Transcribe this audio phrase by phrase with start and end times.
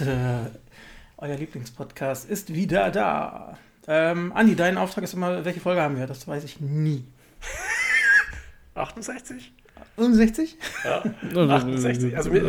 [0.00, 0.50] Und äh,
[1.16, 3.56] euer Lieblingspodcast ist wieder da.
[3.88, 6.06] Ähm, Andi, dein Auftrag ist immer, welche Folge haben wir?
[6.06, 7.04] Das weiß ich nie.
[8.74, 9.52] 68?
[9.96, 10.56] 65?
[10.84, 11.02] Ja,
[11.34, 12.14] 68.
[12.16, 12.40] Also mir,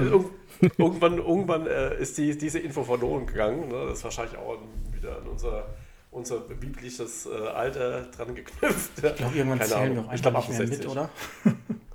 [0.78, 3.70] irgendwann, irgendwann äh, ist die, diese Info verloren gegangen.
[3.70, 3.86] Ne?
[3.88, 4.58] Das ist wahrscheinlich auch
[4.92, 5.68] wieder in unser,
[6.12, 8.92] unser biblisches äh, Alter dran geknüpft.
[8.98, 10.10] Ich glaube, irgendwann Keine zählen Ahnung.
[10.10, 11.10] wir auch nicht mehr mit, oder?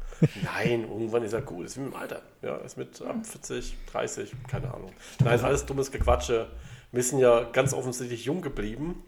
[0.42, 1.66] Nein, irgendwann ist er gut.
[1.66, 2.22] Ist wie mit dem Alter.
[2.42, 4.92] Ja, ist mit ab 40, 30, keine Ahnung.
[5.22, 6.48] Nein, alles dummes Gequatsche.
[6.92, 9.02] Wir sind ja ganz offensichtlich jung geblieben.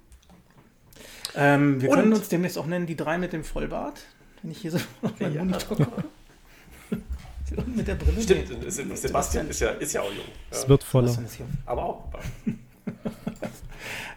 [1.37, 1.97] Ähm, wir Und?
[1.97, 4.01] können uns demnächst auch nennen, die drei mit dem Vollbart.
[4.43, 5.45] Wenn ich hier so auf meinen ja.
[5.45, 6.05] Monitor gucke.
[7.67, 8.21] mit der Brille.
[8.21, 8.97] Stimmt, nee.
[8.97, 10.25] Sebastian ist ja, ist ja auch jung.
[10.51, 10.69] Es ja.
[10.69, 11.17] wird voller.
[11.67, 12.05] Aber auch.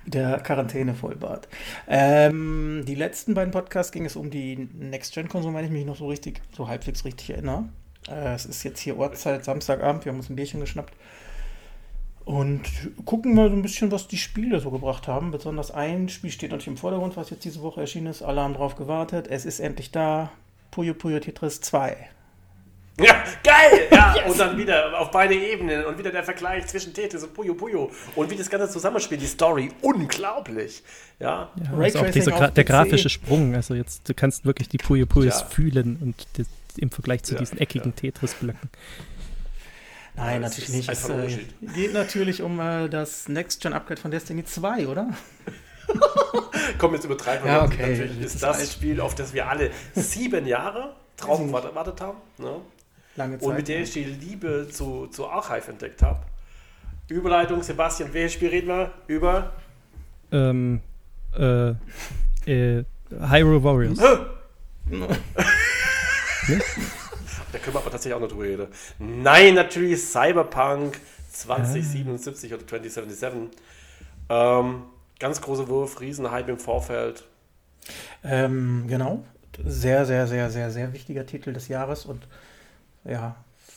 [0.06, 1.48] der Quarantäne-Vollbart.
[1.88, 6.08] Ähm, die letzten beiden Podcasts ging es um die Next-Gen-Konsole, wenn ich mich noch so
[6.08, 7.66] richtig, so halbwegs richtig erinnere.
[8.10, 10.94] Äh, es ist jetzt hier Ortszeit, Samstagabend, wir haben uns ein Bierchen geschnappt.
[12.28, 12.64] Und
[13.06, 15.32] gucken mal so ein bisschen, was die Spiele so gebracht haben.
[15.32, 18.22] Besonders ein Spiel steht natürlich im Vordergrund, was jetzt diese Woche erschienen ist.
[18.22, 19.28] Alle haben drauf gewartet.
[19.30, 20.30] Es ist endlich da.
[20.70, 21.96] Puyo Puyo Tetris 2.
[23.00, 23.88] Ja, geil!
[23.92, 24.32] Ja, yes.
[24.32, 27.92] und dann wieder auf beide Ebenen und wieder der Vergleich zwischen Tetris und Puyo Puyo
[28.16, 30.82] und wie das ganze zusammenspielt, die Story, unglaublich.
[31.20, 35.06] Ja, ja also auch dieser, der grafische Sprung, also jetzt, du kannst wirklich die Puyo
[35.06, 35.46] Puyos ja.
[35.46, 36.46] fühlen und die,
[36.82, 38.70] im Vergleich zu ja, diesen eckigen Tetris-Blöcken.
[40.16, 40.90] Nein, ja, natürlich nicht.
[40.90, 41.38] Es äh,
[41.76, 45.10] geht natürlich um äh, das Next-Gen-Upgrade von Destiny 2, oder?
[46.80, 47.52] Komm, jetzt übertreiben wir.
[47.52, 47.92] Ja, okay.
[47.92, 52.18] Natürlich ist das, das Spiel, auf das wir alle sieben Jahre drauf gewartet haben.
[52.40, 52.62] Ne?
[53.18, 53.48] Lange Zeit.
[53.48, 56.22] Und mit der ich die Liebe zu, zu Archive entdeckt habe.
[57.10, 58.92] Überleitung, Sebastian, welches Spiel reden wir?
[59.08, 59.54] Über?
[60.32, 60.82] Ähm,
[61.38, 61.70] äh,
[62.46, 63.98] äh, Hyrule Warriors.
[64.90, 65.08] ne?
[67.52, 68.68] Da können wir aber tatsächlich auch noch drüber reden.
[69.00, 71.00] Nein, natürlich Cyberpunk
[71.32, 72.56] 2077 ah.
[72.56, 73.60] oder 2077.
[74.30, 74.84] Ähm,
[75.20, 77.24] ganz großer Wurf, Riesenhype im Vorfeld.
[78.24, 79.24] Ähm, genau.
[79.66, 82.28] Sehr, sehr, sehr, sehr, sehr wichtiger Titel des Jahres und
[83.10, 83.36] ja,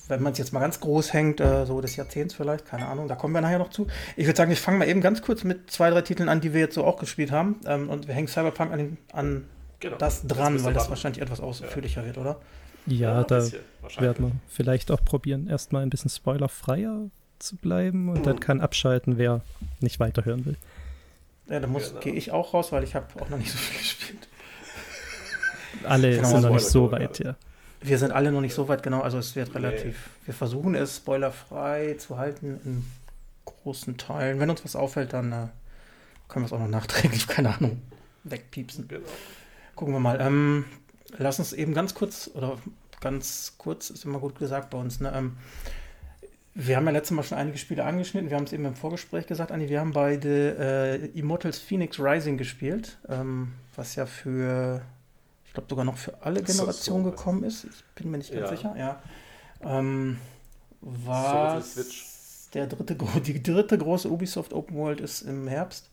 [0.08, 3.08] wenn man es jetzt mal ganz groß hängt, äh, so des Jahrzehnts vielleicht, keine Ahnung,
[3.08, 3.86] da kommen wir nachher noch zu.
[4.16, 6.52] Ich würde sagen, ich fange mal eben ganz kurz mit zwei, drei Titeln an, die
[6.52, 7.60] wir jetzt so auch gespielt haben.
[7.64, 9.44] Ähm, und wir hängen Cyberpunk an, an
[9.78, 9.96] genau.
[9.96, 12.06] das dran, das weil das wahrscheinlich etwas ausführlicher ja.
[12.06, 12.40] wird, oder?
[12.86, 13.46] Ja, ja da
[13.98, 17.08] werden wir vielleicht auch probieren, erstmal ein bisschen spoilerfreier
[17.38, 18.22] zu bleiben und mhm.
[18.24, 19.40] dann kann abschalten, wer
[19.80, 20.56] nicht weiterhören will.
[21.48, 22.00] Ja, dann genau.
[22.00, 24.28] gehe ich auch raus, weil ich habe auch noch nicht so viel gespielt.
[25.84, 27.36] Alle sind noch nicht so weit, ja.
[27.80, 29.00] Wir sind alle noch nicht so weit, genau.
[29.00, 29.84] Also es wird relativ.
[29.84, 30.26] Nee.
[30.26, 32.84] Wir versuchen es spoilerfrei zu halten in
[33.44, 34.38] großen Teilen.
[34.38, 35.46] Wenn uns was auffällt, dann äh,
[36.28, 37.80] können wir es auch noch nachträglich, keine Ahnung,
[38.24, 38.88] wegpiepsen.
[38.88, 39.08] Genau.
[39.76, 40.20] Gucken wir mal.
[40.20, 40.66] Ähm,
[41.18, 42.58] lass uns eben ganz kurz, oder
[43.00, 45.12] ganz kurz ist immer gut gesagt bei uns, ne?
[45.14, 45.36] Ähm,
[46.54, 48.28] wir haben ja letztes Mal schon einige Spiele angeschnitten.
[48.28, 49.68] Wir haben es eben im Vorgespräch gesagt, Anni.
[49.68, 54.82] Wir haben beide äh, Immortals Phoenix Rising gespielt, ähm, was ja für
[55.50, 57.64] ich glaube sogar noch für alle Generationen so, gekommen ist.
[57.64, 58.56] Ich bin mir nicht ganz ja.
[58.56, 58.74] sicher.
[58.78, 59.02] Ja.
[59.62, 60.18] Ähm,
[60.80, 61.82] war so
[62.54, 65.90] der dritte, die dritte große Ubisoft Open World ist im Herbst.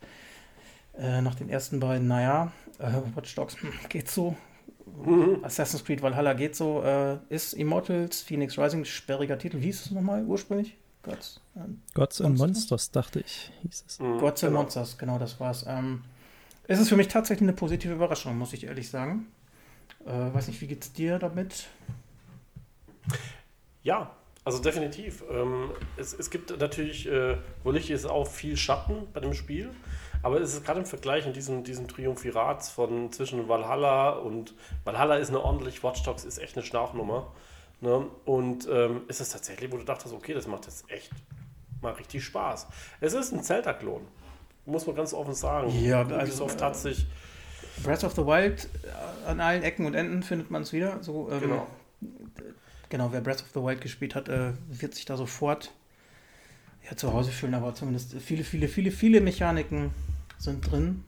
[0.95, 4.35] Äh, nach den ersten beiden, naja, äh, Watch Dogs hm, geht so.
[5.03, 5.43] Mhm.
[5.43, 6.83] Assassin's Creed Valhalla geht so.
[6.83, 9.59] Äh, ist Immortals, Phoenix Rising, sperriger Titel.
[9.59, 10.77] Wie hieß es nochmal ursprünglich?
[11.01, 11.41] Gods,
[11.95, 13.99] Gods and Monsters, dachte ich, hieß es.
[13.99, 14.61] Mhm, Gods and genau.
[14.61, 15.65] Monsters, genau, das war's.
[15.67, 16.03] Ähm,
[16.67, 19.25] es ist für mich tatsächlich eine positive Überraschung, muss ich ehrlich sagen.
[20.07, 21.67] Äh, weiß nicht, wie geht es dir damit?
[23.83, 24.11] Ja,
[24.45, 25.23] also definitiv.
[25.29, 29.69] Ähm, es, es gibt natürlich, äh, wo Licht ist auch viel Schatten bei dem Spiel,
[30.23, 34.53] aber es ist gerade im Vergleich in diesem, diesem Triumphirat von zwischen Valhalla und
[34.85, 37.33] Valhalla ist eine ordentlich, Watch Dogs ist echt eine Schnarchnummer.
[37.81, 38.07] Ne?
[38.25, 41.11] Und ähm, ist es tatsächlich, wo du dachtest, okay, das macht jetzt echt
[41.81, 42.67] mal richtig Spaß.
[43.01, 44.07] Es ist ein Zelda-Klon,
[44.65, 45.69] muss man ganz offen sagen.
[45.83, 47.05] Ja, also, Ubisoft hat sich
[47.83, 51.01] Breath of the Wild, äh, an allen Ecken und Enden findet man es wieder.
[51.01, 51.67] So, ähm, genau.
[52.89, 55.73] Genau, wer Breath of the Wild gespielt hat, äh, wird sich da sofort
[56.89, 59.91] ja, zu Hause fühlen, aber zumindest viele, viele, viele, viele Mechaniken
[60.37, 61.03] sind drin.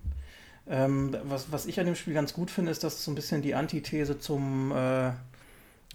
[0.67, 3.15] Ähm, was, was ich an dem Spiel ganz gut finde, ist, dass es so ein
[3.15, 5.11] bisschen die Antithese zum äh,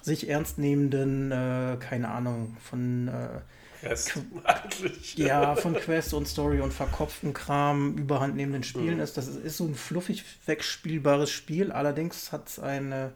[0.02, 3.40] sich ernst nehmenden, äh, keine Ahnung, von äh,
[3.84, 4.18] Quest
[5.16, 9.02] Ja, von Quest und Story und verkopften Kram überhand nehmenden Spielen mhm.
[9.02, 9.16] ist.
[9.16, 11.72] Das ist so ein fluffig wegspielbares Spiel.
[11.72, 13.12] Allerdings hat es eine,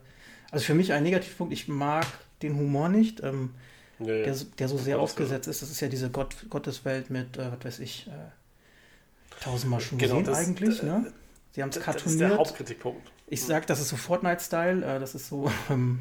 [0.51, 1.53] also für mich ein Negativpunkt.
[1.53, 2.05] Ich mag
[2.41, 3.51] den Humor nicht, ähm,
[3.99, 5.61] nee, der, der, so sehr aufgesetzt ist.
[5.61, 10.19] Das ist ja diese Gott, Gotteswelt mit, äh, was weiß ich, äh, tausendmal schon genau,
[10.19, 10.83] gesehen das, eigentlich.
[10.83, 11.11] Ne?
[11.51, 12.05] Sie haben es kartoniert.
[12.05, 13.11] Das ist der Hauptkritikpunkt.
[13.27, 14.85] Ich sag, das ist so Fortnite-Style.
[14.85, 15.99] Äh, das ist so, ähm,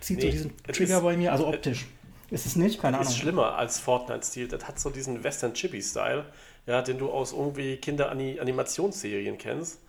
[0.00, 1.86] zieht nee, so diesen Trigger bei mir, also optisch.
[2.30, 2.80] Ist es nicht?
[2.80, 3.10] Keine Ahnung.
[3.10, 4.48] Ist schlimmer als Fortnite-Stil.
[4.48, 6.26] Das hat so diesen Western-Chippy-Style,
[6.66, 9.80] ja, den du aus irgendwie Kinder-Animationsserien kennst.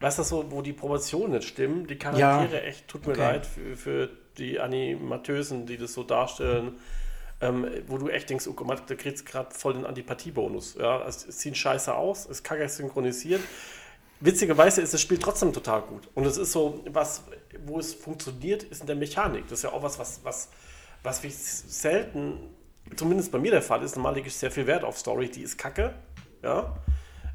[0.00, 2.68] Weißt du, so, wo die Proportionen nicht stimmen, die Charaktere ja.
[2.68, 3.20] echt, tut mir okay.
[3.20, 6.72] leid für, für die Animateusen, die das so darstellen,
[7.40, 10.76] ähm, wo du echt denkst, oh Gott, da kriegst gerade voll den Antipathie-Bonus.
[10.78, 13.40] Ja, es, es sieht scheiße aus, es kacke synchronisiert.
[14.20, 16.08] Witzigerweise ist das Spiel trotzdem total gut.
[16.14, 17.24] Und es ist so, was,
[17.66, 19.44] wo es funktioniert, ist in der Mechanik.
[19.48, 20.48] Das ist ja auch was, was, was,
[21.04, 22.38] was wie selten,
[22.96, 23.94] zumindest bei mir der Fall ist.
[23.94, 25.94] Normal lege ich sehr viel Wert auf Story, die ist kacke.
[26.42, 26.76] Ja.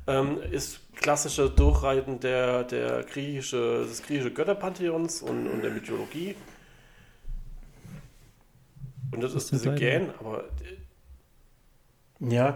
[0.07, 6.35] Ähm, ist klassische Durchreiten der, der griechische, des griechischen Götterpantheons und, und der Mythologie.
[9.11, 10.45] Und das, das ist diese Gän, aber.
[12.19, 12.55] Ja,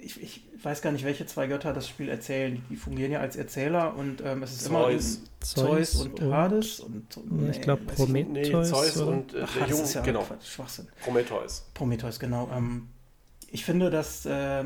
[0.00, 2.62] ich, ich, weiß gar nicht, welche zwei Götter das Spiel erzählen.
[2.68, 4.70] Die fungieren ja als Erzähler und ähm, es ist Zeus.
[4.70, 8.68] immer Zeus, Zeus und, und Hades und, und nee, ich glaube Prometheus.
[8.68, 9.12] Nee, Zeus oder?
[9.12, 10.26] und äh, Ach, der Junge, ja genau.
[10.42, 10.88] Schwachsinn.
[11.02, 11.66] Prometheus.
[11.74, 12.50] Prometheus, genau.
[12.54, 12.88] Ähm,
[13.50, 14.64] ich finde, dass äh,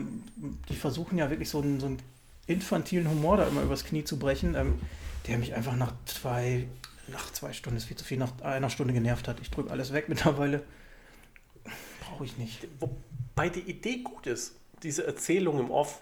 [0.69, 1.99] die versuchen ja wirklich so einen, so einen
[2.47, 4.79] infantilen Humor da immer übers Knie zu brechen, ähm,
[5.26, 6.67] der mich einfach nach zwei,
[7.08, 9.40] nach zwei Stunden, ist viel zu viel, nach einer Stunde genervt hat.
[9.40, 10.62] Ich drücke alles weg mittlerweile.
[12.00, 12.67] Brauche ich nicht.
[12.81, 14.56] Wobei die Idee gut ist.
[14.84, 16.00] Diese Erzählung im Off,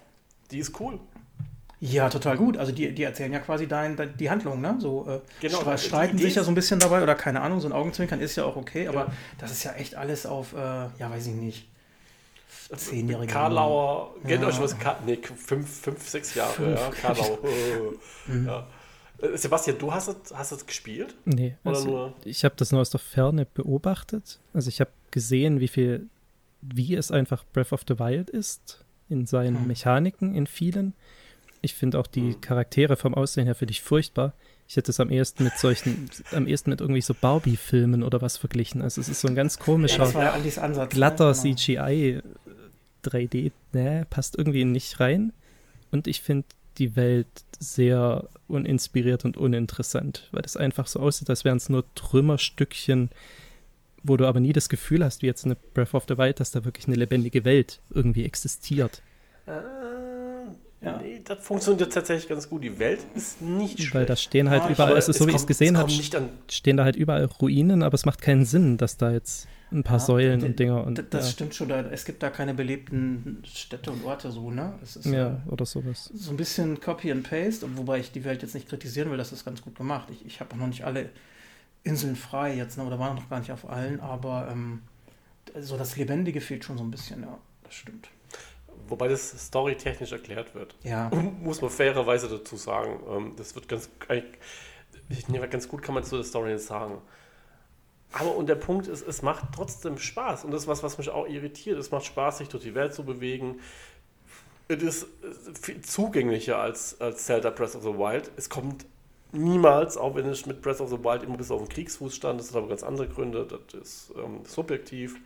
[0.50, 1.00] die ist cool.
[1.80, 2.58] Ja, total gut.
[2.58, 4.76] Also die, die erzählen ja quasi dein, dein die Handlung, ne?
[4.78, 7.72] So äh, genau, streiten sich ja so ein bisschen dabei oder keine Ahnung, so ein
[7.72, 9.12] Augenzwinkern ist ja auch okay, aber ja.
[9.38, 11.68] das ist ja echt alles auf, äh, ja, weiß ich nicht.
[12.76, 13.32] Zehnjährige.
[13.32, 14.28] Karlauer, ja.
[14.28, 14.78] kennt euch was?
[14.78, 16.80] Ka nee, fünf, fünf, sechs Jahre, fünf.
[16.80, 17.38] ja, Karlau.
[18.26, 18.46] mhm.
[18.46, 18.66] ja.
[19.20, 21.14] Äh, Sebastian, du hast es, hast es gespielt?
[21.24, 24.38] Nee, also ich habe das nur aus der Ferne beobachtet.
[24.54, 26.08] Also ich habe gesehen, wie viel,
[26.62, 29.66] wie es einfach Breath of the Wild ist, in seinen hm.
[29.66, 30.94] Mechaniken, in vielen.
[31.60, 32.40] Ich finde auch die hm.
[32.40, 34.32] Charaktere vom Aussehen her für dich furchtbar.
[34.68, 38.38] Ich hätte es am ehesten mit solchen, am ehesten mit irgendwie so Barbie-Filmen oder was
[38.38, 38.80] verglichen.
[38.80, 41.40] Also es ist so ein ganz komischer, ja, Ansatz, glatter ne?
[41.42, 41.56] genau.
[41.56, 42.22] CGI
[43.04, 45.32] 3D, ne, passt irgendwie nicht rein.
[45.90, 46.46] Und ich finde
[46.78, 47.26] die Welt
[47.58, 53.10] sehr uninspiriert und uninteressant, weil das einfach so aussieht, als wären es nur Trümmerstückchen,
[54.02, 56.50] wo du aber nie das Gefühl hast, wie jetzt eine Breath of the Wild, dass
[56.50, 59.02] da wirklich eine lebendige Welt irgendwie existiert.
[59.46, 59.52] Äh,
[60.84, 60.98] ja.
[61.00, 62.64] Nee, das funktioniert tatsächlich ganz gut.
[62.64, 63.94] Die Welt ist nicht schlecht.
[63.94, 65.90] Weil da stehen halt ah, überall, also so wie ich es gesehen habe,
[66.48, 69.98] stehen da halt überall Ruinen, aber es macht keinen Sinn, dass da jetzt ein paar
[69.98, 71.02] ja, Säulen und Dinger und.
[71.10, 71.32] Das ja.
[71.32, 74.74] stimmt schon, da, es gibt da keine belebten Städte und Orte so, ne?
[74.82, 76.10] Es ist, ja, äh, oder sowas.
[76.14, 79.32] So ein bisschen Copy and Paste, wobei ich die Welt jetzt nicht kritisieren will, das
[79.32, 80.08] ist ganz gut gemacht.
[80.10, 81.10] Ich, ich habe auch noch nicht alle
[81.84, 82.84] Inseln frei jetzt, ne?
[82.84, 84.82] oder war noch gar nicht auf allen, aber ähm,
[85.60, 88.08] so das Lebendige fehlt schon so ein bisschen, ja, das stimmt.
[88.88, 90.74] Wobei das storytechnisch erklärt wird.
[90.82, 91.10] Ja.
[91.40, 93.00] Muss man fairerweise dazu sagen.
[93.08, 93.88] Ähm, das wird ganz,
[95.50, 96.98] ganz gut, kann man zu der Story jetzt sagen.
[98.12, 100.44] Aber und der Punkt ist, es macht trotzdem Spaß.
[100.44, 101.78] Und das ist was, was mich auch irritiert.
[101.78, 103.60] Es macht Spaß, sich durch die Welt zu bewegen.
[104.68, 105.06] Es ist
[105.60, 108.30] viel zugänglicher als, als Zelda Breath of the Wild.
[108.36, 108.84] Es kommt
[109.32, 112.40] niemals, auch wenn ich mit Breath of the Wild immer bis auf den Kriegsfuß stand,
[112.40, 115.16] das hat aber ganz andere Gründe, das ist ähm, subjektiv.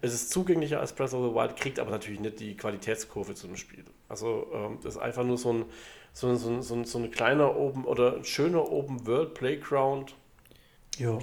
[0.00, 3.46] Es ist zugänglicher als Breath of the Wild, kriegt aber natürlich nicht die Qualitätskurve zu
[3.46, 3.84] dem Spiel.
[4.08, 5.64] Also ähm, das ist einfach nur so ein,
[6.12, 10.14] so, so, so, so ein kleiner Open oder ein schöner Open World Playground.
[10.98, 11.18] Ja.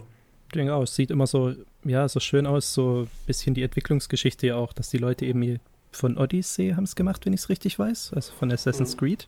[0.54, 1.54] Denke auch, es sieht immer so,
[1.84, 5.60] ja, so schön aus, so ein bisschen die Entwicklungsgeschichte ja auch, dass die Leute eben
[5.92, 9.00] von Odyssey haben es gemacht, wenn ich es richtig weiß, also von Assassin's mhm.
[9.00, 9.28] Creed,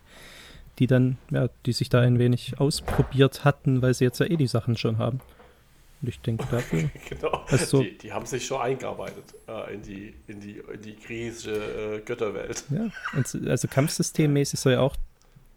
[0.79, 4.37] die dann, ja, die sich da ein wenig ausprobiert hatten, weil sie jetzt ja eh
[4.37, 5.21] die Sachen schon haben.
[6.01, 6.89] Und ich denke dafür.
[7.09, 7.45] genau.
[7.47, 11.53] Also, die, die, haben sich schon eingearbeitet äh, in, die, in, die, in die griechische
[11.95, 12.65] äh, Götterwelt.
[12.69, 14.97] Ja, und also kampfsystemmäßig soll ja auch,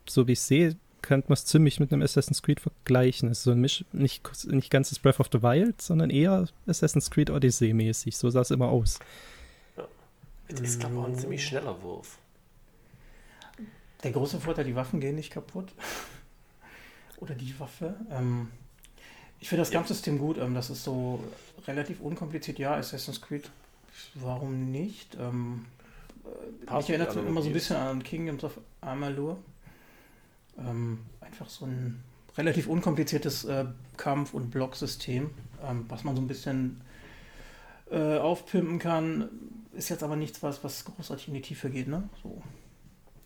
[0.08, 3.30] so wie ich sehe, könnte man es ziemlich mit einem Assassin's Creed vergleichen.
[3.30, 7.10] Es ist so ein Misch, nicht, nicht ganzes Breath of the Wild, sondern eher Assassin's
[7.10, 8.16] Creed Odyssey mäßig.
[8.16, 8.98] So sah es immer aus.
[9.76, 9.88] Ja.
[10.48, 12.18] Es ist, glaube ich, auch ein ziemlich schneller Wurf.
[14.06, 15.72] Der große Vorteil, die Waffen gehen nicht kaputt.
[17.16, 17.96] Oder die Waffe.
[18.08, 18.52] Ähm,
[19.40, 19.80] ich finde das ja.
[19.80, 20.38] Kampfsystem gut.
[20.38, 21.24] Ähm, das ist so
[21.66, 22.60] relativ unkompliziert.
[22.60, 23.50] Ja, Assassin's Creed,
[24.14, 25.16] warum nicht?
[25.18, 25.64] Ähm,
[26.68, 29.38] äh, mich erinnert immer so ein bisschen an Kingdoms of Amalur.
[30.56, 32.00] Ähm, einfach so ein
[32.38, 33.64] relativ unkompliziertes äh,
[33.96, 35.30] Kampf- und Blocksystem,
[35.68, 36.80] ähm, was man so ein bisschen
[37.90, 39.30] äh, aufpimpen kann.
[39.72, 41.88] Ist jetzt aber nichts, was, was großartig in die Tiefe geht.
[41.88, 42.08] Ne?
[42.22, 42.40] So.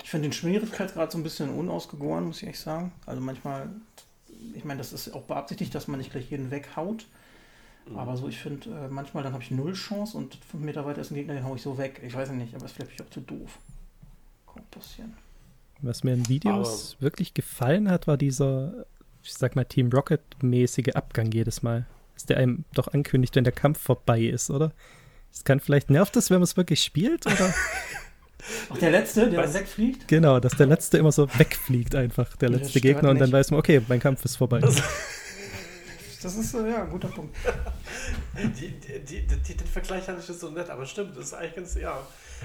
[0.02, 2.92] Ich finde den Schwierigkeitsgrad so ein bisschen unausgegoren, muss ich echt sagen.
[3.06, 3.70] Also manchmal
[4.54, 7.06] ich meine, das ist auch beabsichtigt, dass man nicht gleich jeden weghaut.
[7.88, 7.98] Mhm.
[7.98, 11.00] Aber so, ich finde, äh, manchmal dann habe ich null Chance und fünf Meter weiter
[11.00, 12.00] ist ein Gegner, den haue ich so weg.
[12.04, 13.58] Ich weiß nicht, aber es ist vielleicht auch zu doof.
[14.52, 15.16] Kann passieren.
[15.82, 18.86] Was mir in Videos aber wirklich gefallen hat, war dieser,
[19.22, 21.86] ich sag mal, Team Rocket-mäßige Abgang jedes Mal.
[22.14, 24.72] Dass der einem doch ankündigt, wenn der Kampf vorbei ist, oder?
[25.32, 27.54] Es kann vielleicht nervt es, wenn man es wirklich spielt, oder?
[28.68, 30.08] Auch der letzte, der dann wegfliegt?
[30.08, 33.60] Genau, dass der letzte immer so wegfliegt, einfach, der letzte Gegner, und dann weiß man,
[33.60, 34.60] okay, mein Kampf ist vorbei.
[36.22, 37.34] Das ist äh, ja ein guter Punkt.
[38.58, 41.56] Die, die, die, den Vergleich hatte ich jetzt so nett, aber stimmt, das ist eigentlich
[41.56, 41.98] ganz, ja.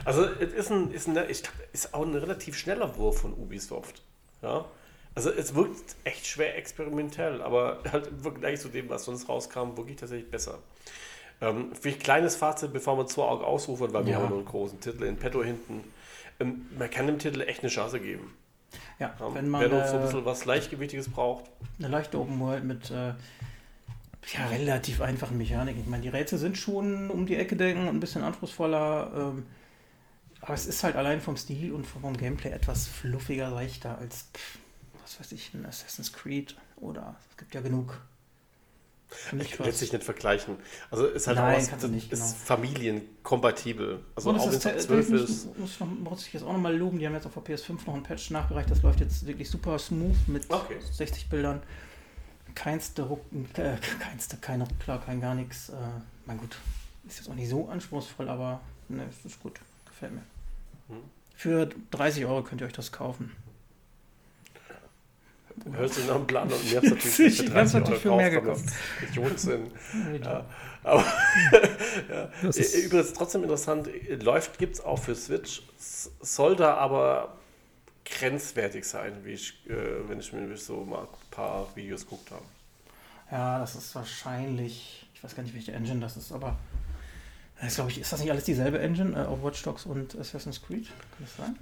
[0.04, 3.34] Also, es ist, ein, ist, ein, ich glaub, ist auch ein relativ schneller Wurf von
[3.34, 4.02] Ubisoft.
[4.42, 4.66] Ja.
[5.14, 9.78] Also, es wirkt echt schwer experimentell, aber halt im Vergleich zu dem, was sonst rauskam,
[9.78, 10.60] wirklich tatsächlich besser.
[11.42, 14.20] Ähm, ein kleines Fazit, bevor wir zwei Augen ausrufen, weil wir Ja.
[14.20, 15.84] haben noch einen großen Titel in petto hinten.
[16.40, 18.34] Ähm, man kann dem Titel echt eine Chance geben.
[19.00, 21.46] Ja, Ja, wenn man Wer noch so ein äh, bisschen was Leichtgewichtiges braucht.
[21.80, 23.14] eine leichte Open World mit äh,
[24.34, 25.82] ja, relativ einfachen Mechaniken.
[25.82, 29.12] Ich meine, die Rätsel sind schon um die Ecke denken und ein bisschen anspruchsvoller.
[29.16, 29.46] Ähm,
[30.42, 34.58] aber es ist halt allein vom Stil und vom Gameplay etwas fluffiger, leichter als, pff,
[35.04, 38.00] was weiß ich, ein Assassin's Creed oder es gibt ja genug.
[39.32, 40.58] Mich Lässt sich nicht vergleichen.
[40.92, 42.46] Also ist halt Nein, auch was, nicht, ist genau.
[42.46, 44.00] familienkompatibel.
[44.16, 45.58] Also Und auch wenn ist, es ab 12 muss, ist.
[45.58, 47.94] muss, noch, muss ich jetzt auch nochmal loben, die haben jetzt auf der PS5 noch
[47.96, 50.78] ein Patch nachgereicht, das läuft jetzt wirklich super smooth mit Okay.
[50.92, 51.62] 60 Bildern.
[52.56, 53.22] Keinste Ruck,
[53.58, 55.70] äh, keinste, kein Ruckler, kein gar nichts.
[55.70, 55.74] Äh,
[56.26, 56.58] mein gut,
[57.08, 60.24] ist jetzt auch nicht so anspruchsvoll, aber ne, es ist gut, gefällt mir.
[60.90, 60.98] Hm.
[61.36, 63.32] Für 30 Euro könnt ihr euch das kaufen.
[65.72, 68.16] Hörst du nach dem Plan und mir hat's natürlich Ich für hab's 30 natürlich für
[68.16, 68.72] mehr gekauft, weil
[69.02, 69.72] das Idioten sind.
[70.26, 70.46] Ja.
[70.84, 71.04] Aber
[72.10, 72.30] ja.
[72.44, 73.90] Das ist- übrigens trotzdem interessant,
[74.22, 75.64] läuft, gibt es auch für Switch,
[76.22, 77.36] soll da aber
[78.06, 82.44] grenzwertig sein, wie ich, äh, wenn ich mir so mal ein paar Videos geguckt habe.
[83.32, 86.56] ja, das ist wahrscheinlich, ich weiß gar nicht, welche Engine das ist, aber
[87.60, 90.62] das glaube ich, ist das nicht alles dieselbe Engine, äh, auch Watch Dogs und Assassin's
[90.62, 90.86] Creed?
[90.88, 91.56] Kann das sein?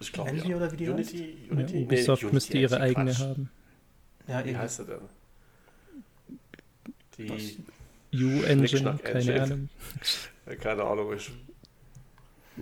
[0.00, 0.56] Ich glaube, Unity ja.
[0.56, 3.20] oder wie die Unity, Ja, Unity, nee, Ubisoft Unity müsste ihre eigene Quatsch.
[3.20, 3.50] haben.
[4.26, 4.58] Ja, Wie eben.
[4.58, 5.00] heißt sie denn?
[7.18, 7.58] Die,
[8.12, 9.42] U-Engine, keine Engine.
[9.42, 9.68] Ahnung.
[10.60, 11.30] keine Ahnung, ich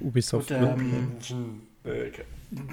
[0.01, 0.49] Ubisoft.
[0.49, 2.13] Gut, ähm, Nee,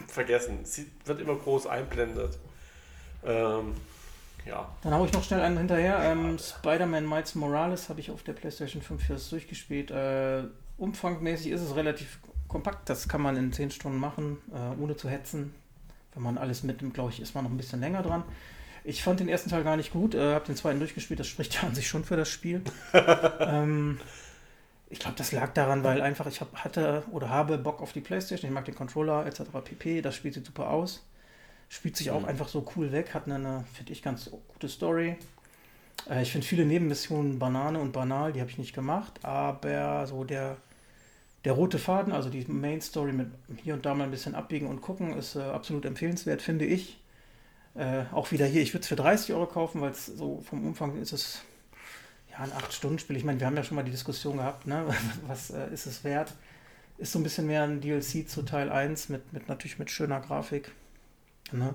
[0.08, 0.60] vergessen.
[0.64, 2.38] Sie wird immer groß einblendet.
[3.26, 3.74] Ähm,
[4.46, 4.70] ja.
[4.82, 6.00] Dann habe ich noch schnell einen hinterher.
[6.04, 9.92] Ähm, Spider-Man Miles Morales habe ich auf der PlayStation 5 jetzt durchgespielt.
[9.92, 10.44] Äh,
[10.78, 12.20] umfangmäßig ist es relativ
[12.50, 12.90] kompakt.
[12.90, 15.54] Das kann man in 10 Stunden machen, äh, ohne zu hetzen.
[16.14, 18.24] Wenn man alles mitnimmt, glaube ich, ist man noch ein bisschen länger dran.
[18.84, 21.20] Ich fand den ersten Teil gar nicht gut, äh, habe den zweiten durchgespielt.
[21.20, 22.62] Das spricht ja an sich schon für das Spiel.
[23.40, 24.00] ähm,
[24.90, 28.02] ich glaube, das lag daran, weil einfach ich hab, hatte oder habe Bock auf die
[28.02, 28.50] PlayStation.
[28.50, 29.42] Ich mag den Controller etc.
[29.64, 30.02] pp.
[30.02, 31.06] Das spielt sieht super aus.
[31.70, 32.30] Spielt sich auch Mhm.
[32.30, 35.18] einfach so cool weg, hat eine, finde ich, ganz gute Story.
[36.10, 40.24] Äh, ich finde viele Nebenmissionen Banane und banal, die habe ich nicht gemacht, aber so
[40.24, 40.58] der,
[41.46, 43.30] der rote Faden, also die Main Story mit
[43.64, 47.00] hier und da mal ein bisschen abbiegen und gucken, ist äh, absolut empfehlenswert, finde ich.
[47.76, 50.66] Äh, auch wieder hier, ich würde es für 30 Euro kaufen, weil es so vom
[50.66, 51.42] Umfang ist es
[52.30, 53.16] ja ein 8-Stunden-Spiel.
[53.16, 54.86] Ich meine, wir haben ja schon mal die Diskussion gehabt, ne?
[55.28, 56.34] was äh, ist es wert?
[56.98, 60.20] Ist so ein bisschen mehr ein DLC zu Teil 1 mit, mit natürlich mit schöner
[60.20, 60.72] Grafik.
[61.54, 61.74] Ne?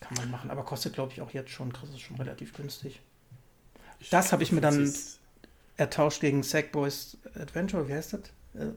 [0.00, 3.00] Kann man machen, aber kostet, glaube ich, auch jetzt schon, kriegst es schon relativ günstig.
[4.10, 4.90] Das habe ich mir dann-
[5.78, 8.20] ist- Ertauscht gegen Sackboys Adventure, wie heißt das?
[8.54, 8.72] Äh,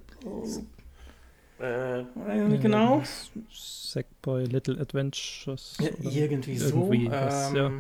[1.63, 2.03] Äh,
[2.47, 3.03] nicht genau.
[3.51, 5.77] Sackboy Little Adventures.
[5.79, 6.67] Ja, irgendwie so.
[6.91, 7.71] irgendwie was, ähm, ja.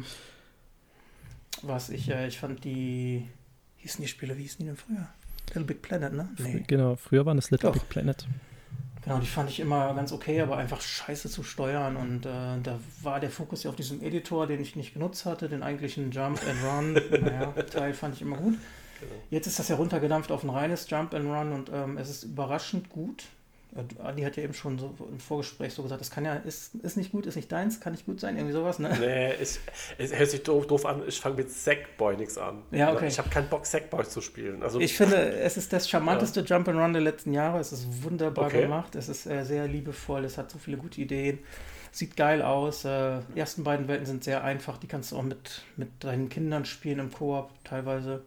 [1.63, 3.27] Was ich, äh, ich fand die,
[3.77, 5.07] hießen die Spiele, wie hießen die denn früher?
[5.47, 6.29] Little Big Planet, ne?
[6.37, 6.63] Nee.
[6.67, 7.73] Genau, früher waren es Little Doch.
[7.79, 8.27] Big Planet.
[9.03, 11.95] Genau, die fand ich immer ganz okay, aber einfach scheiße zu steuern.
[11.95, 15.49] Und äh, da war der Fokus ja auf diesem Editor, den ich nicht genutzt hatte,
[15.49, 16.93] den eigentlichen Jump and Run.
[17.23, 18.59] naja, Teil fand ich immer gut.
[19.29, 22.23] Jetzt ist das ja runtergedampft auf ein reines Jump and Run und ähm, es ist
[22.23, 23.25] überraschend gut.
[23.75, 26.75] Äh, Adi hat ja eben schon so im Vorgespräch so gesagt, das kann ja, ist,
[26.75, 28.95] ist nicht gut, ist nicht deins, kann nicht gut sein, irgendwie sowas, ne?
[28.99, 29.59] Nee, es,
[29.97, 31.03] es hört sich doof, doof an.
[31.07, 32.63] Ich fange mit Sackboy nichts an.
[32.71, 33.07] Ja, okay.
[33.07, 34.61] Ich habe keinen Bock, Sackboy zu spielen.
[34.61, 37.59] Also, Ich finde, es ist das charmanteste Jump and Run der letzten Jahre.
[37.59, 38.63] Es ist wunderbar Okay.
[38.63, 38.95] gemacht.
[38.95, 40.25] Es ist äh, sehr liebevoll.
[40.25, 41.39] Es hat so viele gute Ideen.
[41.93, 42.83] Sieht geil aus.
[42.85, 44.77] Äh, die ersten beiden Welten sind sehr einfach.
[44.77, 48.21] Die kannst du auch mit, mit deinen Kindern spielen im Koop teilweise.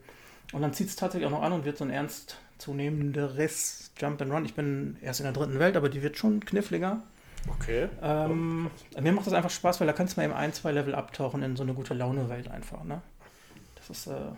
[0.54, 4.22] Und dann zieht es tatsächlich auch noch an und wird so ein ernst zunehmenderes Jump
[4.22, 4.44] and Run.
[4.44, 7.02] Ich bin erst in der dritten Welt, aber die wird schon kniffliger.
[7.48, 7.88] okay.
[8.00, 10.94] Ähm, mir macht das einfach Spaß, weil da kannst du mal eben ein, zwei Level
[10.94, 12.84] abtauchen in so eine gute Laune-Welt einfach.
[12.84, 13.02] Ne?
[13.74, 14.30] Das ist, äh,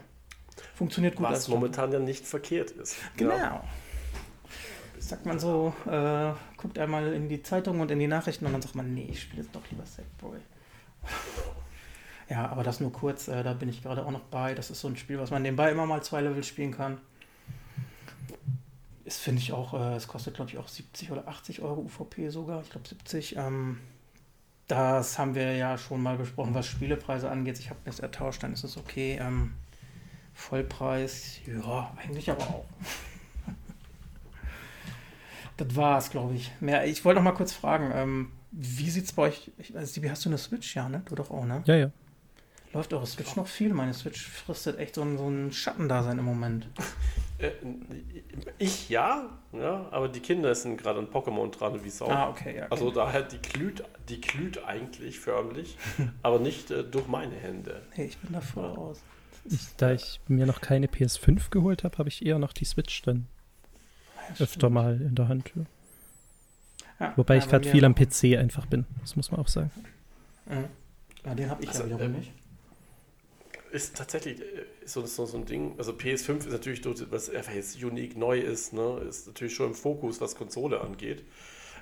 [0.75, 1.27] funktioniert gut.
[1.27, 2.97] Was momentan ja nicht verkehrt ist.
[3.19, 3.37] Genau.
[3.37, 3.65] Ja.
[4.99, 8.63] Sagt man so, äh, guckt einmal in die Zeitung und in die Nachrichten und dann
[8.63, 10.39] sagt man, nee, ich spiele jetzt doch lieber Sackboy.
[12.29, 14.55] Ja, aber das nur kurz, äh, da bin ich gerade auch noch bei.
[14.55, 16.99] Das ist so ein Spiel, was man nebenbei immer mal zwei Level spielen kann.
[19.05, 22.29] Ist, finde ich auch, äh, es kostet, glaube ich, auch 70 oder 80 Euro UVP
[22.31, 22.63] sogar.
[22.63, 23.37] Ich glaube 70.
[23.37, 23.79] Ähm,
[24.67, 27.61] das haben wir ja schon mal besprochen, was Spielepreise angeht.
[27.61, 29.19] Ich habe es ertauscht, dann ist es okay.
[29.21, 29.55] Ähm,
[30.35, 32.65] Vollpreis, ja, eigentlich aber auch.
[35.57, 36.51] das war's, glaube ich.
[36.61, 39.53] Mehr, ich wollte noch mal kurz fragen, ähm, wie sieht's bei euch?
[39.59, 40.75] Ich weiß, wie hast du eine Switch?
[40.75, 41.03] Ja, ne?
[41.05, 41.63] Du doch auch, ne?
[41.67, 41.91] Ja, ja.
[42.77, 43.73] Läuft eure Switch noch viel?
[43.73, 46.69] Meine Switch fristet echt so ein, so ein Schattendasein im Moment.
[47.39, 47.51] Äh,
[48.57, 52.09] ich ja, ja, aber die Kinder sind gerade an Pokémon dran, wie Sau.
[52.09, 52.67] Ah, okay, ja.
[52.71, 55.77] Also daher, die glüht, die glüht eigentlich förmlich,
[56.23, 57.83] aber nicht äh, durch meine Hände.
[57.91, 59.03] Hey, ich bin da voll raus.
[59.45, 63.03] Ich, da ich mir noch keine PS5 geholt habe, habe ich eher noch die Switch
[63.03, 63.27] dann
[64.39, 65.53] Ja, öfter mal in der Hand.
[65.55, 65.63] Ja.
[67.01, 68.87] Ja, Wobei ja, ich gerade viel am PC einfach bin.
[69.03, 69.71] Das muss man auch sagen.
[70.47, 70.65] Mhm.
[71.23, 72.33] Ja, den habe ich Also, ja wiederum ähm, nicht.
[73.77, 75.75] Ist tatsächlich äh, so, so, so ein Ding.
[75.77, 79.75] Also PS5 ist natürlich, was einfach jetzt unique neu ist, ne, ist natürlich schon im
[79.75, 81.25] Fokus, was Konsole angeht.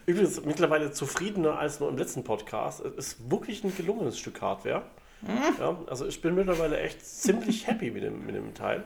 [0.04, 2.80] Übrigens mittlerweile zufriedener als nur im letzten Podcast.
[2.80, 4.82] Es ist wirklich ein gelungenes Stück Hardware.
[5.58, 8.82] Ja, also ich bin mittlerweile echt ziemlich happy mit dem, mit dem Teil.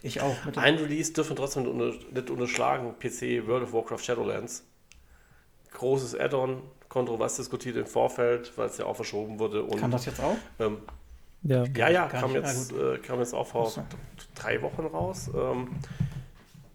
[0.00, 0.44] Ich auch.
[0.44, 2.94] Mit Ein Release dürfen trotzdem nicht unterschlagen.
[3.00, 4.64] PC World of Warcraft Shadowlands.
[5.72, 9.64] Großes Add-on, kontrovers diskutiert im Vorfeld, weil es ja auch verschoben wurde.
[9.64, 10.36] Und, kann das jetzt auch?
[10.60, 10.78] ähm,
[11.44, 13.84] Ja, ja, ja, kam jetzt, äh, kam jetzt auch vor so.
[14.34, 15.30] drei Wochen raus.
[15.34, 15.68] Ähm,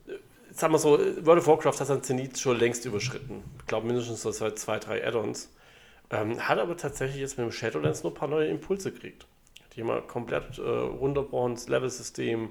[0.07, 3.43] äh, sagen wir so, World of Warcraft hat sein Zenit schon längst überschritten.
[3.59, 5.49] Ich glaube mindestens so seit zwei, drei Add-ons.
[6.11, 9.25] Ähm, hat aber tatsächlich jetzt mit dem Shadowlands nur ein paar neue Impulse gekriegt.
[9.75, 12.49] Die mal komplett äh, das Level-System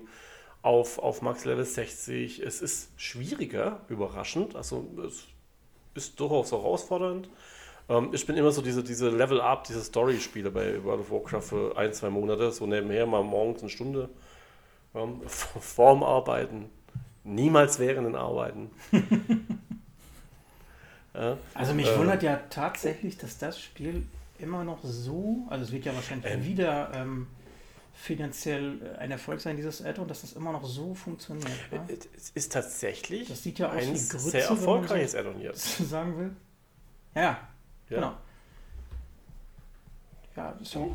[0.63, 2.41] auf, auf Max Level 60.
[2.41, 4.57] Es ist schwieriger, überraschend.
[4.57, 5.25] Also es
[5.95, 7.29] ist durchaus herausfordernd.
[7.89, 11.77] Ähm, ich bin immer so diese, diese Level-Up, diese Story-Spiele bei World of Warcraft für
[11.77, 14.09] ein, zwei Monate, so nebenher mal morgens eine Stunde
[14.95, 16.67] ähm, vorm Arbeiten,
[17.25, 18.71] niemals während den Arbeiten.
[21.15, 24.05] ja, Also mich Äh, wundert ja tatsächlich, dass das Spiel
[24.39, 26.45] immer noch so, also es wird ja wahrscheinlich Ähm.
[26.45, 27.27] wieder ähm,
[27.95, 31.51] finanziell äh, ein Erfolg sein, dieses Add-on, dass das immer noch so funktioniert.
[31.73, 31.85] Ja?
[32.17, 35.79] es ist tatsächlich Das sieht ja aus ein wie Grütze, sehr erfolgreiches Add-on jetzt.
[35.89, 36.31] Sagen will?
[37.15, 37.39] Ja,
[37.91, 38.01] ja, Ja.
[38.01, 38.17] genau.
[40.37, 40.87] Ja, das ist ja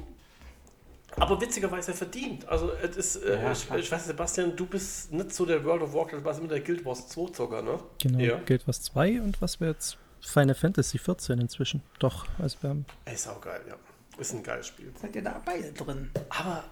[1.18, 2.48] Aber witzigerweise verdient.
[2.48, 5.84] Also es ist, äh, Ja, ich, ich weiß, Sebastian, du bist nicht so der World
[5.84, 7.80] of Warcraft, was immer der Guild Wars 2 Zocker, ne?
[8.02, 8.20] genau.
[8.20, 8.38] Ja.
[8.46, 11.82] Guild Wars 2 und was wäre jetzt Final Fantasy 14 inzwischen?
[12.00, 13.76] Doch, also wir haben Ey, Ist auch geil, ja.
[14.18, 14.92] Ist ein geiles Spiel.
[15.02, 16.10] seid ihr da beide drin.
[16.30, 16.64] Aber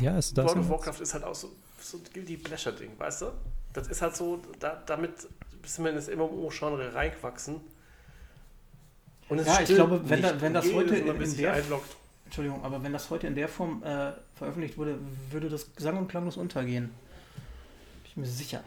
[0.00, 3.22] Ja, also da World of Warcraft ist halt auch so, so ein Guilty Pleasure-Ding, weißt
[3.22, 3.26] du?
[3.72, 5.12] Das ist halt so, da, damit
[5.64, 7.60] sind wir in das MMO-Genre reingewachsen.
[9.32, 11.96] Und es Ja, ich glaube, wenn da- wenn das heute in- in der- einloggt.
[12.26, 14.98] Entschuldigung, aber wenn das heute in der Form äh, veröffentlicht wurde,
[15.30, 16.84] würde das sang- und klanglos untergehen.
[16.84, 18.62] Bin ich mir sicher.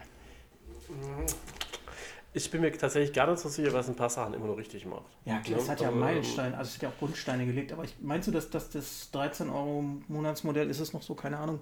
[2.32, 4.84] Ich bin mir tatsächlich gar nicht so sicher, was ein paar Sachen immer noch richtig
[4.86, 5.04] macht.
[5.24, 7.84] Ja, klar, es hat ja aber, Meilensteine, also es hat ja auch Grundsteine gelegt, aber
[7.84, 11.60] ich, meinst du, dass, dass das 13 Euro Monatsmodell ist es noch so, keine Ahnung,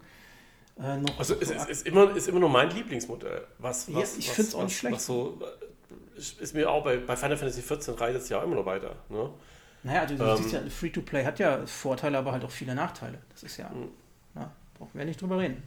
[0.80, 3.46] äh, noch Also es so ist, ist, immer, ist immer nur mein Lieblingsmodell.
[3.58, 5.00] Was, Ja, was, ich was- find's auch nicht schlecht.
[5.00, 5.40] So,
[6.16, 8.96] ist mir auch bei, bei Final Fantasy 14 reitet es ja immer noch weiter.
[9.08, 9.30] Ne?
[9.82, 13.18] Naja, also du Ähm, siehst ja, Free-to-Play hat ja Vorteile, aber halt auch viele Nachteile.
[13.32, 13.88] Das ist ja, Mhm.
[14.34, 15.62] na, brauchen wir nicht drüber reden.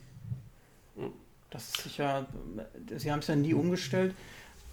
[0.95, 1.11] Mhm.
[1.49, 2.25] Das ist sicher,
[2.97, 4.13] sie haben es ja nie umgestellt.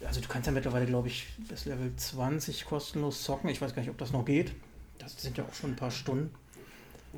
[0.05, 3.49] Also du kannst ja mittlerweile, glaube ich, bis Level 20 kostenlos zocken.
[3.49, 4.53] Ich weiß gar nicht, ob das noch geht.
[4.99, 6.33] Das sind ja auch schon ein paar Stunden.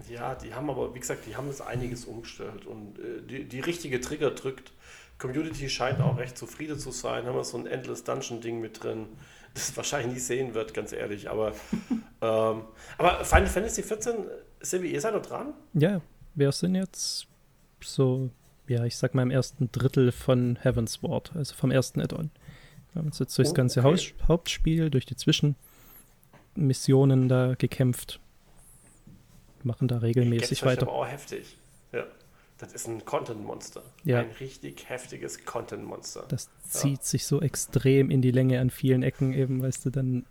[0.09, 3.59] Ja, die haben aber, wie gesagt, die haben das einiges umgestellt und äh, die, die
[3.61, 4.71] richtige Trigger drückt.
[5.17, 7.25] Community scheint auch recht zufrieden zu sein.
[7.25, 9.07] Haben wir so ein Endless Dungeon-Ding mit drin,
[9.53, 11.29] das wahrscheinlich nie sehen wird, ganz ehrlich.
[11.29, 11.53] Aber,
[12.21, 12.61] ähm,
[12.97, 14.15] aber Final Fantasy 14,
[14.61, 15.53] sind wir, ihr seid noch dran?
[15.73, 16.01] Ja,
[16.35, 17.27] wir sind jetzt
[17.81, 18.29] so,
[18.67, 22.29] ja, ich sag mal im ersten Drittel von Heaven's Ward, also vom ersten Add-on.
[22.93, 24.13] Wir haben uns jetzt durchs Oh, ganze okay.
[24.27, 28.19] Hauptspiel, durch die Zwischenmissionen da gekämpft.
[29.63, 30.91] Machen da regelmäßig Jetzt vielleicht weiter.
[30.91, 31.57] aber auch heftig.
[32.59, 33.83] Das ist ein Content-Monster.
[34.03, 34.19] Ja.
[34.19, 36.25] Ein richtig heftiges Content-Monster.
[36.27, 36.69] Das Ja.
[36.79, 40.25] zieht sich so extrem in die Länge an vielen Ecken eben, weißt du, dann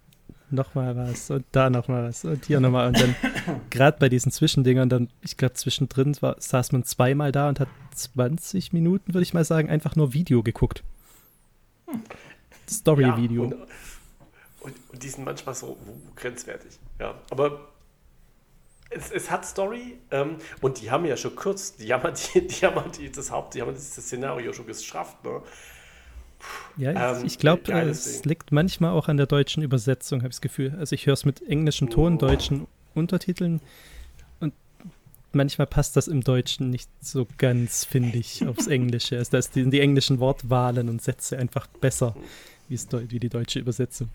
[0.51, 3.15] nochmal was und da nochmal was und hier nochmal und dann
[3.71, 7.69] gerade bei diesen Zwischendingern dann, ich glaube zwischendrin war, saß man zweimal da und hat
[7.95, 10.83] 20 Minuten, würde ich mal sagen, einfach nur Video geguckt.
[12.69, 13.45] Story-Video.
[13.45, 13.67] Ja, und,
[14.61, 15.77] und, und die sind manchmal so
[16.17, 16.79] grenzwertig.
[16.99, 17.69] Ja, aber
[18.91, 22.47] es, es hat Story ähm, und die haben ja schon kurz, die haben ja die,
[22.47, 25.25] die, haben ja die das Haupt, die haben ja dieses Szenario schon geschafft.
[25.25, 25.43] Ne?
[26.77, 28.31] Ja, ich, Ähm, ich glaube, geiles es Ding.
[28.31, 30.75] liegt manchmal auch an der deutschen Übersetzung, habe ich das Gefühl.
[30.79, 32.19] Also ich höre es mit englischen Ton, Oh.
[32.19, 33.61] deutschen Untertiteln
[34.41, 34.55] und
[35.33, 39.19] manchmal passt das im Deutschen nicht so ganz, finde ich, aufs Englische.
[39.19, 42.15] Also da ist die, die englischen Wortwahlen und Sätze einfach besser
[42.69, 44.11] wie die deutsche Übersetzung.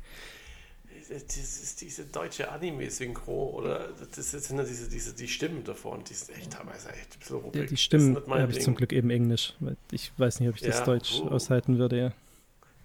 [1.12, 6.14] Das ist diese deutsche Anime-Synchro oder das sind ja diese, diese die Stimmen davon, die
[6.14, 7.62] sind echt teilweise echt ein bisschen ruppig.
[7.62, 10.62] Ja, die Stimmen habe ich zum Glück eben Englisch, weil ich weiß nicht, ob ich
[10.62, 11.30] das ja, Deutsch uh.
[11.30, 12.12] aushalten würde, ja.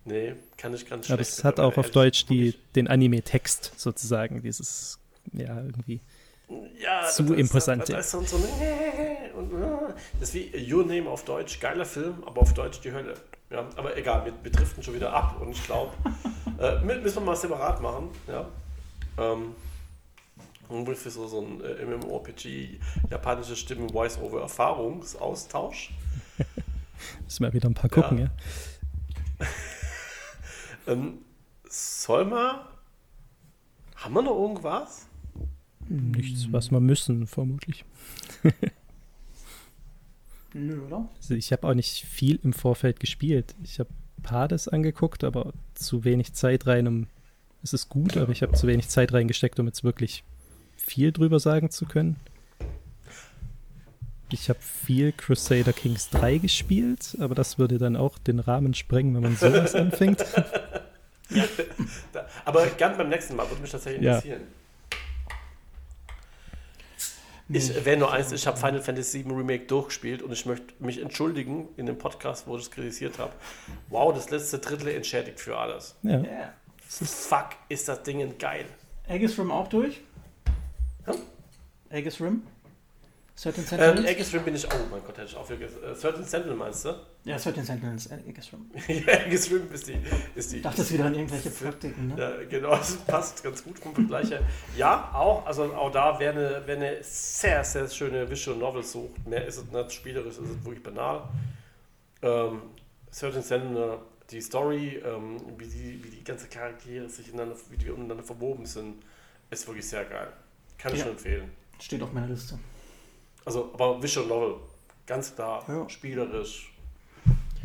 [0.05, 1.13] Nee, kann ich ganz schlecht.
[1.13, 4.99] Aber es hat auch auf Deutsch die, den Anime-Text sozusagen, dieses,
[5.33, 6.01] ja, irgendwie
[6.79, 7.83] ja, zu das, imposant.
[7.83, 8.37] Das, das, ist so
[9.37, 9.53] und,
[10.21, 13.15] das ist wie Your Name auf Deutsch, geiler Film, aber auf Deutsch die Hölle.
[13.51, 15.93] Ja, aber egal, wir, wir driften schon wieder ab und ich glaube,
[16.59, 18.11] äh, müssen wir mal separat machen.
[18.27, 18.49] Ja.
[19.19, 19.55] Ähm,
[20.69, 25.93] für so, so ein äh, MMORPG, japanische Stimme, Voice-Over, Erfahrungsaustausch.
[27.25, 28.31] Müssen wir wieder ein paar gucken, ja.
[29.39, 29.47] ja.
[30.93, 31.19] ähm,
[31.69, 32.61] soll man.
[33.95, 35.07] Haben wir noch irgendwas?
[35.89, 37.85] Nichts, was wir müssen, vermutlich.
[40.57, 41.09] Nö, oder?
[41.17, 43.55] Also ich habe auch nicht viel im Vorfeld gespielt.
[43.63, 43.91] Ich habe
[44.29, 47.07] Hades angeguckt, aber zu wenig Zeit rein, um.
[47.63, 50.23] Es ist gut, aber ich habe zu wenig Zeit reingesteckt, um jetzt wirklich
[50.77, 52.17] viel drüber sagen zu können.
[54.31, 59.15] Ich habe viel Crusader Kings 3 gespielt, aber das würde dann auch den Rahmen sprengen,
[59.15, 60.25] wenn man sowas anfängt.
[61.31, 61.45] Ja,
[62.45, 64.41] aber gern beim nächsten Mal, würde mich tatsächlich interessieren.
[64.43, 64.66] Ja.
[67.49, 71.01] Ich wäre nur eins, ich habe Final Fantasy VII Remake durchgespielt und ich möchte mich
[71.01, 73.33] entschuldigen in dem Podcast, wo ich es kritisiert habe.
[73.89, 75.95] Wow, das letzte Drittel entschädigt für alles.
[76.03, 76.21] Ja.
[76.21, 76.53] Yeah.
[76.89, 78.67] Fuck, ist das Ding geil.
[79.09, 80.01] Aegis Rim auch durch?
[81.05, 81.17] Hm?
[81.91, 82.43] Aegis Rim?
[83.37, 84.33] Certain ähm, Sentinels?
[84.33, 85.77] Ähm, Rim bin ich, oh mein Gott, hätte ich auch vergessen.
[85.85, 86.95] Äh, Certain Sentinel meinst du?
[87.25, 88.71] Ja, Certain Sentinels, Aegis Rim.
[88.89, 89.99] ja, Rim ist die.
[90.35, 92.15] Ist die ich dachte, das wieder an irgendwelche Praktiken, ne?
[92.19, 94.41] Ja, genau, das passt ganz gut vom Vergleich her.
[94.75, 99.27] Ja, auch, also auch da, wer eine, wer eine sehr, sehr schöne Visual Novel sucht,
[99.27, 101.29] mehr ist es nicht spielerisch, ist es wirklich banal.
[102.23, 102.63] Ähm,
[103.13, 103.99] Certain Sentinel,
[104.31, 108.65] die Story, ähm, wie, die, wie die ganzen Charaktere sich ineinander, wie die untereinander verwoben
[108.65, 109.03] sind,
[109.51, 110.29] ist wirklich sehr geil.
[110.79, 111.05] Kann ich ja.
[111.05, 111.51] schon empfehlen.
[111.79, 112.59] Steht auf meiner Liste.
[113.47, 114.57] Also, aber Visual Novel,
[115.07, 115.89] ganz klar, ja.
[115.89, 116.73] spielerisch,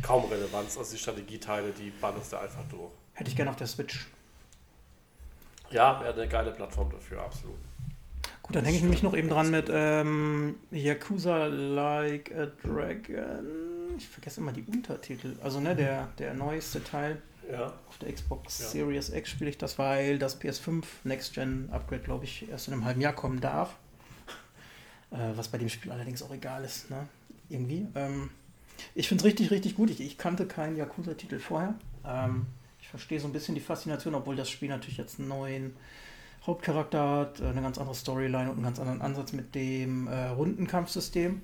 [0.03, 0.77] kaum Relevanz.
[0.77, 2.91] Also die Strategieteile, die ballerst du einfach durch.
[3.13, 4.07] Hätte ich gerne auf der Switch.
[5.71, 7.57] Ja, wäre eine geile Plattform dafür, absolut.
[8.43, 13.95] Gut, dann hänge ich nämlich noch eben dran mit ähm, Yakuza Like a Dragon.
[13.97, 15.35] Ich vergesse immer die Untertitel.
[15.41, 17.21] Also, ne, der, der neueste Teil.
[17.51, 17.73] Ja.
[17.87, 18.65] Auf der Xbox ja.
[18.67, 22.75] Series X spiele ich das, weil das PS5 Next Gen Upgrade, glaube ich, erst in
[22.75, 23.75] einem halben Jahr kommen darf.
[25.11, 27.07] Äh, was bei dem Spiel allerdings auch egal ist, ne?
[27.49, 27.87] Irgendwie.
[27.95, 28.29] Ähm,
[28.95, 29.89] ich finde es richtig, richtig gut.
[29.89, 31.75] Ich, ich kannte keinen Yakuza-Titel vorher.
[32.05, 32.45] Ähm,
[32.81, 35.75] ich verstehe so ein bisschen die Faszination, obwohl das Spiel natürlich jetzt einen neuen
[36.45, 40.27] Hauptcharakter hat, äh, eine ganz andere Storyline und einen ganz anderen Ansatz mit dem äh,
[40.29, 41.41] Rundenkampfsystem.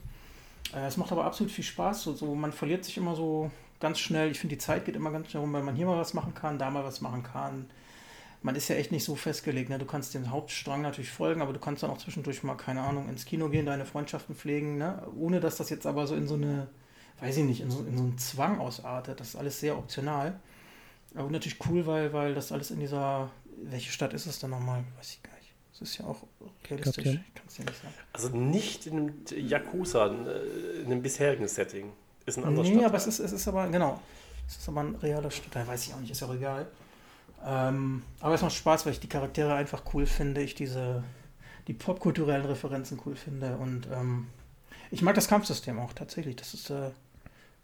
[0.73, 2.03] Äh, es macht aber absolut viel Spaß.
[2.03, 4.31] So, so, man verliert sich immer so ganz schnell.
[4.31, 6.33] Ich finde, die Zeit geht immer ganz schnell rum, weil man hier mal was machen
[6.33, 7.67] kann, da mal was machen kann
[8.41, 9.69] man ist ja echt nicht so festgelegt.
[9.69, 9.79] Ne?
[9.79, 13.09] Du kannst dem Hauptstrang natürlich folgen, aber du kannst dann auch zwischendurch mal, keine Ahnung,
[13.09, 15.01] ins Kino gehen, deine Freundschaften pflegen, ne?
[15.17, 16.67] ohne dass das jetzt aber so in so eine,
[17.19, 19.19] weiß ich nicht, in so, in so einen Zwang ausartet.
[19.19, 20.39] Das ist alles sehr optional.
[21.15, 23.31] Aber natürlich cool, weil, weil das alles in dieser,
[23.63, 24.83] welche Stadt ist es denn nochmal?
[24.97, 25.53] Weiß ich gar nicht.
[25.71, 26.23] Das ist ja auch
[26.69, 27.05] realistisch.
[27.05, 27.93] Ich kann es ja nicht sagen.
[28.13, 31.91] Also nicht in einem Yakuza, in einem bisherigen Setting.
[32.25, 32.89] Ist ein anderes Nee, Stadtteil.
[32.89, 33.99] aber es ist, es ist aber, genau.
[34.47, 36.67] Es ist aber ein realer Stadtteil, weiß ich auch nicht, ist ja auch egal.
[37.45, 41.03] Ähm, aber es macht Spaß, weil ich die Charaktere einfach cool finde, ich diese
[41.67, 44.27] die popkulturellen Referenzen cool finde und ähm,
[44.89, 46.37] ich mag das Kampfsystem auch tatsächlich.
[46.37, 46.91] Das ist äh,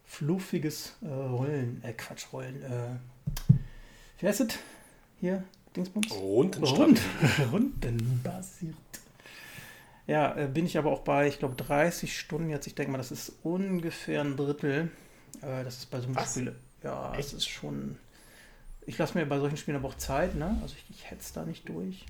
[0.05, 2.62] fluffiges äh, Rollen, äh, Quatsch, Rollen.
[2.63, 3.53] Äh,
[4.19, 4.59] wie heißt es?
[5.21, 5.43] Hier,
[5.75, 6.12] Dingsbums?
[6.12, 7.01] Rundenstrategie.
[7.51, 8.75] Rund, rundenbasiert.
[10.05, 12.67] Ja, äh, bin ich aber auch bei, ich glaube, 30 Stunden jetzt.
[12.67, 14.91] Ich denke mal, das ist ungefähr ein Drittel.
[15.41, 16.55] Äh, das ist bei so einem Spiel.
[16.83, 17.97] Ja, das ist schon
[18.86, 20.58] ich lasse mir bei solchen Spielen aber auch Zeit, ne?
[20.62, 22.06] Also ich, ich hetze da nicht durch.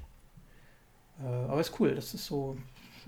[1.22, 2.58] Äh, aber ist cool, das ist so,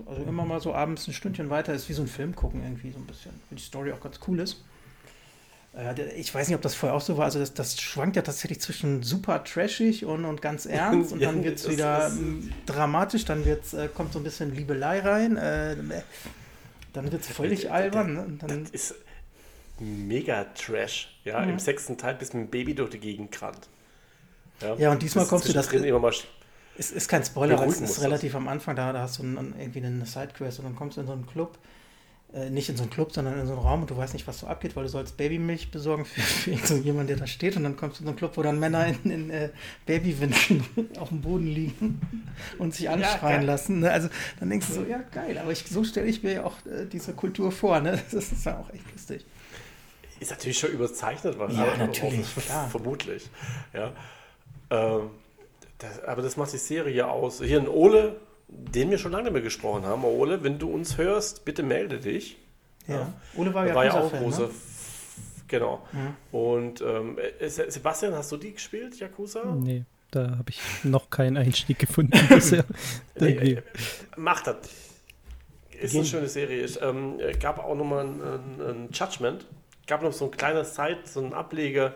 [0.06, 2.92] also immer mal so abends ein Stündchen weiter ist wie so ein Film gucken irgendwie
[2.92, 4.64] so ein bisschen, weil die Story auch ganz cool ist.
[5.76, 8.22] Äh, ich weiß nicht, ob das vorher auch so war, also das, das schwankt ja
[8.22, 12.12] tatsächlich zwischen super trashig und, und ganz ernst und dann wird es wieder
[12.66, 15.76] dramatisch, dann wird's, äh, kommt so ein bisschen Liebelei rein, äh,
[16.92, 18.14] dann wird es völlig albern.
[18.14, 18.24] Ne?
[18.24, 18.94] Und dann, das ist
[19.80, 21.20] mega Trash.
[21.24, 21.50] Ja, mhm.
[21.50, 23.68] im sechsten Teil bis mit dem Baby durch die Gegend gerannt.
[24.60, 25.68] Ja, ja und diesmal kommst du das.
[25.68, 26.12] Drin immer mal
[26.78, 29.54] ist, ist kein Spoiler, weil es ist relativ am Anfang, da, da hast du ein,
[29.58, 31.58] irgendwie eine Sidequest und dann kommst du in so einen Club,
[32.34, 34.26] äh, nicht in so einen Club, sondern in so einen Raum und du weißt nicht,
[34.26, 37.62] was so abgeht, weil du sollst Babymilch besorgen für, für irgendjemanden, der da steht und
[37.62, 39.50] dann kommst du in so einen Club, wo dann Männer in, in äh,
[39.86, 40.64] Babywindeln
[40.98, 42.00] auf dem Boden liegen
[42.58, 43.80] und sich anschreien ja, lassen.
[43.80, 43.90] Ne?
[43.90, 44.08] Also
[44.38, 46.84] dann denkst du so, ja geil, aber ich, so stelle ich mir ja auch äh,
[46.84, 47.98] diese Kultur vor, ne?
[48.10, 49.24] das ist ja auch echt lustig.
[50.20, 51.78] Ist natürlich schon überzeichnet wahrscheinlich.
[51.78, 52.68] Ja, natürlich, klar.
[52.68, 53.28] Vermutlich.
[53.74, 53.92] Ja.
[54.70, 55.10] Ähm,
[55.78, 57.42] Das, aber das macht die Serie aus.
[57.42, 58.16] Hier ein Ole,
[58.48, 60.04] den wir schon lange nicht mehr gesprochen haben.
[60.04, 62.38] Ole, wenn du uns hörst, bitte melde dich.
[62.88, 62.94] Ja.
[62.94, 63.12] ja.
[63.36, 64.44] Ole war, war ja auch großer.
[64.44, 64.50] Ne?
[65.48, 65.86] Genau.
[65.92, 66.16] Mhm.
[66.36, 69.44] Und ähm, äh, Sebastian, hast du die gespielt, Yakuza?
[69.54, 72.64] Nee, da habe ich noch keinen Einstieg gefunden bisher.
[73.20, 73.62] nee, äh,
[74.16, 74.56] macht das.
[75.78, 76.64] Ist eine schöne Serie.
[76.64, 79.44] Es ähm, gab auch nochmal ein, ein, ein Judgment.
[79.86, 81.94] Gab noch so ein kleines Zeit, so ein Ableger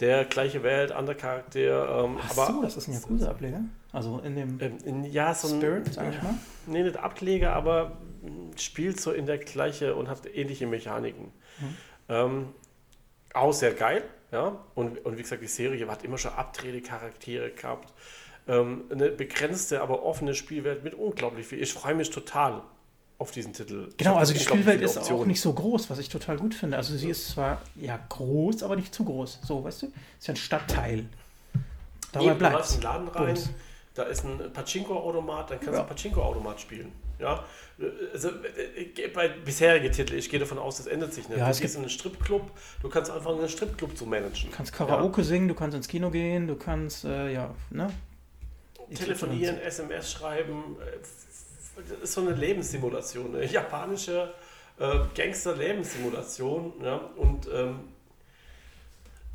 [0.00, 2.04] der gleiche Welt, anderer Charakter.
[2.04, 3.60] Ähm, Ach aber, so, das ist ein Yakuza-Ableger?
[3.92, 6.34] Also in dem ähm, in, ja, so ein, Spirit, sag ich mal?
[6.66, 7.98] Nee, nicht Ableger, aber
[8.56, 11.32] spielt so in der gleiche und hat ähnliche Mechaniken.
[11.58, 11.76] Hm.
[12.08, 12.48] Ähm,
[13.32, 14.58] auch sehr geil, ja.
[14.74, 17.92] Und, und wie gesagt, die Serie hat immer schon Abtretecharaktere gehabt.
[18.46, 21.62] Ähm, eine begrenzte, aber offene Spielwelt mit unglaublich viel.
[21.62, 22.62] Ich freue mich total
[23.24, 23.88] auf diesen Titel.
[23.96, 26.76] Genau, also die Spielwelt ist auch nicht so groß, was ich total gut finde.
[26.76, 29.40] Also sie ist zwar ja groß, aber nicht zu groß.
[29.42, 29.86] So, weißt du?
[30.18, 31.06] Ist ja ein Stadtteil.
[32.12, 32.68] Dabei bleibt.
[32.68, 33.50] Du einen Laden rein, Bums.
[33.94, 35.82] da ist ein Pachinko-Automat, dann kannst ja.
[35.82, 36.92] du Pachinko-Automat spielen.
[37.18, 37.44] Ja,
[38.12, 41.38] also äh, bei bisherigen Titeln, ich gehe davon aus, das ändert sich nicht.
[41.38, 42.50] Ja, du gehst in einen Stripclub,
[42.82, 44.50] du kannst anfangen, einen Stripclub zu managen.
[44.50, 45.26] Du kannst Karaoke ja.
[45.26, 47.90] singen, du kannst ins Kino gehen, du kannst, äh, ja, ne?
[48.94, 50.98] Telefonieren, SMS schreiben, äh,
[51.76, 54.32] das ist so eine Lebenssimulation, eine japanische
[54.78, 56.72] äh, Gangster-Lebenssimulation.
[56.82, 56.96] Ja?
[57.16, 57.80] Und ähm,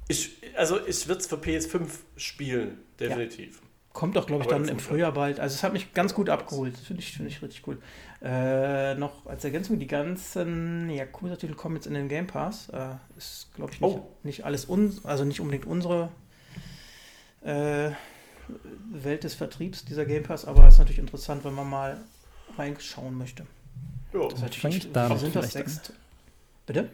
[0.07, 3.55] ich, also ich würde es für PS5 spielen, definitiv.
[3.55, 3.63] Ja.
[3.91, 5.39] Kommt doch, glaube ich, dann im Frühjahr bald.
[5.39, 6.77] Also es hat mich ganz gut abgeholt.
[6.77, 7.79] Finde ich, find ich richtig cool.
[8.21, 12.69] Äh, noch als Ergänzung, die ganzen Yakuza-Titel kommen jetzt in den Game Pass.
[12.69, 14.07] Äh, ist, glaube ich, nicht, oh.
[14.23, 16.09] nicht alles, un also nicht unbedingt unsere
[17.41, 17.91] äh,
[18.91, 21.99] Welt des Vertriebs, dieser Game Pass, aber ist natürlich interessant, wenn man mal
[22.59, 23.45] reinschauen möchte.
[24.13, 25.93] Ja, das ist fange ich da sind das sechs.
[26.65, 26.89] Bitte?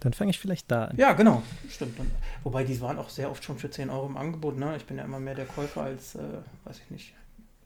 [0.00, 0.96] Dann fange ich vielleicht da an.
[0.96, 1.42] Ja, genau.
[1.68, 1.98] Stimmt.
[2.44, 4.56] Wobei die waren auch sehr oft schon für 10 Euro im Angebot.
[4.56, 4.76] Ne?
[4.76, 6.20] Ich bin ja immer mehr der Käufer als, äh,
[6.64, 7.14] weiß ich nicht,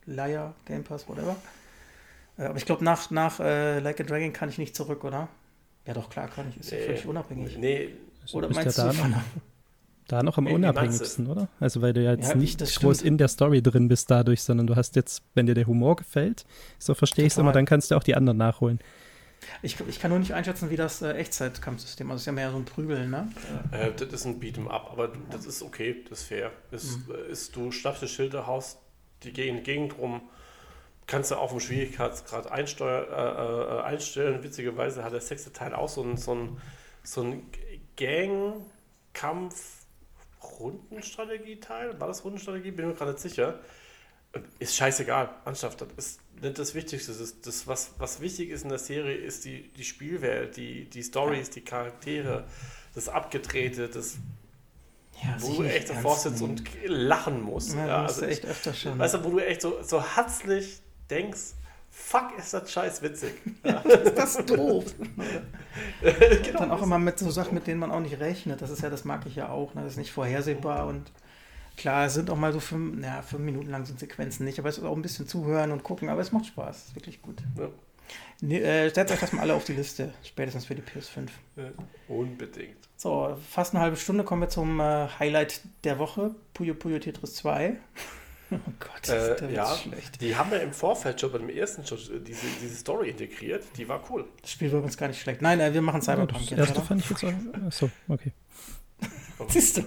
[0.07, 1.37] Leier, Game Pass, whatever.
[2.39, 5.29] Äh, aber ich glaube, nach, nach äh, Like a Dragon kann ich nicht zurück, oder?
[5.87, 6.61] Ja, doch, klar kann ich.
[6.61, 7.59] Ist ja völlig unabhängig.
[7.59, 7.91] Nee.
[8.33, 9.15] Oder meinst ja du,
[10.13, 11.49] da noch, am unabhängigsten, oder?
[11.59, 13.03] Also weil du ja jetzt ja, nicht groß stimmt.
[13.03, 16.45] in der Story drin bist dadurch, sondern du hast jetzt, wenn dir der Humor gefällt,
[16.79, 18.79] so verstehe ich es immer, dann kannst du auch die anderen nachholen.
[19.63, 22.51] Ich, ich kann nur nicht einschätzen, wie das äh, Echtzeitkampfsystem, also es ist ja mehr
[22.51, 23.29] so ein Prügeln, ne?
[23.73, 26.53] Äh, das ist ein Beat'em Up, aber das ist okay, das ist fair.
[26.71, 27.15] Ist, mhm.
[27.31, 28.79] ist, du schnappst die Schilder, haust
[29.25, 30.21] die Gegend rum,
[31.07, 34.45] kannst du auf dem Schwierigkeitsgrad einsteuer, äh, äh, einstellen.
[34.45, 36.57] Witzigerweise hat der sechste Teil auch so ein, so ein,
[37.03, 37.43] so ein
[37.97, 39.82] Gang-Kampf-
[40.43, 42.01] Rundenstrategie-Teil?
[42.01, 42.71] War das Rundenstrategie?
[42.71, 43.61] Bin mir gerade nicht sicher.
[44.59, 45.29] Ist scheißegal.
[45.45, 47.13] Mannschaft, das ist nicht das Wichtigste.
[47.13, 51.03] Das, das was, was wichtig ist in der Serie, ist die, die Spielwelt, die, die
[51.03, 52.45] Stories, die Charaktere,
[52.95, 54.17] das Abgedrehte, das
[55.23, 57.75] ja, wo du echt davor sitzt und lachen musst.
[57.75, 58.99] Ja, ja also echt öfter schon.
[58.99, 61.53] Weißt du, wo du echt so, so herzlich denkst,
[61.93, 63.35] fuck, ist das scheiß witzig.
[63.65, 63.79] Ja.
[63.81, 64.85] ist das doof.
[66.01, 66.59] genau.
[66.59, 68.61] Dann auch immer mit so Sachen, mit denen man auch nicht rechnet.
[68.61, 69.75] Das ist ja, das mag ich ja auch.
[69.75, 69.83] Ne?
[69.83, 71.13] Das ist nicht vorhersehbar und
[71.77, 74.69] klar, es sind auch mal so fünf, naja, fünf Minuten lang sind Sequenzen nicht, aber
[74.69, 76.77] es ist auch ein bisschen zuhören und gucken, aber es macht Spaß.
[76.77, 77.43] Es ist wirklich gut.
[77.57, 77.69] Ja.
[78.41, 81.29] Ne, äh, setzt euch das mal alle auf die Liste, spätestens für die PS5.
[81.57, 81.71] Ja,
[82.09, 82.77] unbedingt.
[82.97, 87.35] So, fast eine halbe Stunde kommen wir zum äh, Highlight der Woche, Puyo Puyo Tetris
[87.37, 87.77] 2.
[88.55, 90.21] Oh Gott, äh, der ja, schlecht.
[90.21, 93.65] Die haben wir im Vorfeld schon beim ersten schon diese, diese Story integriert.
[93.77, 94.25] Die war cool.
[94.41, 95.43] Das Spiel war uns gar nicht schlecht.
[95.43, 96.51] Nein, wir machen Cyberpunk.
[96.51, 97.33] Ja, das erste fand ich jetzt auch.
[97.67, 98.33] Achso, okay.
[99.49, 99.83] Siehst du?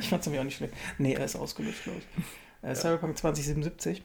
[0.00, 0.74] Ich fand es nämlich auch nicht schlecht.
[0.98, 2.24] Nee, er ist ausgelöscht, glaube ich.
[2.62, 2.74] Äh, ja.
[2.74, 4.02] Cyberpunk 2077.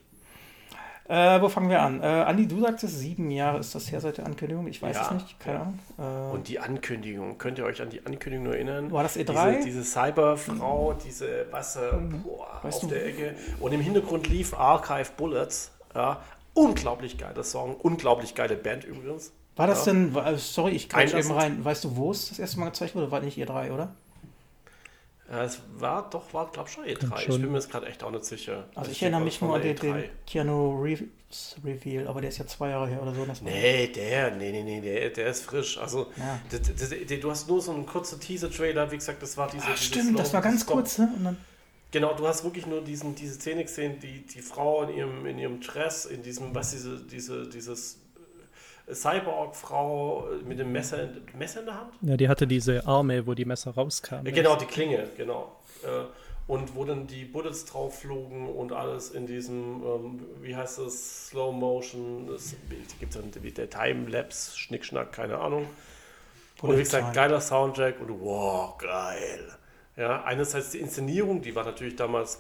[1.14, 2.02] Äh, wo fangen wir an?
[2.02, 4.66] Äh, Andi, du sagtest, sieben Jahre ist das her seit der Ankündigung.
[4.66, 5.80] Ich weiß ja, es nicht, keine Ahnung.
[6.00, 8.92] Äh, und die Ankündigung, könnt ihr euch an die Ankündigung nur erinnern?
[8.92, 9.58] War das E3?
[9.58, 12.24] Diese, diese Cyberfrau, diese Wasser mhm.
[12.24, 12.88] boah, auf du?
[12.88, 13.36] der Ecke.
[13.60, 15.72] Und im Hintergrund lief Archive Bullets.
[15.94, 16.20] Ja,
[16.56, 19.34] unglaublich geiler Song, unglaublich geile Band übrigens.
[19.56, 19.94] War das ja.
[19.94, 23.12] denn, sorry, ich kann eben rein, weißt du, wo es das erste Mal gezeigt wurde?
[23.12, 23.94] War nicht E3, oder?
[25.32, 27.18] Ja, es war doch, war glaube ich schon E3.
[27.18, 27.36] Schon.
[27.36, 28.66] Ich bin mir jetzt gerade echt auch nicht sicher.
[28.76, 32.46] Also ich erinnere mich nur an den, den Keanu Reeves Reveal, aber der ist ja
[32.46, 33.26] zwei Jahre her oder so.
[33.26, 35.78] Das nee, der, nee, nee, nee, der, der ist frisch.
[35.78, 36.40] Also ja.
[36.52, 39.66] das, das, das, du hast nur so einen kurzen Teaser-Trailer, wie gesagt, das war diese.
[39.66, 41.10] Ach, stimmt, das war ganz kurz, ne?
[41.18, 41.38] Und dann
[41.94, 45.38] Genau, du hast wirklich nur diesen, diese Szene gesehen, die, die Frau in ihrem, in
[45.38, 48.00] ihrem Dress, in diesem, was diese, diese, dieses
[48.92, 51.94] Cyborg-Frau mit dem Messer, Messer in der Hand?
[52.02, 54.34] Ja, die hatte diese Arme, wo die Messer rauskamen.
[54.34, 55.56] Genau, die Klinge, genau.
[55.84, 56.06] Äh,
[56.46, 61.30] und wo dann die Bullets drauf flogen und alles in diesem, ähm, wie heißt das,
[61.30, 62.56] Slow Motion, es
[63.00, 65.68] gibt dann der Timelapse, Schnickschnack, keine Ahnung.
[66.62, 69.58] Und wie gesagt, geiler Soundtrack und wow, geil.
[69.96, 72.40] Ja, einerseits die Inszenierung, die war natürlich damals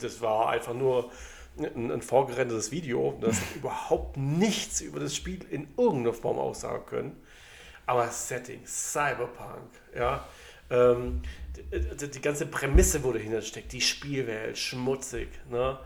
[0.00, 1.10] das war einfach nur
[1.58, 7.16] ein, ein vorgerendertes Video, das überhaupt nichts über das Spiel in irgendeiner Form aussagen können.
[7.86, 10.26] Aber Setting, Cyberpunk, ja,
[10.70, 11.22] ähm,
[12.00, 15.78] die, die, ganze Prämisse, wo dahinter steckt, die Spielwelt, schmutzig, ne?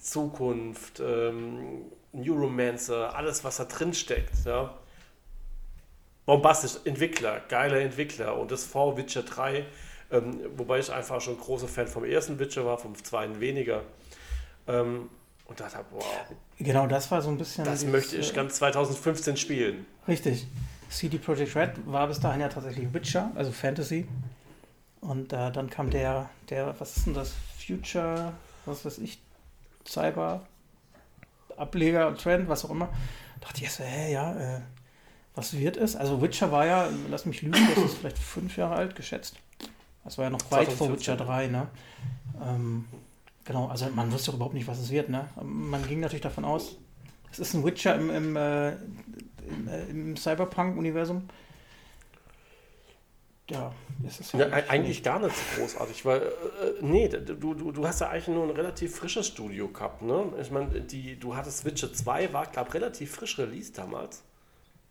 [0.00, 4.78] Zukunft, ähm, Neuromancer, alles, was da drin steckt, ja.
[6.26, 9.66] Bombastisch, Entwickler, geile Entwickler und das vor Witcher 3,
[10.10, 13.82] ähm, wobei ich einfach schon großer Fan vom ersten Witcher war, vom zweiten weniger.
[14.68, 15.08] Ähm,
[15.46, 16.04] und dachte, wow.
[16.58, 17.64] Genau, das war so ein bisschen.
[17.64, 19.86] Das dieses, möchte ich äh, ganz 2015 spielen.
[20.06, 20.46] Richtig.
[20.90, 24.06] CD Projekt Red war bis dahin ja tatsächlich Witcher, also Fantasy.
[25.00, 27.34] Und äh, dann kam der, der, was ist denn das?
[27.64, 28.32] Future,
[28.64, 29.20] was weiß ich,
[29.86, 30.46] Cyber,
[31.56, 32.88] Ableger, Trend, was auch immer.
[33.40, 34.60] Da dachte ich so, hä, ja, äh,
[35.34, 35.94] was wird es?
[35.94, 39.36] Also Witcher war ja, lass mich lügen, das ist vielleicht fünf Jahre alt geschätzt.
[40.04, 41.68] Das war ja noch weit vor Witcher 3, ne?
[42.42, 42.86] Ähm,
[43.48, 45.28] genau, also man wusste überhaupt nicht, was es wird, ne?
[45.42, 46.76] Man ging natürlich davon aus,
[47.32, 51.28] es ist ein Witcher im, im, äh, im, äh, im Cyberpunk-Universum.
[53.50, 53.72] Ja,
[54.06, 56.30] ist es ja, ja eigentlich gar nicht so großartig, weil, äh,
[56.82, 60.30] nee, du, du, du hast ja eigentlich nur ein relativ frisches Studio gehabt, ne?
[60.40, 64.22] Ich meine, du hattest Witcher 2, war, glaube relativ frisch released damals.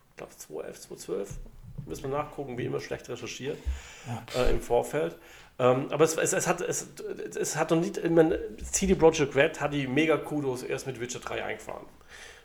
[0.10, 1.40] Ich glaube 2011, 2012.
[1.86, 3.60] Müssen wir nachgucken, wie immer schlecht recherchiert
[4.08, 4.42] ja.
[4.42, 5.16] äh, im Vorfeld.
[5.60, 6.88] Ähm, aber es, es, es, hat, es,
[7.36, 8.40] es hat noch nicht, ich meine,
[8.72, 11.86] CD Projekt Red hat die mega Kudos erst mit Witcher 3 eingefahren.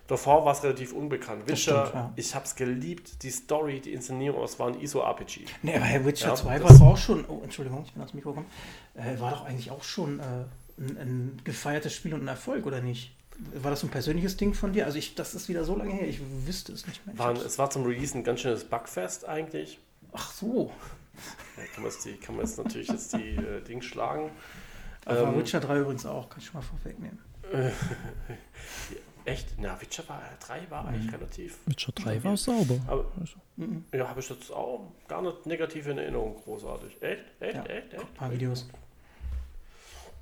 [0.06, 1.46] Davor war es relativ unbekannt.
[1.46, 2.12] Witcher, stimmt, ja.
[2.16, 5.44] ich habe es geliebt, die Story, die Inszenierung, es war ein ISO-RPG.
[5.62, 8.30] Nee, aber Witcher ja, 2 war doch auch schon, oh, Entschuldigung, ich bin ans Mikro
[8.30, 8.50] gekommen,
[8.94, 10.22] äh, war doch eigentlich auch schon äh,
[10.78, 13.14] ein, ein, gefeiertes Spiel und ein Erfolg, oder nicht?
[13.54, 14.86] War das ein persönliches Ding von dir?
[14.86, 17.18] Also ich, das ist wieder so lange her, ich wüsste es nicht mehr.
[17.18, 19.78] War, es war zum Release ein ganz schönes Bugfest eigentlich.
[20.12, 20.70] Ach so.
[21.56, 24.30] Ja, kann, man jetzt die, kann man jetzt natürlich jetzt die äh, Dings schlagen.
[25.04, 27.18] Aber ähm, Witcher 3 übrigens auch, kann ich schon mal vorwegnehmen.
[29.24, 29.54] Echt?
[29.58, 31.14] Na, Witcher war, 3 war eigentlich mhm.
[31.14, 31.58] relativ.
[31.66, 32.80] Witcher 3 war sauber.
[32.86, 33.36] Aber, also.
[33.92, 37.00] Ja, habe ich jetzt auch gar nicht negativ in Erinnerung, großartig.
[37.00, 37.24] Echt?
[37.40, 37.54] Echt?
[37.54, 37.94] Ja, echt?
[37.94, 38.02] Echt?
[38.02, 38.68] Ein paar Videos.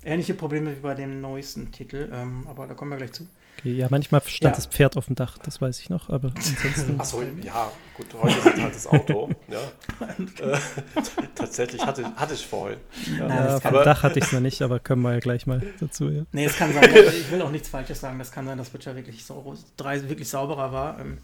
[0.03, 3.27] Ähnliche Probleme wie bei dem neuesten Titel, ähm, aber da kommen wir gleich zu.
[3.61, 4.55] Okay, ja, manchmal stand ja.
[4.55, 6.95] das Pferd auf dem Dach, das weiß ich noch, aber ansonsten.
[6.99, 9.29] Achso, ja, gut, heute ist halt das Auto.
[9.47, 9.59] ja.
[10.41, 10.57] Äh,
[11.35, 12.79] tatsächlich hatte, hatte ich vorhin.
[13.17, 15.19] Ja, Nein, ja, auf dem Dach hatte ich es noch nicht, aber kommen wir ja
[15.19, 16.09] gleich mal dazu.
[16.09, 16.23] Ja.
[16.31, 18.95] Nee, es kann sein, ich will auch nichts Falsches sagen, das kann sein, dass Witcher
[18.95, 20.99] wirklich, sau drei wirklich sauberer war.
[20.99, 21.19] Ähm,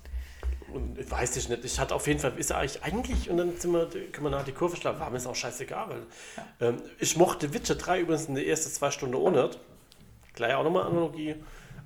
[0.74, 3.58] und ich weiß ich nicht, ich hatte auf jeden Fall, ist eigentlich, eigentlich und dann
[3.58, 6.82] sind wir, können wir nach die Kurve schlagen, war mir ist auch scheißegal, weil ähm,
[7.00, 9.50] ich mochte Witcher 3 übrigens in der ersten zwei Stunden ohne.
[10.34, 11.36] Gleich auch nochmal Analogie.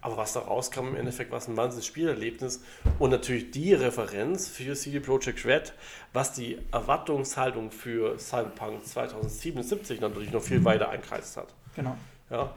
[0.02, 2.62] Aber was da rauskam, im Endeffekt war es ein wahnsinniges Spielerlebnis
[2.98, 5.74] und natürlich die Referenz für CD Projekt Red,
[6.12, 10.66] was die Erwartungshaltung für Cyberpunk 2077 natürlich noch viel mhm.
[10.66, 11.54] weiter einkreist hat.
[11.76, 11.96] Genau.
[12.32, 12.52] Ja.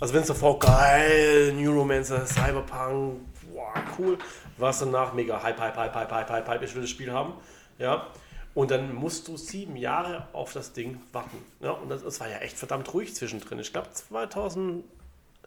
[0.00, 3.20] Also wenn es davor geil, Neuromancer, Cyberpunk,
[3.52, 4.18] wow, cool,
[4.58, 7.12] war es danach mega hype, hype, hype, hype, hype, hype, hype, ich will das Spiel
[7.12, 7.34] haben.
[7.78, 8.06] Ja.
[8.54, 11.38] Und dann musst du sieben Jahre auf das Ding warten.
[11.60, 13.58] Ja, und das, das war ja echt verdammt ruhig zwischendrin.
[13.58, 13.88] Ich glaube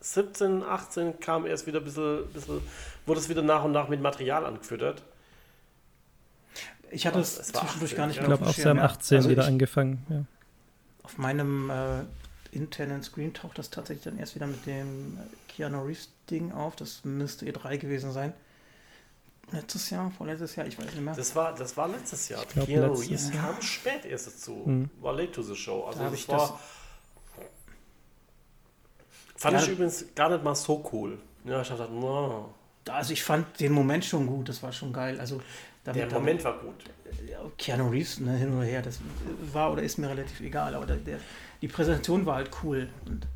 [0.01, 2.61] 2017, 18 kam erst wieder ein bisschen, bisschen,
[3.05, 5.01] wurde es wieder nach und nach mit Material angefüttert.
[6.91, 8.23] Ich hatte es zwischendurch 18, gar nicht mehr.
[8.23, 10.05] Ich glaube auch haben 18 also wieder ich, angefangen.
[10.09, 10.23] Ja.
[11.03, 12.03] Auf meinem äh,
[12.51, 16.75] internen Screen taucht das tatsächlich dann erst wieder mit dem Keanu Reeves Ding auf.
[16.75, 18.33] Das müsste E3 gewesen sein.
[19.51, 21.15] Letztes Jahr, vorletztes Jahr, ich weiß nicht mehr.
[21.15, 22.45] Das war, das war letztes Jahr.
[22.53, 23.53] Glaub, Keanu Reeves Jahr.
[23.53, 24.63] kam spät erst dazu.
[24.65, 24.89] Mhm.
[25.01, 25.85] War late to the show.
[25.85, 26.37] Also da das war.
[26.37, 26.53] Das
[29.37, 31.17] fand ja, ich übrigens gar nicht mal so cool.
[31.45, 32.53] Ja, ich dachte, no.
[32.89, 35.19] Also ich fand den Moment schon gut, das war schon geil.
[35.19, 35.41] Also
[35.83, 36.83] damit, der Moment damit, war gut.
[37.57, 38.99] Keanu Reeves, ne, hin oder her, das
[39.53, 41.19] war oder ist mir relativ egal, aber der, der,
[41.61, 42.89] die Präsentation war halt cool.
[43.05, 43.27] Und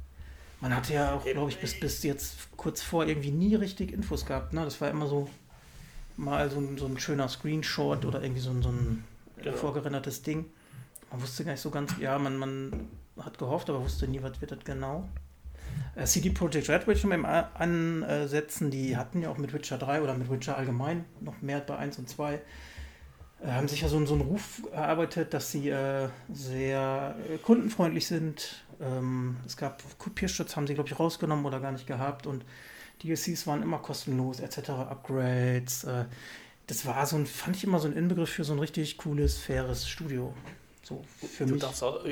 [0.60, 4.26] man hatte ja auch, glaube ich, bis, bis jetzt kurz vor irgendwie nie richtig Infos
[4.26, 4.54] gehabt.
[4.54, 4.64] Ne?
[4.64, 5.30] Das war immer so
[6.18, 9.04] mal so ein, so ein schöner Screenshot oder irgendwie so ein, so ein
[9.38, 9.58] genau.
[9.58, 10.46] vorgerendertes Ding.
[11.10, 12.90] Man wusste gar nicht so ganz, ja, man, man
[13.20, 15.10] hat gehofft, aber wusste nie, was wird das genau.
[15.96, 20.02] Äh, CD Projekt Red will ich mal ansetzen, die hatten ja auch mit Witcher 3
[20.02, 22.40] oder mit Witcher allgemein noch mehr bei 1 und 2
[23.44, 28.08] äh, haben sich ja so, so einen Ruf erarbeitet, dass sie äh, sehr äh, kundenfreundlich
[28.08, 28.64] sind.
[28.80, 32.46] Ähm, es gab Kopierschutz, haben sie, glaube ich, rausgenommen oder gar nicht gehabt und
[33.04, 35.84] DLCs waren immer kostenlos, etc., Upgrades.
[35.84, 36.06] Äh,
[36.68, 39.38] das war so ein, fand ich immer so ein Inbegriff für so ein richtig cooles,
[39.38, 40.34] faires Studio.
[40.84, 41.62] So für du mich.
[41.62, 42.06] Darfst auch,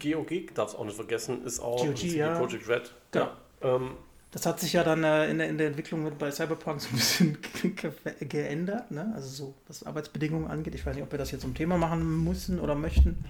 [0.00, 2.38] GOG darfst auch nicht vergessen, ist auch GOG, ja.
[2.38, 2.92] Project Red.
[3.12, 3.28] Genau.
[3.62, 3.76] Ja.
[3.76, 3.90] Ähm,
[4.32, 6.88] Das hat sich ja dann äh, in, der, in der Entwicklung mit, bei Cyberpunk so
[6.90, 7.92] ein bisschen ge
[8.28, 9.12] geändert, ne?
[9.14, 10.74] Also so, was Arbeitsbedingungen angeht.
[10.74, 13.24] Ich weiß nicht, ob wir das jetzt zum Thema machen müssen oder möchten.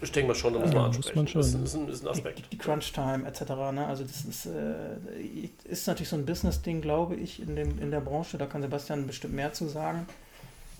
[0.00, 1.16] Ich denke mal schon, da muss Ja, man muss ansprechen.
[1.16, 1.26] man.
[1.34, 2.38] Das ist ein, ist ein Aspekt.
[2.38, 3.40] Die, die Crunch-Time etc.
[3.72, 3.86] Ne?
[3.86, 4.98] Also das ist, äh,
[5.64, 8.38] ist natürlich so ein Business-Ding, glaube ich, in, dem, in der Branche.
[8.38, 10.06] Da kann Sebastian bestimmt mehr zu sagen.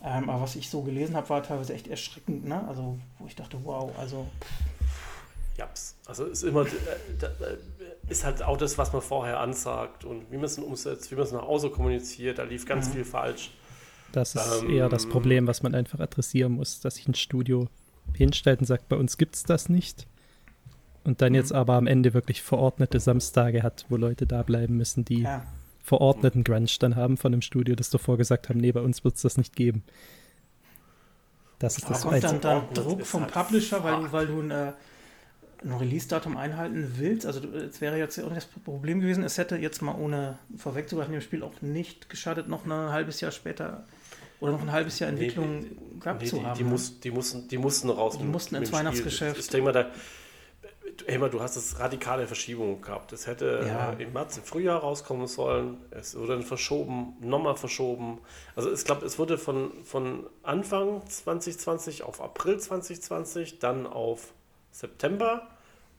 [0.05, 2.47] Ähm, aber was ich so gelesen habe, war teilweise echt erschreckend.
[2.47, 2.63] Ne?
[2.69, 4.27] Also wo ich dachte, wow, also
[5.57, 5.97] Japs.
[6.07, 7.57] Also ist immer, äh, äh,
[8.09, 11.15] ist halt auch das, was man vorher ansagt und wie man es dann umsetzt, wie
[11.15, 12.93] man es nach außen kommuniziert, da lief ganz Mhm.
[12.93, 13.51] viel falsch.
[14.13, 17.69] Das ist Ähm, eher das Problem, was man einfach adressieren muss, dass sich ein Studio
[18.15, 20.07] hinstellt und sagt, bei uns gibt es das nicht.
[21.05, 21.37] Und dann Mhm.
[21.37, 25.45] jetzt aber am Ende wirklich verordnete Samstage hat, wo Leute da bleiben müssen, die ja.
[25.83, 29.17] verordneten Grunge dann haben von dem Studio, das davor gesagt haben, nee, bei uns wird
[29.17, 29.83] es das nicht geben.
[31.59, 34.51] Das ist Da das kommt dann, dann Druck vom halt Publisher, weil, weil du ein,
[34.51, 34.73] äh,
[35.65, 37.27] ein Release-Datum einhalten willst.
[37.27, 41.21] Also es wäre jetzt auch das Problem gewesen, es hätte jetzt mal ohne vorwegzugreifen dem
[41.23, 43.85] Spiel auch nicht geschadet, noch ein halbes Jahr später
[44.41, 45.67] oder noch ein halbes Jahr Entwicklung Nee,
[46.01, 46.59] gehabt Nee, zu die, haben.
[46.59, 46.71] die, ne?
[46.71, 48.17] muss, die, mussten, die mussten raus.
[48.19, 48.73] Die mit- mussten ins.
[48.73, 49.39] Weihnachtsgeschäft.
[49.39, 49.91] Ich denke mal, da,
[51.07, 53.13] Emma, du hast es radikale Verschiebungen gehabt.
[53.13, 53.93] Es hätte Ja.
[53.93, 55.79] äh, im März, im Frühjahr rauskommen sollen.
[55.91, 58.19] Es wurde dann verschoben, nochmal verschoben.
[58.55, 64.33] Also ich glaube, es wurde von, von Anfang 2020 auf April 2020, dann auf
[64.71, 65.49] September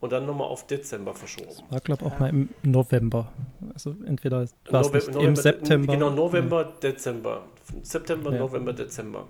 [0.05, 1.51] und dann nochmal auf Dezember verschoben.
[1.69, 3.31] War, glaube ich, auch mal im November.
[3.73, 4.37] Also entweder
[4.69, 5.93] war es November- im November- September.
[5.93, 7.43] Genau, November, Dezember.
[7.81, 8.39] September, Ja.
[8.39, 9.27] November, Dezember.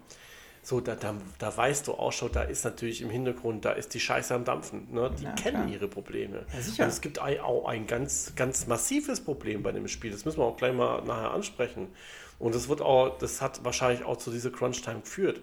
[0.61, 3.93] So, da, da, da weißt du auch schon, da ist natürlich im Hintergrund, da ist
[3.93, 4.87] die Scheiße am Dampfen.
[4.91, 5.11] Ne?
[5.19, 5.69] Die Ja, kennen klar.
[5.73, 6.45] ihre Probleme.
[6.77, 6.85] Ja.
[6.85, 10.11] Und es gibt auch ein ganz, ganz massives Problem bei dem Spiel.
[10.11, 11.87] Das müssen wir auch gleich mal nachher ansprechen.
[12.39, 15.39] Und das wird auch, das hat wahrscheinlich auch zu dieser Crunch-Time geführt.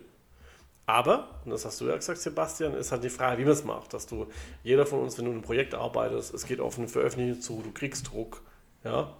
[0.86, 3.64] Aber, und das hast du ja gesagt, Sebastian, ist halt die Frage, wie man es
[3.64, 3.94] macht.
[3.94, 4.26] Dass du,
[4.64, 7.62] jeder von uns, wenn du in einem Projekt arbeitest, es geht auf eine Veröffentlichung zu,
[7.62, 8.42] du kriegst Druck.
[8.84, 9.14] Ja,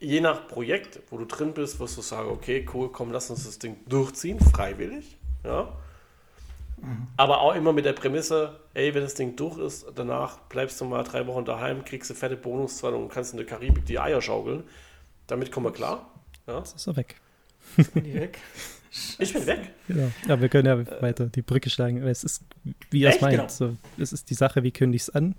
[0.00, 3.44] je nach Projekt, wo du drin bist, wirst du sagen, okay, cool, komm, lass uns
[3.44, 5.16] das Ding durchziehen, freiwillig.
[5.44, 5.76] Ja.
[7.16, 10.84] Aber auch immer mit der Prämisse, ey, wenn das Ding durch ist, danach bleibst du
[10.84, 14.22] mal drei Wochen daheim, kriegst eine fette Bonuszahlung und kannst in der Karibik die Eier
[14.22, 14.62] schaukeln.
[15.26, 16.08] Damit kommen wir klar.
[16.46, 16.58] Ja.
[16.58, 17.16] Jetzt ist er weg.
[17.76, 18.38] Sind die weg?
[19.18, 19.70] Ich bin weg.
[19.86, 20.10] Genau.
[20.26, 22.02] Ja, wir können ja weiter die Brücke schlagen.
[22.02, 22.42] Es ist,
[22.90, 23.36] wie er es meint.
[23.36, 23.48] Genau.
[23.48, 25.34] So, es ist die Sache, wie kündige ich es an?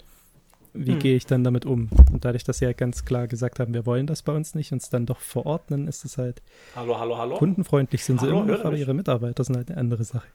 [0.74, 1.00] Wie Hm.
[1.00, 1.90] gehe ich dann damit um?
[2.12, 4.72] Und dadurch, dass sie ja ganz klar gesagt haben, wir wollen das bei uns nicht,
[4.72, 6.44] uns dann doch verordnen, ist es halt
[6.76, 7.38] Hallo, hallo, hallo.
[7.38, 10.28] kundenfreundlich sind sie Hallo, immer hört noch, aber ihre Mitarbeiter sind halt eine andere Sache.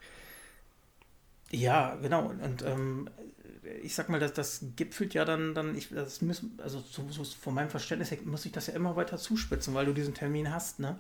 [1.51, 2.31] Ja, genau.
[2.43, 3.09] Und ähm,
[3.83, 7.23] ich sag mal, das, das gipfelt ja dann, dann ich, das müssen, also so, so
[7.25, 10.53] von meinem Verständnis her muss ich das ja immer weiter zuspitzen, weil du diesen Termin
[10.53, 10.97] hast, ne?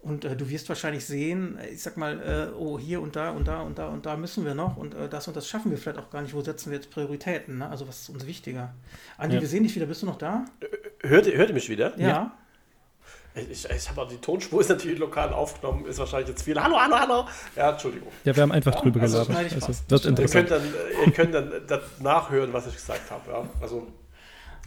[0.00, 3.48] Und äh, du wirst wahrscheinlich sehen, ich sag mal, äh, oh, hier und da und
[3.48, 5.78] da und da und da müssen wir noch und äh, das und das schaffen wir
[5.78, 6.32] vielleicht auch gar nicht.
[6.34, 7.58] Wo setzen wir jetzt Prioritäten?
[7.58, 7.68] Ne?
[7.68, 8.72] Also was ist uns wichtiger?
[9.16, 9.40] Andi, Ja.
[9.40, 9.86] wir sehen dich wieder.
[9.86, 10.44] Bist du noch da?
[11.00, 11.98] Hört, ihr- hört ihr mich wieder?
[11.98, 12.32] Ja.
[13.34, 16.60] Ich, ich habe die Tonspur ist natürlich lokal aufgenommen, ist wahrscheinlich jetzt viel.
[16.60, 17.28] Hallo, hallo, hallo.
[17.54, 18.08] Ja, Entschuldigung.
[18.24, 19.52] Ja, wir haben einfach Ja, drüber also gelabert.
[19.52, 20.18] Also, Das Ihr stimmt.
[20.18, 20.48] interessant.
[20.48, 20.74] könnt dann,
[21.06, 23.30] ihr könnt dann das nachhören, was ich gesagt habe.
[23.30, 23.48] Ja?
[23.60, 23.86] Also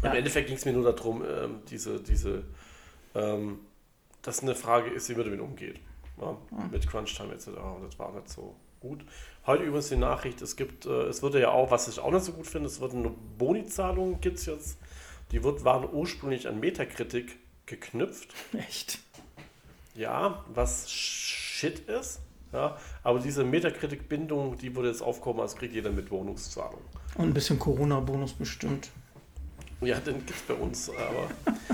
[0.03, 0.11] Ja.
[0.11, 2.43] im Endeffekt ging es mir nur darum, ähm, diese, diese,
[3.15, 3.59] ähm,
[4.21, 5.79] dass eine Frage ist, wie man damit umgeht.
[6.19, 6.37] Ja?
[6.71, 7.47] Mit Crunch-Time etc.
[7.47, 9.03] Und das war nicht so gut.
[9.45, 12.25] Heute übrigens die Nachricht, es gibt, äh, es würde ja auch, was ich auch nicht
[12.25, 14.77] so gut finde, es wird eine Boni-Zahlung, gibt es jetzt.
[15.31, 18.33] Die wird, waren ursprünglich an Metakritik geknüpft.
[18.53, 18.99] Echt.
[19.95, 22.19] Ja, was Shit ist.
[22.53, 26.81] Ja, aber diese Metakritik-Bindung, die würde jetzt aufkommen, als kriegt jeder mit Wohnungszahlung.
[27.15, 28.89] Und ein bisschen Corona-Bonus bestimmt.
[29.81, 30.89] Ja, den gibt es bei uns.
[30.91, 31.27] Aber,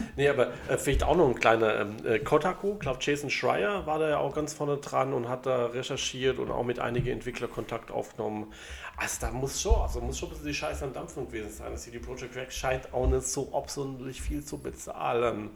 [0.16, 2.74] nee, aber äh, vielleicht auch noch ein kleiner ähm, äh, Kotaku.
[2.74, 6.40] Ich glaube, Jason Schreier war da ja auch ganz vorne dran und hat da recherchiert
[6.40, 8.54] und auch mit einigen Entwicklern Kontakt aufgenommen.
[8.96, 11.72] Also da muss schon, also muss schon ein bisschen die Scheiße am Dampfen gewesen sein.
[11.74, 15.50] Das CD Projekt Red scheint auch nicht so absonderlich viel zu bezahlen.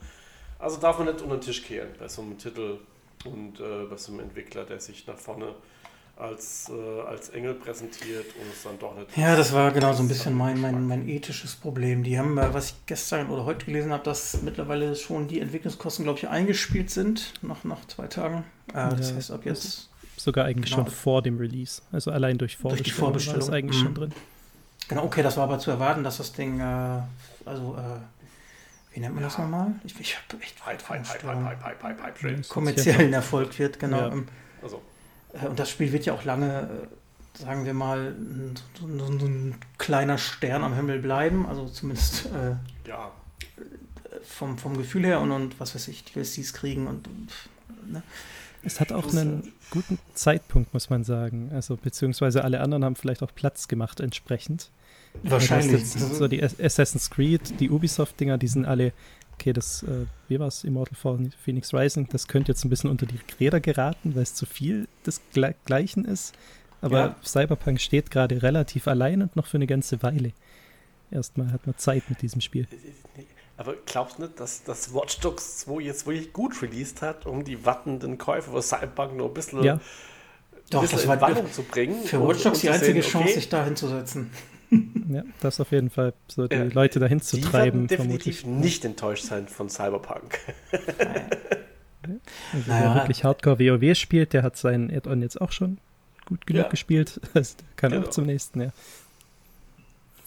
[0.60, 2.80] Also darf man nicht unter den Tisch kehren bei so einem Titel
[3.24, 5.56] und äh, bei so einem Entwickler, der sich nach vorne
[6.22, 9.17] als, äh, als Engel präsentiert und es dann doch nicht.
[9.17, 12.03] Ja, das war genau so ein bisschen mein, mein, mein ethisches Problem.
[12.03, 16.03] Die haben, äh, was ich gestern oder heute gelesen habe, dass mittlerweile schon die Entwicklungskosten,
[16.05, 18.43] glaube ich, eingespielt sind, nach, nach zwei Tagen.
[18.69, 20.84] Äh, das Ja, heißt, ab jetzt, Sogar eigentlich Genau.
[20.86, 21.82] schon vor dem Release.
[21.91, 23.53] Also allein durch Durch die Vorbestellung, war das Vorbestellung.
[23.53, 23.84] eigentlich Mhm.
[23.86, 24.13] schon drin.
[24.88, 26.63] genau, okay, das war aber zu erwarten, dass das Ding, äh,
[27.45, 29.43] also, äh, wie nennt man das Ja.
[29.43, 29.74] nochmal?
[29.84, 33.80] Ich, ich habe echt Hype, Hype, Hype, Hype, Hype, Hype, Hype, Hype, kommerziellen Erfolg wird,
[33.80, 33.97] genau.
[33.97, 34.07] Ja.
[34.11, 34.28] Ähm,
[34.61, 34.80] Also, Äh,
[35.48, 36.70] Und das Spiel wird ja auch lange,
[37.38, 41.46] äh, sagen wir mal, ein, so, ein kleiner Stern am Himmel bleiben.
[41.46, 42.56] Also zumindest äh,
[42.88, 43.12] ja,
[44.24, 47.30] vom, vom Gefühl her und, und was weiß ich, DLCs kriegen und, und
[47.92, 48.04] ne?
[48.64, 51.50] Es hat auch einen guten Zeitpunkt, muss man sagen.
[51.54, 54.70] Also, beziehungsweise alle anderen haben vielleicht auch Platz gemacht entsprechend.
[55.24, 55.90] Wahrscheinlich.
[55.90, 58.94] so die Assassin's Creed, die Ubisoft-Dinger, die sind alle,
[59.42, 60.96] okay, das, äh, wie war es, Immortal
[61.44, 64.88] Phoenix Rising, das könnte jetzt ein bisschen unter die Räder geraten, weil es zu viel
[65.06, 65.22] des
[65.66, 66.36] Gleichen ist.
[66.82, 67.16] Aber ja.
[67.24, 70.32] Cyberpunk steht gerade relativ allein und noch für eine ganze Weile.
[71.10, 72.68] Erstmal hat man Zeit mit diesem Spiel.
[73.58, 77.44] Aber glaubst du nicht, dass das Watch Dogs 2 jetzt wirklich gut released hat, um
[77.44, 79.74] die wattenden Käufer von Cyberpunk noch ein bisschen, ja.
[79.76, 79.82] ein
[80.70, 82.04] Doch, bisschen in Wallung zu bringen?
[82.04, 84.32] Für Watch Dogs die einzige sehen, Chance, okay, sich da hinzusetzen.
[85.09, 87.88] Ja, das auf jeden Fall so die ja, Leute dahin zu die treiben.
[87.88, 88.63] Definitiv vermutlich.
[88.63, 90.39] nicht enttäuscht sein von Cyberpunk.
[92.53, 92.95] Also naja.
[92.95, 95.78] Wer wirklich Hardcore WoW spielt, der hat seinen Add-on jetzt auch schon
[96.26, 96.69] gut genug ja.
[96.69, 97.19] gespielt.
[97.34, 98.07] Das kann genau.
[98.07, 98.69] auch zum nächsten, ja.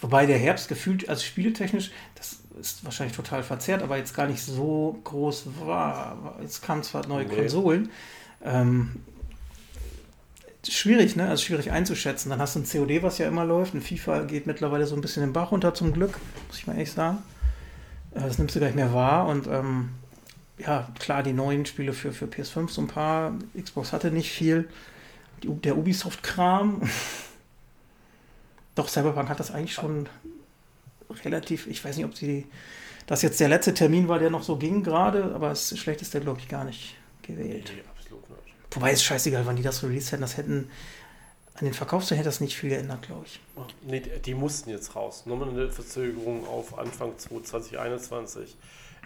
[0.00, 4.42] Wobei der Herbst gefühlt, also spieltechnisch, das ist wahrscheinlich total verzerrt, aber jetzt gar nicht
[4.42, 6.36] so groß war.
[6.42, 7.34] Jetzt kamen zwar neue nee.
[7.34, 7.90] Konsolen.
[8.42, 8.96] Ähm,
[10.70, 11.28] schwierig, ne?
[11.28, 12.30] Also schwierig einzuschätzen.
[12.30, 13.74] Dann hast du ein COD, was ja immer läuft.
[13.74, 16.74] Ein FIFA geht mittlerweile so ein bisschen den Bach runter, zum Glück, muss ich mal
[16.74, 17.18] ehrlich sagen.
[18.14, 19.26] Äh, das nimmst du gar nicht mehr wahr.
[19.26, 19.90] Und ähm,
[20.58, 23.34] ja, klar, die neuen Spiele für, für PS5, so ein paar.
[23.60, 24.68] Xbox hatte nicht viel.
[25.42, 26.82] Die, der Ubisoft-Kram.
[28.74, 30.08] Doch, Cyberpunk hat das eigentlich schon
[31.24, 32.46] relativ, ich weiß nicht, ob sie
[33.06, 36.40] das jetzt der letzte Termin war, der noch so ging gerade, aber das schlechteste, glaube
[36.40, 37.70] ich, gar nicht gewählt.
[37.74, 37.93] Nicht.
[38.74, 40.70] Wobei es scheißegal, wann die das released hätten, das hätten
[41.56, 43.40] an den Verkaufszahlen hätte das nicht viel geändert, glaube ich.
[43.86, 45.22] Nee, die mussten jetzt raus.
[45.24, 48.56] Nur mal eine Verzögerung auf Anfang 2021.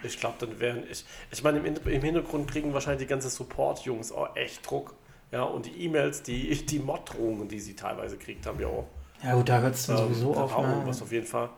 [0.01, 1.05] Ich glaube, dann wären ich.
[1.31, 4.95] Ich meine, im, Hintergrund kriegen wahrscheinlich die ganzen Support-Jungs auch echt Druck.
[5.31, 8.87] Ja, und die E-Mails, die, die Mod-Drohungen, die sie teilweise kriegt haben, ja auch.
[9.23, 10.55] Ja, gut, da hört es dann ähm, sowieso auf.
[10.55, 10.81] Auch ne?
[10.85, 11.49] was auf jeden Fall.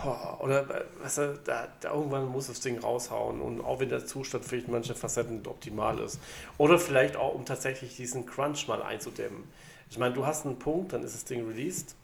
[0.00, 0.66] Boah, oder
[1.02, 4.68] weißt du, da, da, irgendwann muss das Ding raushauen und auch wenn der Zustand vielleicht
[4.68, 6.18] manche Facetten optimal ist.
[6.58, 9.44] Oder vielleicht auch, um tatsächlich diesen Crunch mal einzudämmen.
[9.90, 11.94] Ich meine, du hast einen Punkt, dann ist das Ding released.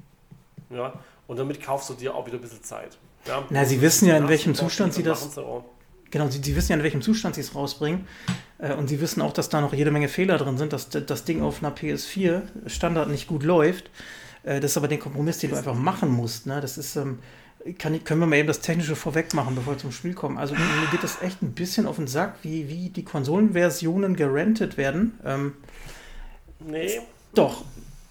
[0.71, 0.93] Ja,
[1.27, 2.99] und damit kaufst du dir auch wieder ein bisschen Zeit.
[3.27, 5.39] Ja, Na, sie wissen ja, in welchem Zustand sie das.
[6.11, 8.07] Genau, sie, sie wissen ja, in welchem Zustand sie es rausbringen.
[8.59, 11.25] Äh, und sie wissen auch, dass da noch jede Menge Fehler drin sind, dass das
[11.25, 13.91] Ding auf einer PS4 Standard nicht gut läuft.
[14.43, 16.47] Äh, das ist aber der Kompromiss, den du einfach machen musst.
[16.47, 16.61] Ne?
[16.61, 17.19] Das ist, ähm,
[17.79, 20.39] kann, können wir mal eben das Technische vorweg machen, bevor wir zum Spiel kommen.
[20.39, 24.77] Also mir geht das echt ein bisschen auf den Sack, wie, wie die Konsolenversionen gerentet
[24.77, 25.19] werden.
[25.25, 25.55] Ähm,
[26.61, 27.01] nee.
[27.35, 27.65] Doch.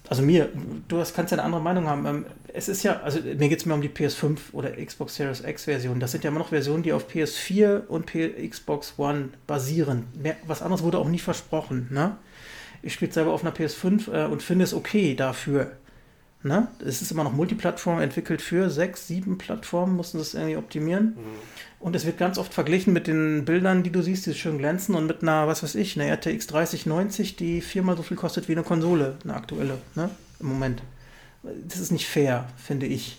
[0.09, 0.49] Also mir,
[0.87, 2.05] du hast, kannst ja eine andere Meinung haben.
[2.05, 5.41] Ähm, es ist ja, also mir geht es mehr um die PS5 oder Xbox Series
[5.41, 5.99] X Version.
[5.99, 10.07] Das sind ja immer noch Versionen, die auf PS4 und P Xbox One basieren.
[10.13, 11.87] Mehr, was anderes wurde auch nie versprochen.
[11.91, 12.15] Ne?
[12.81, 15.71] Ich spiele selber auf einer PS5 äh, und finde es okay dafür.
[16.43, 16.67] Ne?
[16.85, 21.15] Es ist immer noch Multiplattform entwickelt für sechs, sieben Plattformen, mussten es irgendwie optimieren.
[21.17, 21.39] Mhm.
[21.79, 24.95] Und es wird ganz oft verglichen mit den Bildern, die du siehst, die schön glänzen,
[24.95, 28.53] und mit einer, was weiß ich, einer RTX 3090, die viermal so viel kostet wie
[28.53, 30.09] eine Konsole, eine aktuelle, ne?
[30.39, 30.83] Im Moment.
[31.67, 33.17] Das ist nicht fair, finde ich.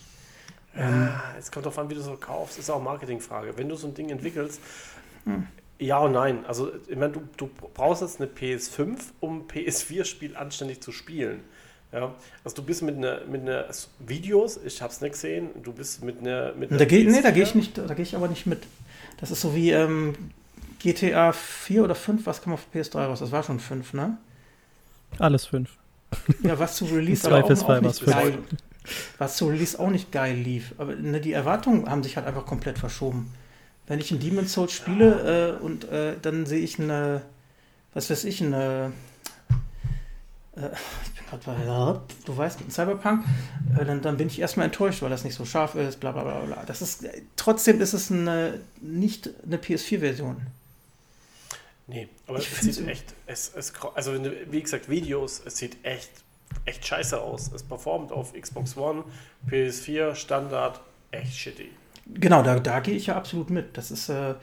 [0.76, 1.08] Ähm,
[1.38, 2.58] es kommt darauf an, wie du es so kaufst.
[2.58, 3.56] Ist auch Marketingfrage.
[3.56, 4.60] Wenn du so ein Ding entwickelst,
[5.24, 5.46] hm.
[5.78, 6.44] ja und nein.
[6.46, 11.40] Also, ich meine, du, du brauchst jetzt eine PS5, um PS4-Spiel anständig zu spielen.
[11.92, 12.14] Ja,
[12.44, 13.64] also du bist mit einer mit einer
[13.98, 17.22] Videos, ich habe es nicht gesehen, du bist mit einer mit einer da geh, Nee,
[17.22, 18.64] da gehe ich nicht, da gehe ich aber nicht mit.
[19.18, 20.14] Das ist so wie ähm,
[20.80, 23.20] GTA 4 oder 5, was kam auf PS3 raus?
[23.20, 24.18] Das war schon 5, ne?
[25.18, 25.70] Alles 5.
[26.42, 28.38] Ja, was zu Release aber auch, auch nicht geil,
[29.18, 30.74] was zu Release auch nicht geil lief.
[30.78, 33.32] Aber ne, die Erwartungen haben sich halt einfach komplett verschoben.
[33.86, 37.22] Wenn ich in Demon's Souls spiele äh, und äh, dann sehe ich eine,
[37.94, 38.92] was weiß ich, eine
[40.58, 40.70] äh,
[42.24, 43.24] du weißt, mit Cyberpunk,
[43.78, 46.22] äh, dann, dann bin ich erstmal enttäuscht, weil das nicht so scharf ist, bla bla
[46.22, 46.64] bla bla.
[46.66, 47.06] Das ist,
[47.36, 50.40] trotzdem ist es eine, nicht eine PS4-Version.
[51.86, 54.12] Nee, aber ich es sieht echt, es, es, also
[54.50, 56.10] wie gesagt, Videos, es sieht echt,
[56.66, 57.50] echt scheiße aus.
[57.52, 59.04] Es performt auf Xbox One,
[59.50, 60.80] PS4, Standard,
[61.10, 61.70] echt shitty.
[62.06, 63.76] Genau, da, da gehe ich ja absolut mit.
[63.76, 64.34] Das ist, äh,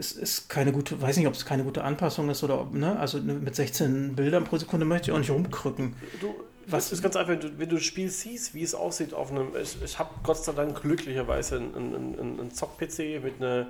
[0.00, 2.98] ist, ist keine gute, weiß nicht, ob es keine gute Anpassung ist oder ob, ne,
[2.98, 5.94] also mit 16 Bildern pro Sekunde möchte ich auch nicht rumkrücken.
[6.20, 6.34] Du,
[6.66, 9.76] was ist ganz einfach, wenn du, das Spiel siehst, wie es aussieht auf einem, ich,
[9.84, 13.66] ich habe Gott sei Dank glücklicherweise einen, einen, einen Zock-PC mit einer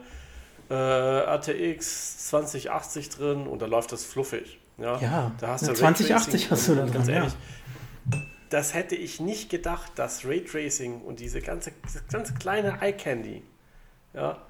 [0.70, 4.60] äh, RTX 2080 drin und da läuft das fluffig.
[4.78, 8.18] Ja, ja da hast du 2080 hast du da drin, ehrlich, ja.
[8.50, 11.72] Das hätte ich nicht gedacht, dass Raytracing und diese ganze,
[12.10, 13.42] ganze kleine Eye Candy,
[14.14, 14.42] ja,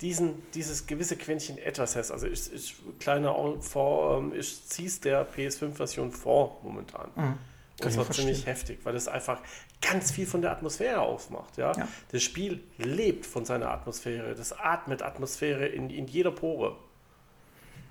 [0.00, 2.10] diesen, dieses gewisse Quäntchen etwas hast.
[2.10, 7.10] Also ich, ich kleiner vor, ähm, ich ziehe es der PS5-Version vor momentan.
[7.16, 7.22] Mhm.
[7.22, 7.38] Und
[7.84, 8.26] das war verstehen.
[8.26, 9.40] ziemlich heftig, weil es einfach
[9.80, 11.56] ganz viel von der Atmosphäre ausmacht.
[11.58, 11.72] Ja?
[11.72, 11.88] ja?
[12.10, 14.34] Das Spiel lebt von seiner Atmosphäre.
[14.34, 16.76] Das atmet Atmosphäre in, in jeder Pore.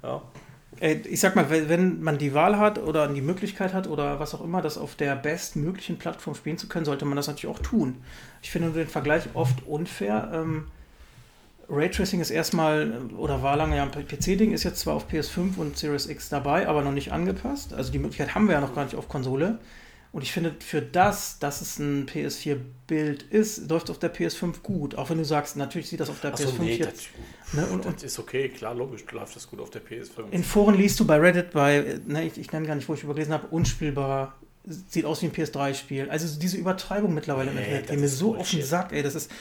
[0.03, 0.21] Ja?
[0.79, 4.43] ich sag mal, wenn man die Wahl hat oder die Möglichkeit hat oder was auch
[4.43, 8.03] immer, das auf der bestmöglichen Plattform spielen zu können, sollte man das natürlich auch tun.
[8.41, 10.29] Ich finde den Vergleich oft unfair.
[10.33, 10.67] Ähm,
[11.69, 15.77] Raytracing ist erstmal, oder war lange ja ein PC-Ding, ist jetzt zwar auf PS5 und
[15.77, 17.73] Series X dabei, aber noch nicht angepasst.
[17.73, 19.59] Also die Möglichkeit haben wir ja noch gar nicht auf Konsole.
[20.13, 24.95] Und ich finde, für das, dass es ein PS4-Bild ist, läuft auf der PS5 gut.
[24.95, 27.09] Auch wenn du sagst, natürlich sieht das auf der Ach so, PS5 nee, jetzt.
[27.51, 30.31] das, Ne, und, das ist okay, klar, logisch, läuft das gut auf der PS5.
[30.31, 33.03] in Foren liest du bei Reddit, bei, ne, ich, ich nenne gar nicht, wo ich
[33.03, 36.09] übergelesen habe, unspielbar, sieht aus wie ein PS3-Spiel.
[36.09, 38.65] Also diese Übertreibung mittlerweile im Nee, Internet, das geht mir so auf den Bullshit.
[38.65, 39.31] Sack, ey, das ist.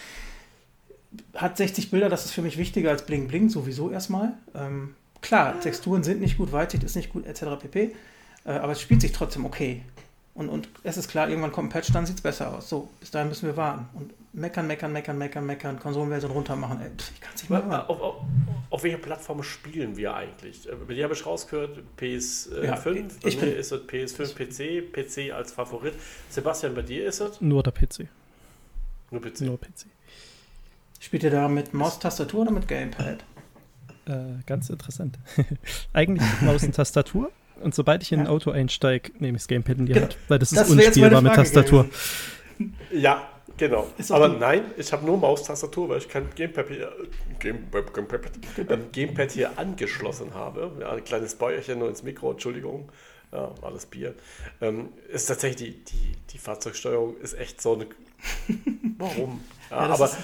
[1.35, 4.33] Hat 60 Bilder, das ist für mich wichtiger als Bling Bling, sowieso erstmal.
[4.55, 7.45] Ähm, klar, Texturen sind nicht gut, Weitsicht ist nicht gut, etc.
[7.61, 7.95] pp.
[8.45, 9.83] Äh, aber es spielt sich trotzdem okay.
[10.35, 12.69] Und, und es ist klar, irgendwann kommt ein Patch, dann sieht es besser aus.
[12.69, 13.87] So, bis dahin müssen wir warten.
[13.95, 16.79] Und meckern, meckern, meckern, meckern, meckern, Konsolenversion runter machen.
[16.83, 17.59] Ey, ich kann es nicht mehr
[17.89, 18.11] Auf, hören.
[18.11, 18.15] auf,
[18.69, 20.69] auf welcher Plattform spielen wir eigentlich?
[20.69, 22.91] Äh, Bei dir habe ich rausgehört, PS5, Ja, bei
[23.25, 25.95] ich mir bin- ist es PS5, PC, PC als Favorit.
[26.29, 28.07] Sebastian, bei dir ist es Nur der PC.
[29.11, 29.41] nur PC.
[29.41, 29.87] Nur PC.
[31.01, 33.25] Spielt ihr da mit Maustastatur oder mit Gamepad?
[34.07, 34.13] Äh,
[34.47, 35.19] ganz interessant.
[35.93, 37.31] Eigentlich Maus und Tastatur.
[37.61, 38.33] Und sobald ich in ein Ja.
[38.33, 40.05] Auto einsteige, nehme ich das Gamepad in die Genau.
[40.07, 41.85] Hand, weil das ist Das meine unspielbar mit Tastatur.
[41.85, 42.77] gewesen.
[42.93, 43.87] Ja, genau.
[43.99, 46.93] Ist Aber die- nein, ich habe nur Maustastatur, weil ich kein Gamepad hier,
[47.39, 48.31] Gamepad, Gamepad,
[48.69, 50.73] ähm, Gamepad hier angeschlossen habe.
[50.81, 52.91] Ja, ein kleines Bäuerchen nur ins Mikro, Entschuldigung.
[53.33, 54.15] Ja, war das Bier.
[54.61, 57.87] Ähm, ist tatsächlich die, die, die Fahrzeugsteuerung ist echt so eine.
[58.99, 59.41] Warum?
[59.71, 60.17] Ja, aber ist-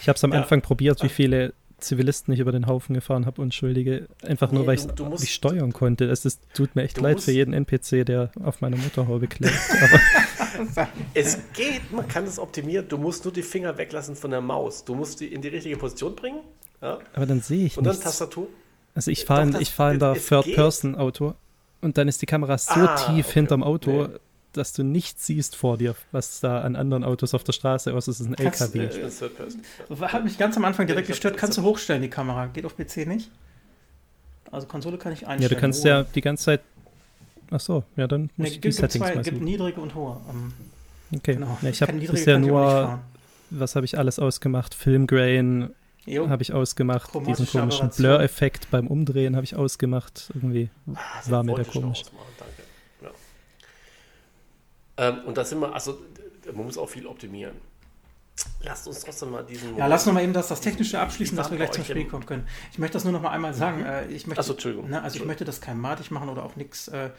[0.00, 0.40] Ich habe es am Ja.
[0.42, 4.06] Anfang probiert, wie viele Zivilisten ich über den Haufen gefahren habe, Unschuldige.
[4.22, 6.04] Einfach nur, Nee, weil ich musst- nicht steuern konnte.
[6.06, 9.54] Es ist, tut mir echt leid musst- für jeden NPC, der auf meiner Motorhaube klebt.
[11.14, 12.86] Es geht, man kann es optimieren.
[12.88, 14.84] Du musst nur die Finger weglassen von der Maus.
[14.84, 16.40] Du musst die in die richtige Position bringen.
[16.82, 16.98] Ja?
[17.14, 18.04] Aber dann sehe ich Und dann nichts.
[18.04, 18.46] Tastatur.
[18.94, 20.26] Also ich fahre in, fahr in der es.
[20.26, 21.34] Third-Person-Auto
[21.80, 23.34] und dann ist die Kamera so Ah, tief okay.
[23.34, 24.14] hinterm Auto, Nee.
[24.52, 28.08] Dass du nichts siehst vor dir, was da an anderen Autos auf der Straße aus
[28.08, 28.20] ist.
[28.20, 28.84] Ist ein Kannst, LKW.
[28.84, 30.06] äh.
[30.08, 31.36] Hat mich ganz am Anfang direkt hab- gestört.
[31.36, 32.46] Kannst du hochstellen, die Kamera?
[32.46, 33.30] Geht auf PC nicht?
[34.50, 35.42] Also Konsole kann ich einstellen.
[35.42, 35.90] ja, du kannst hohe.
[35.90, 36.60] ja die ganze Zeit.
[37.52, 39.80] Ach so, ja, dann muss Nee, ich die gibt, gibt, Settings zwei, mal gibt niedrige
[39.80, 40.16] und hohe.
[40.30, 40.52] Ähm,
[41.12, 41.58] Okay, genau.
[41.62, 43.00] nee, ich habe bisher nur,
[43.50, 44.74] was habe ich alles ausgemacht?
[44.74, 45.70] Filmgrain
[46.06, 47.90] habe ich ausgemacht, diesen komischen.
[47.90, 50.30] Blur-Effekt beim Umdrehen habe ich ausgemacht.
[50.34, 52.02] Irgendwie Ah, war mir der komisch.
[52.02, 52.54] ausmachen, danke.
[52.58, 52.59] Ja.
[55.00, 55.98] Ähm, und da sind wir, also
[56.52, 57.56] man muss auch viel optimieren.
[58.62, 59.76] Lasst uns trotzdem mal diesen.
[59.76, 62.26] Ja, lass noch mal eben das, das Technische abschließen, dass wir gleich zum Spiel kommen
[62.26, 62.46] können.
[62.72, 63.84] Ich möchte das nur noch mal einmal sagen.
[63.84, 64.88] Äh, ich möchte, Achso, Entschuldigung.
[64.88, 66.88] ne, also ich möchte das kein matig machen oder auch nichts.
[66.88, 67.10] Äh,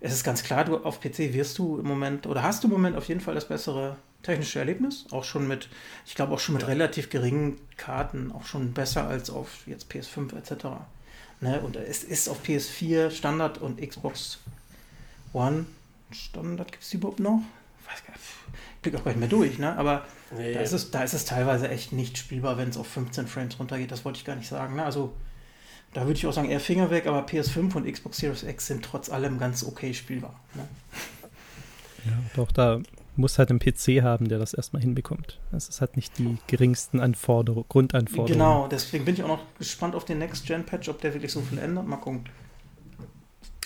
[0.00, 2.72] es ist ganz klar, du auf PC wirst du im Moment oder hast du im
[2.72, 5.06] Moment auf jeden Fall das bessere technische Erlebnis.
[5.10, 5.68] Auch schon mit,
[6.06, 10.36] ich glaube auch schon mit relativ geringen Karten, auch schon besser als auf jetzt PS5
[10.36, 10.64] etc.
[11.40, 11.60] Ne?
[11.60, 14.38] Und es ist auf PS4 Standard und Xbox
[15.32, 15.66] One
[16.10, 17.40] Standard, gibt es die überhaupt noch?
[17.86, 18.22] Weiß gar nicht.
[18.76, 19.76] Ich blick auch gar nicht mehr durch, ne?
[19.76, 20.04] Aber
[20.36, 23.26] Nee, da ist, es, da ist es teilweise echt nicht spielbar, wenn es auf 15
[23.26, 23.90] Frames runtergeht.
[23.90, 24.76] Das wollte ich gar nicht sagen.
[24.76, 24.84] Ne?
[24.84, 25.14] Also
[25.94, 28.84] da würde ich auch sagen, eher Finger weg, aber PS5 und Xbox Series X sind
[28.84, 30.38] trotz allem ganz okay spielbar.
[30.54, 30.68] Ne?
[32.04, 32.80] Ja, auch da
[33.16, 35.40] muss halt ein PC haben, der das erstmal hinbekommt.
[35.50, 38.32] Also es hat nicht die geringsten Anforderungen, Grundanforderungen.
[38.32, 41.58] Genau, deswegen bin ich auch noch gespannt auf den Next-Gen-Patch, ob der wirklich so viel
[41.58, 41.86] ändert.
[41.86, 42.24] Mal gucken.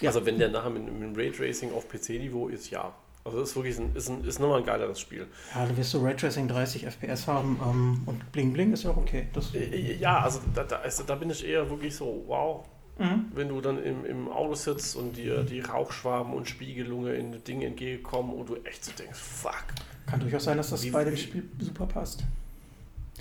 [0.02, 0.10] Ja.
[0.10, 2.92] Also wenn der nachher mit, mit Raytracing auf PC-Niveau ist, ja.
[3.24, 5.26] Also das ist wirklich ein, ist, ein, ist nochmal ein geileres Spiel.
[5.54, 8.96] Ja, du wirst so Raytracing 30 FPS haben ähm, und Bling Bling ist ja auch
[8.96, 9.28] okay.
[9.32, 12.66] Das, Äh, Ja, also da, da, also da bin ich eher wirklich so, wow,
[12.98, 13.26] mhm.
[13.32, 17.66] wenn du dann im, im Auto sitzt und dir die Rauchschwaben und Spiegelungen in Dinge
[17.66, 19.66] entgegenkommen und du echt so denkst, fuck.
[20.06, 22.24] Kann durchaus sein, dass das Wie- bei dem Spiel super passt.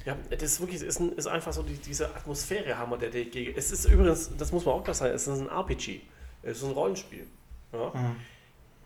[0.04, 3.12] Ja, das ist wirklich, ist, ein, ist einfach so die, diese Atmosphäre haben wir der
[3.12, 3.54] dagegen.
[3.56, 6.02] Es ist übrigens, das muss man auch klar sagen, es ist ein RPG.
[6.44, 7.28] Es ist ein Rollenspiel.
[7.74, 7.92] Ja?
[7.94, 8.16] Mhm.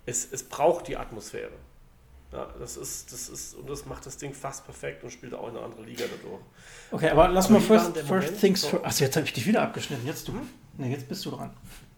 [0.06, 1.52] Es, es braucht die Atmosphäre.
[2.32, 5.48] Ja, das ist, das ist, und das macht das Ding fast perfekt und spielt auch
[5.48, 6.42] in eine andere Liga dadurch.
[6.92, 8.68] Okay, aber lass Aber mal first, first things so?
[8.70, 8.86] first.
[8.86, 10.06] Achso, jetzt habe ich dich wieder abgeschnitten.
[10.06, 10.34] Jetzt du.
[10.78, 11.52] Ne, jetzt bist du dran.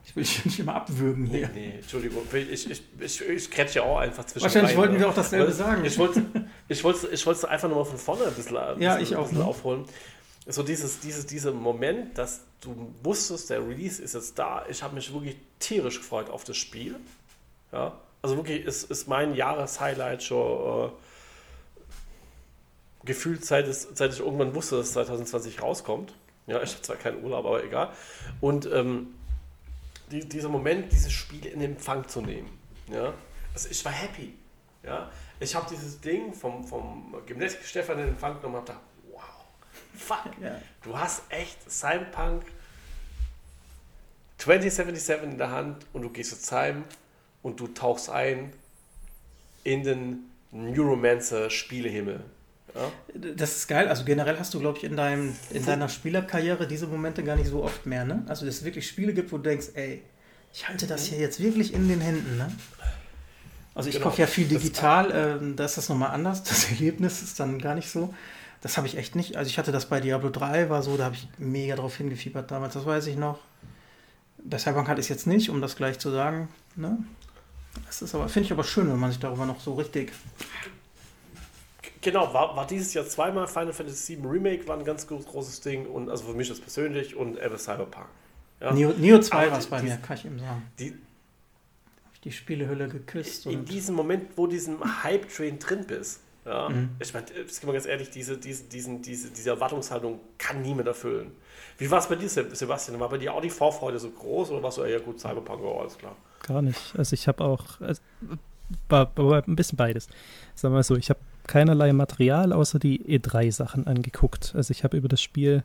[0.05, 1.49] Ich will dich nicht immer abwürgen Nee, hier.
[1.53, 4.99] nee, Entschuldigung, ich, ich, ich, ich kretsche ja auch einfach zwischen Wahrscheinlich rein, wollten ne?
[5.01, 5.83] wir auch dasselbe sagen.
[5.83, 6.23] Ich wollte
[6.69, 9.15] ich wollte, ich wollte einfach nur mal von vorne ein bisschen, ein Ja, bisschen, ich
[9.17, 9.45] auch, bisschen ne?
[9.45, 9.85] aufholen.
[10.45, 14.65] So dieses, dieses, dieser Moment, dass du wusstest, der Release ist jetzt da.
[14.69, 16.95] Ich habe mich wirklich tierisch gefreut auf das Spiel.
[17.71, 20.91] Ja, also wirklich ist, ist mein Jahreshighlight schon äh,
[23.05, 26.13] gefühlt, seit, es, seit ich irgendwann wusste, dass es 2020 rauskommt.
[26.47, 27.91] Ja, ich habe zwar keinen Urlaub, aber egal.
[28.41, 29.15] Und ähm,
[30.11, 32.49] die, dieser Moment, dieses Spiel in Empfang zu nehmen.
[32.91, 33.13] Ja?
[33.53, 34.33] Also ich war happy.
[34.83, 35.11] Ja?
[35.39, 38.86] Ich habe dieses Ding vom, vom Gymnastik Stefan in Empfang genommen und habe gedacht,
[39.97, 40.61] fuck, Ja.
[40.83, 42.43] du hast echt Cyberpunk
[44.37, 46.83] 2077 in der Hand und du gehst jetzt heim
[47.41, 48.53] und du tauchst ein
[49.63, 52.21] in den Neuromancer-Spielehimmel.
[52.75, 52.91] Ja?
[53.35, 53.87] Das ist geil.
[53.87, 57.49] Also generell hast du, glaube ich, in, deinem, in deiner Spielerkarriere diese Momente gar nicht
[57.49, 58.05] so oft mehr.
[58.05, 58.23] Ne?
[58.27, 60.03] Also, dass es wirklich Spiele gibt, wo du denkst, ey,
[60.53, 62.37] ich halte das hier jetzt wirklich in den Händen.
[62.37, 62.51] Ne?
[63.75, 64.09] Also ich genau.
[64.09, 66.43] kaufe ja viel digital, äh, da ist das nochmal anders.
[66.43, 68.13] Das Erlebnis ist dann gar nicht so.
[68.61, 69.35] Das habe ich echt nicht.
[69.37, 72.49] Also ich hatte das bei Diablo 3, war so, da habe ich mega drauf hingefiebert
[72.49, 73.39] damals, das weiß ich noch.
[74.43, 76.49] Bei Cyberpunk hatte ich es jetzt nicht, um das gleich zu sagen.
[76.75, 76.97] Ne?
[77.85, 80.11] Das ist aber, finde ich aber schön, wenn man sich darüber noch so richtig.
[82.01, 85.85] Genau, war, war dieses Jahr zweimal Final Fantasy VII Remake, war ein ganz großes Ding
[85.85, 88.07] und also für mich das persönlich und Ever Cyberpunk.
[88.61, 88.73] Ja.
[88.73, 90.63] Neo, Neo 2 war es bei die, mir, kann ich ihm sagen.
[90.79, 90.95] Die,
[92.23, 93.45] die Spielehülle geküsst.
[93.45, 96.91] In diesem Moment, wo diesem Hype-Train drin bist, ja, mhm.
[96.99, 101.31] ich meine, ich mal ganz ehrlich, diese, diese, diesen, diese, diese Erwartungshaltung kann niemand erfüllen.
[101.77, 102.99] Wie war es bei dir, Sebastian?
[102.99, 105.61] War bei dir auch die Vorfreude so groß oder warst du eher gut Cyberpunk?
[105.61, 106.15] Oh, alles klar.
[106.43, 106.93] Gar nicht.
[106.97, 108.01] Also ich habe auch, also,
[108.89, 110.07] war, war ein bisschen beides.
[110.55, 114.53] Sagen wir mal so, ich habe keinerlei Material außer die E3-Sachen angeguckt.
[114.55, 115.63] Also ich habe über das Spiel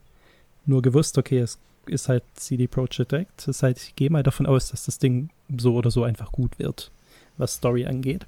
[0.67, 3.47] nur gewusst, okay, es ist halt CD Projekt Direct.
[3.47, 6.59] Das heißt, ich gehe mal davon aus, dass das Ding so oder so einfach gut
[6.59, 6.91] wird,
[7.37, 8.27] was Story angeht.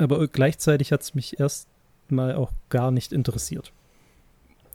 [0.00, 1.68] Aber gleichzeitig hat es mich erst
[2.08, 3.72] mal auch gar nicht interessiert.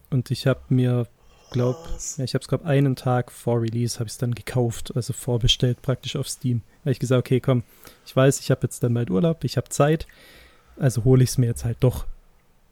[0.09, 1.07] Und ich habe mir,
[1.51, 1.79] glaube
[2.17, 5.13] ja, ich habe es glaube einen Tag vor Release habe ich es dann gekauft, also
[5.13, 6.61] vorbestellt praktisch auf Steam.
[6.83, 7.63] Weil ich gesagt, okay, komm,
[8.05, 10.07] ich weiß, ich habe jetzt dann bald Urlaub, ich habe Zeit,
[10.77, 12.05] also hole ich es mir jetzt halt doch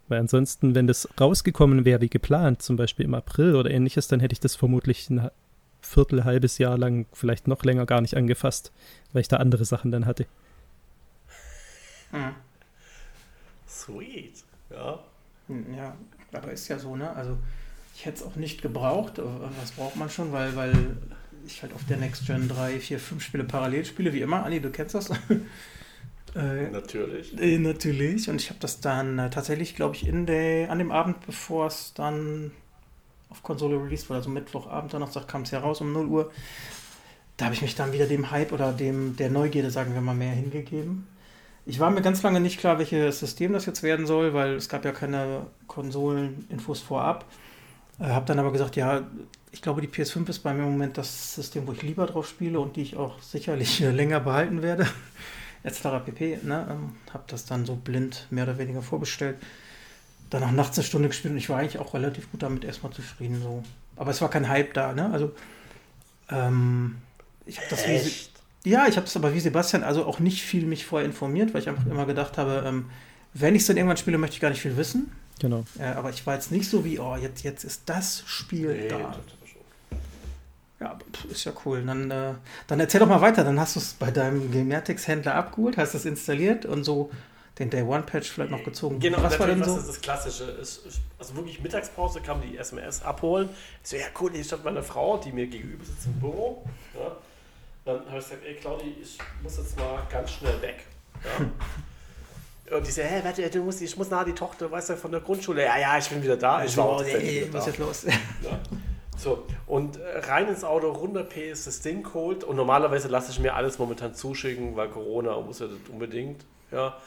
[0.09, 4.19] weil ansonsten, wenn das rausgekommen wäre wie geplant, zum Beispiel im April oder ähnliches, dann
[4.19, 5.29] hätte ich das vermutlich ein
[5.81, 8.71] Viertel, halbes Jahr lang, vielleicht noch länger gar nicht angefasst,
[9.11, 10.25] weil ich da andere Sachen dann hatte.
[12.11, 12.35] Hm.
[13.73, 14.99] Sweet, ja.
[15.47, 15.95] Hm, ja,
[16.31, 17.09] aber ist ja so, ne?
[17.15, 17.37] Also
[17.95, 19.19] ich hätte es auch nicht gebraucht.
[19.59, 20.31] Was braucht man schon?
[20.31, 20.97] Weil, weil
[21.45, 24.45] ich halt auf der Next Gen 3, 4, 5 Spiele parallel spiele, wie immer.
[24.45, 25.09] Anni, du kennst das.
[26.35, 27.39] Äh, natürlich.
[27.39, 28.27] Äh, natürlich.
[28.27, 31.67] Und ich habe das dann äh, tatsächlich, glaube ich, in der, an dem Abend, bevor
[31.67, 32.49] es dann
[33.29, 36.31] auf Konsole released wurde, also Mittwochabend, Donnerstag kam es ja raus um 0 Uhr.
[37.37, 40.15] Da habe ich mich dann wieder dem Hype oder dem der Neugierde, sagen wir mal,
[40.15, 41.07] mehr hingegeben.
[41.65, 44.67] Ich war mir ganz lange nicht klar, welches System das jetzt werden soll, weil es
[44.67, 47.25] gab ja keine Konsoleninfos vorab.
[47.99, 49.03] Äh, habe dann aber gesagt, ja,
[49.51, 52.27] ich glaube, die PS5 ist bei mir im Moment das System, wo ich lieber drauf
[52.27, 54.87] spiele und die ich auch sicherlich länger behalten werde
[55.63, 56.03] etc.
[56.05, 56.39] pp.
[56.43, 56.67] Ne?
[56.69, 59.37] Ähm, habe das dann so blind mehr oder weniger vorbestellt.
[60.29, 63.41] Danach nachts eine Stunde gespielt und ich war eigentlich auch relativ gut damit erstmal zufrieden.
[63.41, 63.63] So.
[63.95, 64.93] Aber es war kein Hype da.
[64.93, 65.11] Ne?
[65.13, 65.31] Also
[66.29, 66.97] ähm,
[67.45, 68.32] ich habe das Echt?
[68.65, 71.61] Ja, ich habe das aber wie Sebastian also auch nicht viel mich vorher informiert, weil
[71.61, 72.89] ich einfach immer gedacht habe, ähm,
[73.33, 75.11] wenn ich es dann irgendwann spiele, möchte ich gar nicht viel wissen.
[75.39, 75.65] Genau.
[75.79, 78.87] Äh, aber ich war jetzt nicht so wie, oh, jetzt, jetzt ist das Spiel nee,
[78.87, 79.15] da.
[80.79, 80.99] Ja,
[81.29, 81.83] ist ja cool.
[81.85, 82.33] Dann, äh,
[82.67, 83.43] dann erzähl doch mal weiter.
[83.43, 87.09] Dann hast du es bei deinem Gemertix-Händler abgeholt, hast es installiert und so
[87.59, 88.99] den Day One Patch vielleicht noch gezogen.
[88.99, 89.75] Genau, was war denn so?
[89.75, 90.57] Das ist das Klassische.
[91.19, 93.49] also wirklich Mittagspause kam die SMS abholen.
[93.83, 96.65] Ich so, ja cool, hier stand meine Frau, die mir gegenüber sitzt im Büro.
[96.95, 97.15] Ja.
[97.85, 100.85] Dann habe ich gesagt, ey Claudi, ich muss jetzt mal ganz schnell weg.
[101.23, 101.45] Ja.
[102.71, 105.11] Und die so, hä, warte, du musst, ich muss nach die Tochter, weißt du, von
[105.11, 105.63] der Grundschule.
[105.63, 106.63] Ja, ja, ich bin wieder da.
[106.63, 108.05] Ich war auch ey, was jetzt los?
[108.41, 108.59] Ja.
[109.15, 112.43] So, und äh, rein ins Auto, runter PS, das Ding geholt.
[112.43, 116.45] Und normalerweise lasse ich mir alles momentan zuschicken, weil Corona muss ja das unbedingt.
[116.71, 116.97] Ja.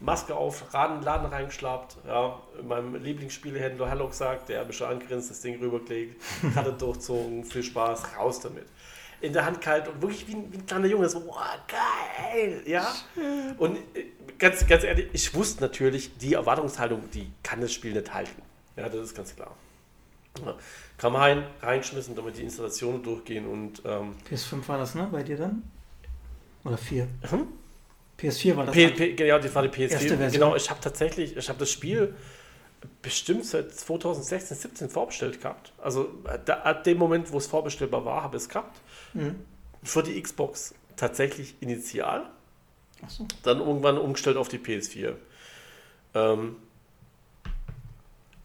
[0.00, 4.88] Maske auf, Laden, Laden reingeschlappt, ja, in meinem Lieblingsspielehändler Hallo gesagt, der hat mich schon
[4.88, 6.22] angrinst, das Ding rübergelegt,
[6.54, 8.66] Karte durchzogen, viel Spaß, raus damit.
[9.20, 12.62] In der Hand kalt und wirklich wie ein, wie ein kleiner Junge, so, wow, geil,
[12.66, 12.94] ja.
[13.58, 14.06] Und äh,
[14.38, 18.42] ganz, ganz ehrlich, ich wusste natürlich, die Erwartungshaltung, die kann das Spiel nicht halten.
[18.76, 19.56] Ja, das ist ganz klar.
[20.44, 20.54] Ja.
[20.96, 23.82] Kam rein, reinschmissen, damit die Installationen durchgehen und.
[23.84, 25.08] Ähm, PS5 war das, ne?
[25.10, 25.62] Bei dir dann?
[26.64, 27.08] Oder 4?
[27.30, 27.46] Hm?
[28.20, 28.74] PS4 war das.
[28.74, 30.30] P, P, genau, das war die PS4.
[30.30, 32.14] Genau, ich habe tatsächlich, ich habe das Spiel
[33.02, 35.72] bestimmt seit 2016, 17 vorbestellt gehabt.
[35.78, 36.10] Also
[36.44, 38.80] da, ab dem Moment, wo es vorbestellbar war, habe ich es gehabt.
[39.14, 39.36] Mhm.
[39.82, 42.28] Für die Xbox tatsächlich initial.
[43.06, 43.26] So.
[43.44, 45.14] Dann irgendwann umgestellt auf die PS4.
[46.14, 46.56] Ähm,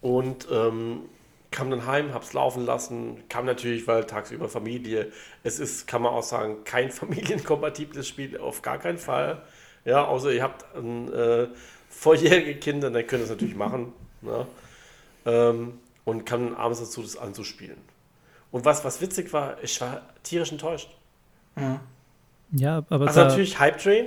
[0.01, 1.01] und ähm,
[1.49, 5.11] kam dann heim, hab's laufen lassen, kam natürlich, weil tagsüber Familie.
[5.43, 9.41] Es ist, kann man auch sagen, kein familienkompatibles Spiel, auf gar keinen Fall.
[9.85, 11.47] Ja, außer ihr habt ein, äh,
[11.89, 13.93] vorjährige Kinder, dann könnt ihr es natürlich machen.
[14.21, 14.47] Ne?
[15.25, 17.77] Ähm, und kann dann abends dazu, das anzuspielen.
[18.53, 20.87] Und was, was witzig war, ich war tierisch enttäuscht.
[21.55, 21.79] Mhm.
[22.51, 23.07] Ja, aber.
[23.07, 24.05] Also natürlich Hype Train.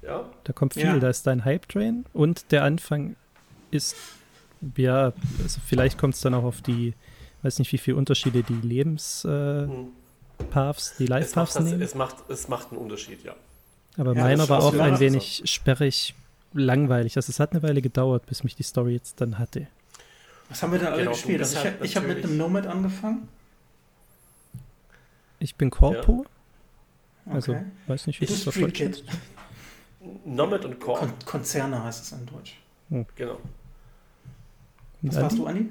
[0.00, 0.24] Ja.
[0.44, 0.98] Da kommt viel, ja.
[0.98, 3.16] da ist dein Hype Train und der Anfang
[3.70, 3.96] ist
[4.76, 6.94] ja, also vielleicht kommt es dann auch auf die,
[7.42, 9.68] weiß nicht, wie viele Unterschiede die Lebens, äh,
[10.50, 11.82] Paths, die Live-Paths nehmen.
[11.82, 13.34] Es macht, es macht einen Unterschied, ja.
[13.98, 16.14] Aber ja, meiner war auch ein wenig sperrig,
[16.54, 17.16] langweilig.
[17.16, 19.66] Also es hat eine Weile gedauert, bis mich die Story jetzt dann hatte.
[20.48, 21.40] Was haben wir denn alle genau, gespielt?
[21.40, 23.28] Also ich, ich habe mit einem Nomad angefangen.
[25.40, 26.24] Ich bin Corpo.
[27.26, 27.32] Ja.
[27.32, 27.64] Also, okay.
[27.86, 29.04] weiß nicht, wie das auf Deutsch ist.
[30.24, 31.00] Nomad und Corp.
[31.00, 32.56] Kon Konzerne heißt es in Deutsch.
[32.90, 33.06] Hm.
[33.16, 33.38] Genau.
[35.02, 35.68] Was warst du, Anni?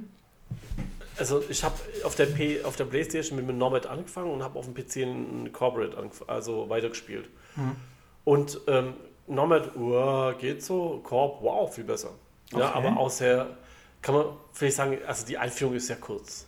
[1.17, 2.27] Also ich habe auf der
[2.63, 5.95] auf der Playstation mit dem Nomad angefangen und habe auf dem PC ein Corporate
[6.27, 7.29] also weitergespielt.
[7.55, 7.75] Mhm.
[8.23, 8.93] Und ähm,
[9.27, 12.11] Nomad, uh, geht so, Corp, wow, viel besser.
[12.51, 12.61] Okay.
[12.61, 13.57] Ja, aber außer
[14.01, 16.47] kann man vielleicht sagen, also die Einführung ist sehr kurz.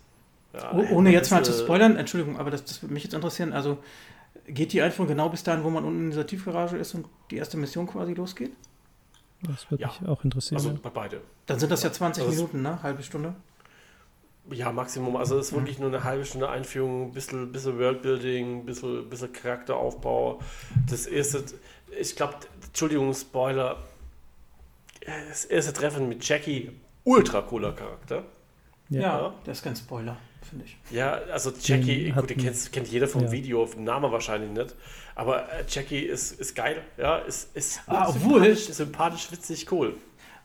[0.54, 3.54] Ja, oh, Ohne jetzt mal zu spoilern, Entschuldigung, aber das, das würde mich jetzt interessieren.
[3.54, 3.78] Also
[4.47, 7.38] geht die Einführung genau bis dahin, wo man unten in dieser Tiefgarage ist und die
[7.38, 8.52] erste Mission quasi losgeht?
[9.43, 9.88] Das würde ja.
[9.88, 10.58] mich auch interessieren.
[10.58, 11.22] Also bei beide.
[11.45, 12.82] Dann sind das ja 20 also Minuten, ne?
[12.84, 13.34] Halbe Stunde?
[14.49, 15.16] Ja, Maximum.
[15.16, 19.10] Also es ist wirklich nur eine halbe Stunde Einführung, ein bisschen, bisschen Worldbuilding, ein bisschen,
[19.10, 20.39] bisschen Charakteraufbau.
[20.89, 21.43] Das erste,
[21.99, 22.36] ich glaube,
[22.66, 23.78] Entschuldigung, Spoiler,
[25.30, 26.72] das erste Treffen mit Jackie,
[27.04, 28.24] ultra cooler Charakter.
[28.89, 29.34] Ja, ja.
[29.45, 30.18] das ist kein Spoiler,
[30.50, 30.78] finde ich.
[30.92, 33.32] Ja, also Jackie, den gut, den kennt, kennt jeder vom ja.
[33.32, 34.76] Video, Name wahrscheinlich nicht.
[35.16, 39.96] Aber äh, Jackie ist, ist geil, ja, ist, ist ah, sympathisch, sympathisch, witzig, cool.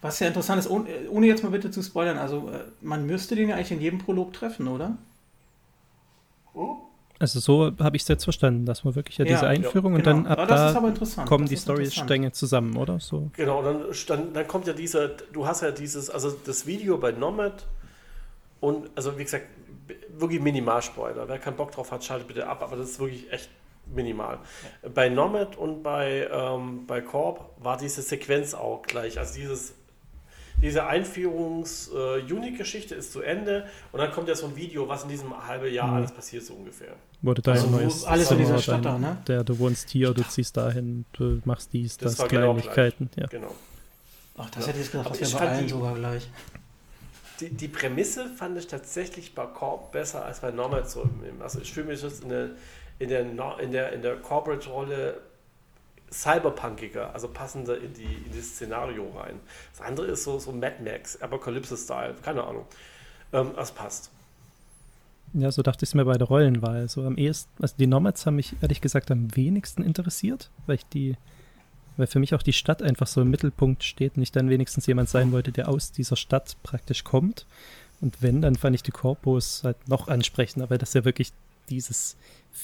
[0.02, 3.34] Was ja interessant ist, ohne, ohne jetzt mal bitte zu spoilern, also äh, man müsste
[3.34, 4.98] den ja eigentlich in jedem Prolog treffen, oder?
[6.54, 6.76] Oh.
[7.18, 10.00] Also so habe ich es jetzt verstanden, dass man wirklich ja, ja diese Einführung ja,
[10.02, 10.16] genau.
[10.18, 13.00] und dann ab da kommen das die Story-Stränge zusammen, oder?
[13.00, 13.30] So.
[13.34, 17.12] Genau, dann, dann, dann kommt ja dieser, du hast ja dieses, also das Video bei
[17.12, 17.64] Nomad
[18.60, 19.46] und, also wie gesagt,
[20.08, 21.28] wirklich Minimal-Spoiler.
[21.28, 23.50] Wer keinen Bock drauf hat, schaltet bitte ab, aber das ist wirklich echt
[23.94, 24.38] minimal.
[24.82, 24.88] Ja.
[24.88, 29.74] Bei Nomad und bei, ähm, bei Corp war diese Sequenz auch gleich, also dieses
[30.62, 35.10] diese Einführungs-Unique-Geschichte äh, ist zu Ende und dann kommt ja so ein Video, was in
[35.10, 35.96] diesem halben Jahr mhm.
[35.96, 36.94] alles passiert, so ungefähr.
[37.20, 39.18] Wurde dein also, neues alles in dieser Stadt da, ne?
[39.28, 43.10] Der, du wohnst hier, du ziehst dahin, du machst dies, das, das genau Kleinigkeiten.
[43.14, 43.38] Genau, ja.
[43.38, 43.54] genau.
[44.38, 44.72] Ach, das ja.
[44.72, 46.26] hätte ich gedacht, das wäre bei allen sogar gleich.
[47.40, 51.08] Die, die, Prämisse fand ich tatsächlich bei Corp besser als bei Nomad so.
[51.40, 52.50] Also ich fühle mich jetzt in der,
[52.98, 53.20] in der,
[53.60, 55.20] in der, in der Corporate-Rolle
[56.10, 59.40] cyberpunkiger, also passender in, die, in das Szenario rein.
[59.76, 62.66] Das andere ist so, so Mad Max, Apocalypse-Style, keine Ahnung.
[63.32, 64.10] Ähm, das passt.
[65.32, 66.88] Ja, so dachte ich es mir bei der Rollenwahl.
[66.88, 70.86] So am ehesten, also die Nomads haben mich ehrlich gesagt am wenigsten interessiert, weil ich
[70.86, 71.16] die,
[71.96, 74.86] weil für mich auch die Stadt einfach so im Mittelpunkt steht und ich dann wenigstens
[74.86, 77.46] jemand sein wollte, der aus dieser Stadt praktisch kommt.
[78.00, 81.32] Und wenn, dann fand ich die Corpus halt noch ansprechender, weil das ja wirklich
[81.70, 82.16] dieses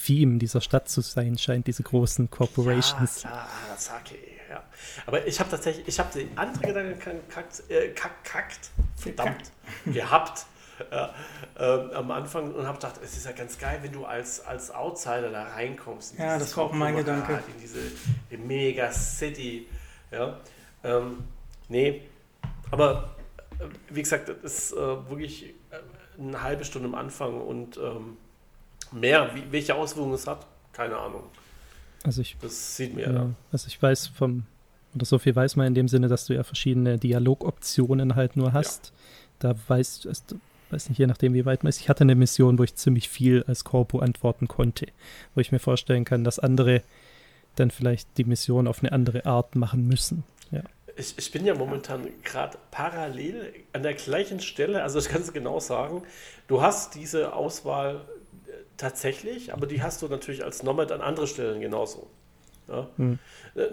[0.05, 3.23] Theme dieser Stadt zu sein scheint, diese großen Corporations.
[3.23, 4.15] Ja, klar, Sake,
[4.49, 4.63] ja.
[5.05, 9.51] Aber ich habe tatsächlich, ich habe den anderen Gedanken gekackt, äh, kackt, verdammt,
[9.85, 10.45] gehabt
[10.91, 11.07] äh,
[11.63, 14.71] äh, am Anfang und habe gedacht, es ist ja ganz geil, wenn du als, als
[14.71, 16.17] Outsider da reinkommst.
[16.17, 17.33] Ja, das war auch mein Gedanke.
[17.33, 17.79] In diese
[18.37, 19.67] Mega City.
[20.11, 20.37] Ja.
[20.83, 21.23] Ähm,
[21.69, 22.01] nee,
[22.71, 23.15] aber
[23.59, 28.17] äh, wie gesagt, das ist äh, wirklich äh, eine halbe Stunde am Anfang und ähm,
[28.93, 31.23] Mehr, wie, welche Auswirkungen es hat, keine Ahnung.
[32.03, 33.29] Also ich, das sieht mir ja, ja.
[33.51, 34.43] Also ich weiß vom,
[34.93, 38.53] oder so viel weiß man in dem Sinne, dass du ja verschiedene Dialogoptionen halt nur
[38.53, 38.87] hast.
[39.41, 39.53] Ja.
[39.53, 40.09] Da weißt du,
[40.73, 41.79] weiß nicht, je nachdem wie weit man ist.
[41.79, 44.87] Ich hatte eine Mission, wo ich ziemlich viel als Corpo antworten konnte,
[45.35, 46.81] wo ich mir vorstellen kann, dass andere
[47.55, 50.23] dann vielleicht die Mission auf eine andere Art machen müssen.
[50.51, 50.61] Ja.
[50.95, 55.33] Ich, ich bin ja momentan gerade parallel an der gleichen Stelle, also das kannst du
[55.33, 56.03] genau sagen.
[56.47, 58.01] Du hast diese Auswahl
[58.77, 62.09] tatsächlich, aber die hast du natürlich als Nomad an anderen Stellen genauso.
[62.67, 62.87] Ja?
[62.97, 63.19] Hm.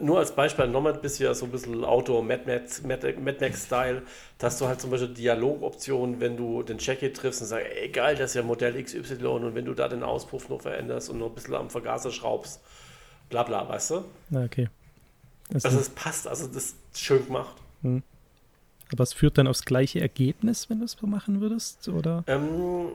[0.01, 0.67] Nur als Beispiel,
[1.01, 4.03] bist du ja so ein bisschen Auto, Mad Max, Mad, Mad Max-Style.
[4.39, 7.89] Da hast du halt zum Beispiel Dialogoptionen, wenn du den Jackie triffst und sagst, ey
[7.89, 11.19] geil, das ist ja Modell XY und wenn du da den Auspuff noch veränderst und
[11.19, 12.61] noch ein bisschen am Vergaser schraubst,
[13.29, 14.05] bla bla, weißt du?
[14.35, 14.69] Okay.
[15.53, 17.57] Also, also es passt, also das ist schön gemacht.
[17.83, 18.03] Hm.
[18.93, 22.25] Aber es führt dann aufs gleiche Ergebnis, wenn du es so machen würdest, oder?
[22.27, 22.89] Ähm,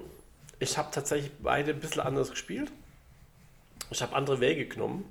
[0.60, 2.72] ich habe tatsächlich beide ein bisschen anders gespielt.
[3.91, 5.06] Ich habe andere Wege genommen.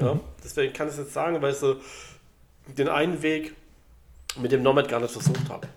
[0.00, 0.14] Ja?
[0.14, 0.20] Mhm.
[0.44, 1.76] Deswegen kann ich es jetzt sagen, weil ich so
[2.66, 3.54] den einen Weg
[4.36, 5.68] mit dem Nomad gar nicht versucht habe.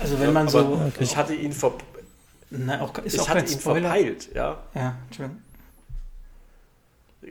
[0.00, 0.58] Also wenn man ja, so.
[0.58, 1.04] Okay.
[1.04, 1.74] Ich hatte ihn ver
[2.50, 3.88] Nein, auch, ich auch hatte ihn Spoiler.
[3.88, 4.62] verpeilt, ja.
[4.74, 5.42] Ja, Entschuldigung.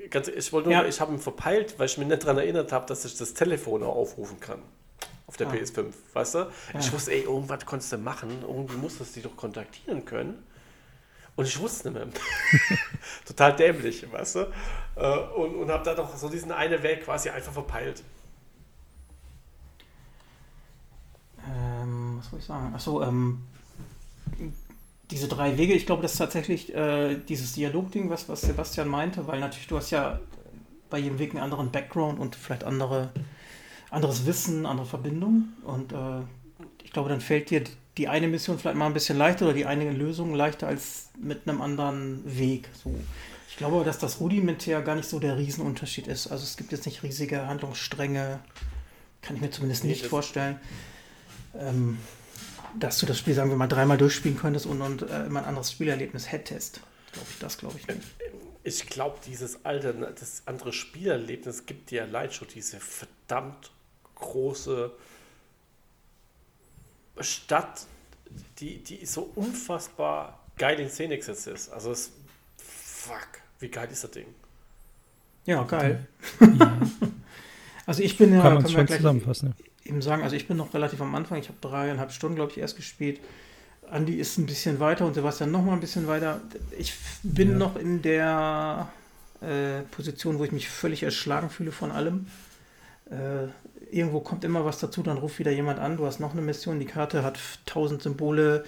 [0.09, 0.85] Ganz, ich wollte nur, ja.
[0.85, 3.81] ich habe ihn verpeilt, weil ich mich nicht daran erinnert habe, dass ich das Telefon
[3.83, 4.59] auch aufrufen kann.
[5.27, 5.53] Auf der ah.
[5.53, 6.37] PS5, weißt du?
[6.39, 6.49] Ja.
[6.79, 10.43] Ich wusste, ey, irgendwas konntest du machen, irgendwie musstest du dich doch kontaktieren können.
[11.35, 12.07] Und ich wusste nicht mehr.
[13.25, 14.39] Total dämlich, weißt du?
[14.95, 18.03] Äh, und, und habe da doch so diesen einen Weg quasi einfach verpeilt.
[21.47, 22.73] Ähm, was soll ich sagen?
[22.73, 23.43] Achso, ähm,
[25.11, 29.27] diese drei Wege, ich glaube, das ist tatsächlich äh, dieses Dialogding, was, was Sebastian meinte,
[29.27, 30.19] weil natürlich du hast ja
[30.89, 33.11] bei jedem Weg einen anderen Background und vielleicht andere,
[33.91, 35.55] anderes Wissen, andere Verbindungen.
[35.63, 36.21] Und äh,
[36.83, 37.63] ich glaube, dann fällt dir
[37.97, 41.47] die eine Mission vielleicht mal ein bisschen leichter oder die eine Lösung leichter als mit
[41.47, 42.69] einem anderen Weg.
[42.83, 42.93] So.
[43.49, 46.27] Ich glaube, dass das rudimentär gar nicht so der Riesenunterschied ist.
[46.27, 48.39] Also es gibt jetzt nicht riesige Handlungsstränge,
[49.21, 50.59] kann ich mir zumindest nicht vorstellen.
[51.57, 51.97] Ähm,
[52.77, 55.45] dass du das Spiel, sagen wir mal, dreimal durchspielen könntest und, und äh, immer ein
[55.45, 56.81] anderes Spielerlebnis hättest.
[57.13, 58.01] Glaube ich, das glaube ich nicht.
[58.63, 63.71] Ich glaube, dieses alte, das andere Spielerlebnis gibt dir allein schon diese verdammt
[64.15, 64.91] große
[67.19, 67.85] Stadt,
[68.59, 71.69] die, die so unfassbar geil in Szene gesetzt ist.
[71.69, 72.11] Also es,
[72.57, 73.27] fuck,
[73.59, 74.27] wie geil ist das Ding?
[75.45, 76.07] Ja, geil.
[76.39, 76.47] Ja.
[77.85, 79.53] also ich bin ja, kann man schon zusammenfassen.
[79.83, 81.39] Eben sagen, also ich bin noch relativ am Anfang.
[81.39, 83.19] Ich habe dreieinhalb Stunden, glaube ich, erst gespielt.
[83.89, 86.41] Andi ist ein bisschen weiter und Sebastian noch mal ein bisschen weiter.
[86.77, 87.57] Ich bin ja.
[87.57, 88.89] noch in der
[89.41, 92.27] äh, Position, wo ich mich völlig erschlagen fühle von allem.
[93.11, 93.47] Äh,
[93.91, 96.79] irgendwo kommt immer was dazu, dann ruft wieder jemand an, du hast noch eine Mission,
[96.79, 98.63] die Karte hat tausend Symbole,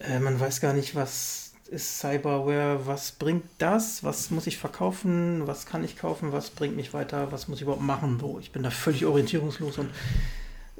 [0.00, 5.46] äh, man weiß gar nicht, was ist Cyberware, was bringt das, was muss ich verkaufen,
[5.46, 8.52] was kann ich kaufen, was bringt mich weiter, was muss ich überhaupt machen, so, ich
[8.52, 9.90] bin da völlig orientierungslos und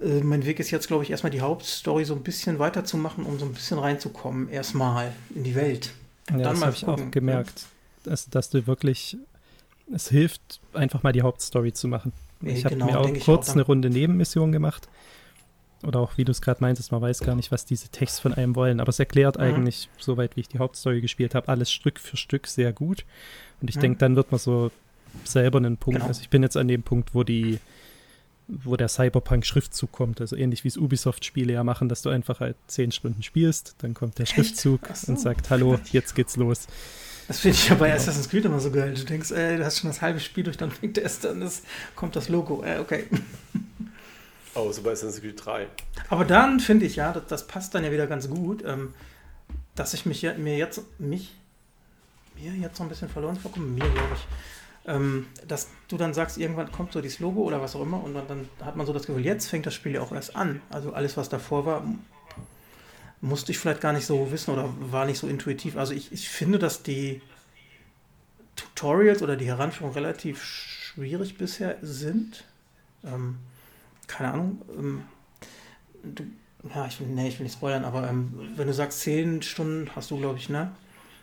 [0.01, 3.39] äh, mein Weg ist jetzt, glaube ich, erstmal die Hauptstory so ein bisschen weiterzumachen, um
[3.39, 5.93] so ein bisschen reinzukommen, erstmal in die Welt.
[6.31, 7.67] Ja, das habe ich auch gemerkt,
[8.05, 9.17] dass, dass du wirklich,
[9.93, 12.13] es hilft, einfach mal die Hauptstory zu machen.
[12.43, 14.89] Ich habe genau, mir auch kurz auch eine Runde Nebenmission gemacht.
[15.85, 18.35] Oder auch, wie du es gerade meintest, man weiß gar nicht, was diese Texte von
[18.35, 18.81] einem wollen.
[18.81, 19.43] Aber es erklärt mhm.
[19.43, 23.05] eigentlich, soweit wie ich die Hauptstory gespielt habe, alles Stück für Stück sehr gut.
[23.61, 23.81] Und ich mhm.
[23.81, 24.71] denke, dann wird man so
[25.25, 25.99] selber einen Punkt.
[25.99, 26.09] Genau.
[26.09, 27.61] Also ich bin jetzt an dem Punkt, wo die,
[28.49, 30.21] wo der Cyberpunk-Schriftzug kommt.
[30.21, 33.95] Also ähnlich wie es Ubisoft-Spiele ja machen, dass du einfach halt zehn Stunden spielst, dann
[33.95, 34.27] kommt der?
[34.27, 35.13] Schriftzug so.
[35.13, 36.67] und sagt, hallo, jetzt geht's los.
[37.29, 38.95] Das finde ich ja bei Assassin's Creed immer so geil.
[38.95, 41.63] Du denkst, ey, du hast schon das halbe Spiel durch, dann fängt erst dann das,
[41.95, 42.65] kommt das Logo.
[42.65, 43.05] Äh, okay.
[44.55, 45.69] Oh, so bei Assassin's Creed 3.
[46.09, 48.95] Aber dann finde ich ja, das, das, passt dann ja wieder ganz gut, ähm,
[49.75, 51.35] dass ich mich mir jetzt, mich,
[52.35, 54.27] mir jetzt so ein bisschen verloren vorkomme, mir glaube ich,
[54.89, 58.15] ähm, dass du dann sagst, irgendwann kommt so dieses Logo oder was auch immer und
[58.15, 60.63] dann, dann hat man so das Gefühl, jetzt fängt das Spiel ja auch erst an.
[60.71, 61.85] Also alles, was davor war,
[63.21, 65.77] musste ich vielleicht gar nicht so wissen oder war nicht so intuitiv.
[65.77, 67.21] Also ich, ich finde, dass die
[68.57, 72.45] Tutorials oder die Heranführung relativ schwierig bisher sind.
[73.05, 73.37] Ähm,
[74.07, 74.63] keine Ahnung.
[74.77, 75.03] Ähm,
[76.03, 76.25] du,
[76.75, 79.91] ja, ich will, nee, ich will nicht spoilern, aber ähm, wenn du sagst, zehn Stunden
[79.95, 80.73] hast du, glaube ich, ne?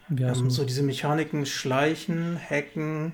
[0.09, 3.11] Ja, ähm, so diese Mechaniken, Schleichen, Hacken,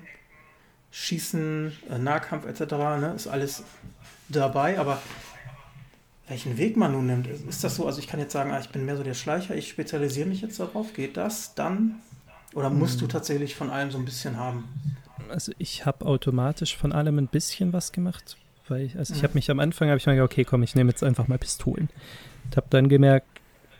[0.90, 3.12] Schießen, äh, Nahkampf etc., ne?
[3.16, 3.64] Ist alles
[4.28, 5.02] dabei, aber
[6.32, 7.26] welchen Weg man nun nimmt.
[7.26, 9.54] Ist das so, also ich kann jetzt sagen, ah, ich bin mehr so der Schleicher,
[9.54, 11.96] ich spezialisiere mich jetzt darauf, geht das dann?
[12.54, 13.00] Oder musst hm.
[13.00, 14.64] du tatsächlich von allem so ein bisschen haben?
[15.28, 19.34] Also ich habe automatisch von allem ein bisschen was gemacht, weil ich, also ich habe
[19.34, 21.90] mich am Anfang, habe ich mir gedacht, okay, komm, ich nehme jetzt einfach mal Pistolen.
[22.50, 23.26] Ich habe dann gemerkt,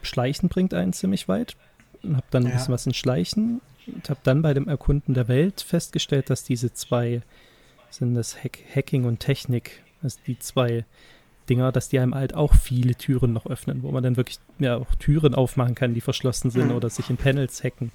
[0.02, 1.56] Schleichen bringt einen ziemlich weit
[2.02, 2.56] und habe dann ein ja.
[2.56, 6.74] bisschen was in Schleichen und habe dann bei dem Erkunden der Welt festgestellt, dass diese
[6.74, 7.22] zwei
[7.88, 10.84] sind das Hack Hacking und Technik, also die zwei
[11.48, 14.76] Dinger, dass die einem halt auch viele Türen noch öffnen, wo man dann wirklich ja
[14.76, 16.76] auch Türen aufmachen kann, die verschlossen sind mhm.
[16.76, 17.90] oder sich in Panels hacken.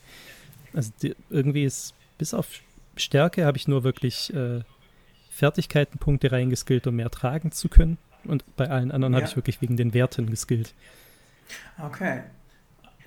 [0.73, 2.47] Also die, irgendwie ist bis auf
[2.95, 4.61] Stärke habe ich nur wirklich äh,
[5.29, 7.97] Fertigkeitenpunkte reingeskillt, um mehr tragen zu können.
[8.23, 9.19] Und bei allen anderen ja.
[9.19, 10.73] habe ich wirklich wegen den Werten geskillt.
[11.81, 12.23] Okay.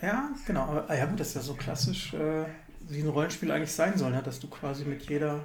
[0.00, 0.62] Ja, genau.
[0.62, 2.44] Aber ja gut, das ist ja so klassisch, äh,
[2.88, 4.22] wie ein Rollenspiel eigentlich sein soll, ne?
[4.22, 5.40] dass du quasi mit jeder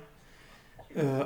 [0.96, 1.26] äh,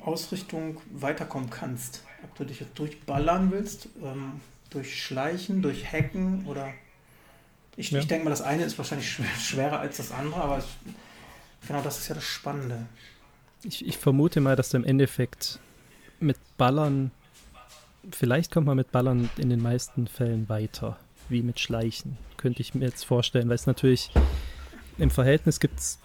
[0.00, 2.04] Ausrichtung weiterkommen kannst.
[2.22, 4.40] Ob du dich jetzt durchballern willst, ähm,
[4.70, 6.72] durch Schleichen, durch Hacken oder.
[7.76, 8.00] Ich, ja.
[8.00, 10.66] ich denke mal, das eine ist wahrscheinlich schwerer als das andere, aber es,
[11.66, 12.86] genau das ist ja das Spannende.
[13.62, 15.60] Ich, ich vermute mal, dass du im Endeffekt
[16.18, 17.10] mit Ballern,
[18.10, 20.98] vielleicht kommt man mit Ballern in den meisten Fällen weiter,
[21.28, 22.18] wie mit Schleichen.
[22.36, 24.10] Könnte ich mir jetzt vorstellen, weil es natürlich
[24.98, 25.98] im Verhältnis gibt es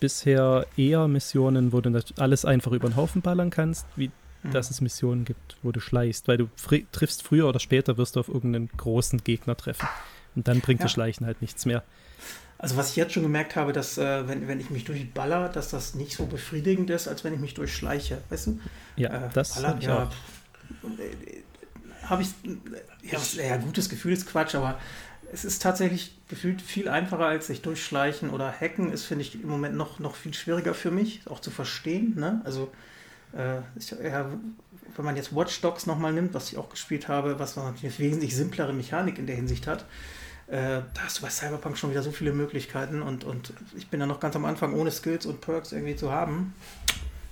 [0.00, 4.10] bisher eher Missionen, wo du alles einfach über den Haufen ballern kannst, wie.
[4.50, 6.48] Dass es Missionen gibt, wo du schleichst, weil du
[6.90, 9.88] triffst früher oder später wirst du auf irgendeinen großen Gegner treffen.
[10.34, 10.84] Und dann bringt ja.
[10.84, 11.84] das Schleichen halt nichts mehr.
[12.58, 15.70] Also was ich jetzt schon gemerkt habe, dass äh, wenn, wenn ich mich durchballer, dass
[15.70, 18.60] das nicht so befriedigend ist, als wenn ich mich durchschleiche, weißt du?
[18.96, 20.10] Ja, äh, das Baller, ich ja,
[22.04, 22.28] Habe ich,
[23.02, 24.78] ja, ja, gutes Gefühl ist Quatsch, aber
[25.32, 28.92] es ist tatsächlich gefühlt viel einfacher als sich durchschleichen oder hacken.
[28.92, 32.14] Ist, finde ich, im Moment noch, noch viel schwieriger für mich, auch zu verstehen.
[32.16, 32.42] Ne?
[32.44, 32.70] Also,
[33.76, 34.26] ich, ja,
[34.96, 38.36] wenn man jetzt Watch Dogs nochmal nimmt, was ich auch gespielt habe, was natürlich wesentlich
[38.36, 39.84] simplere Mechanik in der Hinsicht hat,
[40.48, 44.00] Äh, da hast du bei Cyberpunk schon wieder so viele Möglichkeiten und, und ich bin
[44.00, 46.52] da noch ganz am Anfang ohne Skills und Perks irgendwie zu haben.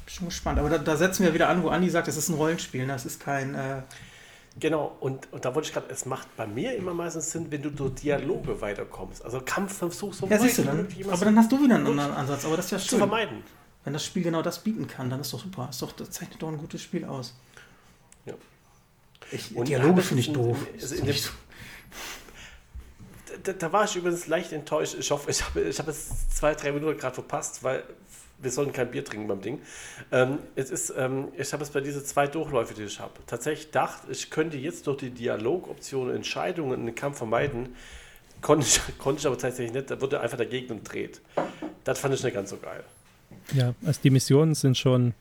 [0.07, 0.59] Bin schon gespannt.
[0.59, 2.95] Aber da, da setzen wir wieder an, wo Andi sagt, es ist ein Rollenspiel, ne?
[2.95, 3.55] es ist kein.
[3.55, 3.83] Äh,
[4.59, 7.63] Genau, und, und da wollte ich gerade, es macht bei mir immer meistens Sinn, wenn
[7.63, 9.25] du durch Dialoge weiterkommst.
[9.25, 10.89] Also Kampfversuch so ja, siehst du dann.
[11.09, 12.45] Aber dann hast du wieder einen anderen Ansatz.
[12.45, 12.89] Aber das ist ja schön.
[12.89, 13.45] Zu vermeiden.
[13.85, 15.69] Wenn das Spiel genau das bieten kann, dann ist doch super.
[15.71, 17.35] Ist doch, das zeichnet doch ein gutes Spiel aus.
[18.27, 18.35] Ja.
[19.31, 20.59] Ich, und Dialoge finde ich doof.
[20.75, 21.17] Also in dem,
[23.43, 24.97] da, da, war ich übrigens leicht enttäuscht.
[24.99, 27.85] Ich hoffe, ich habe ich hab jetzt zwei, drei Minuten gerade verpasst, weil
[28.39, 29.61] wir sollen kein Bier trinken beim Ding.
[30.13, 33.67] Ähm, es ist, ähm, ich habe es bei diesen zwei Durchläufe, die ich habe, tatsächlich
[33.67, 37.77] gedacht, ich könnte jetzt durch die Dialogoption Entscheidungen in den Kampf vermeiden.
[38.41, 39.91] Konnte ich, konnte ich aber tatsächlich nicht.
[39.91, 41.21] Da wurde einfach dagegen und dreht.
[41.85, 42.85] Das fand ich nicht ganz so geil.
[43.55, 45.15] Ja, also die Missionen sind schon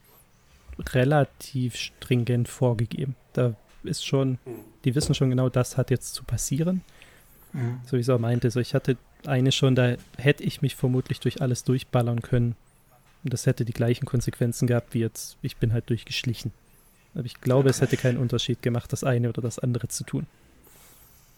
[0.93, 3.15] relativ stringent vorgegeben.
[3.33, 4.59] Da ist schon, mhm.
[4.85, 6.81] die wissen schon genau, das hat jetzt zu passieren.
[7.53, 7.79] Mhm.
[7.85, 8.49] So wie ich es auch meinte.
[8.51, 12.55] So, ich hatte eine schon, da hätte ich mich vermutlich durch alles durchballern können.
[13.23, 16.51] Und das hätte die gleichen Konsequenzen gehabt wie jetzt, ich bin halt durchgeschlichen.
[17.15, 20.25] Aber ich glaube, es hätte keinen Unterschied gemacht, das eine oder das andere zu tun.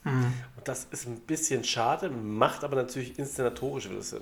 [0.04, 0.34] Mhm.
[0.58, 4.22] Und das ist ein bisschen schade, macht aber natürlich inszenatorisch wieder Sinn.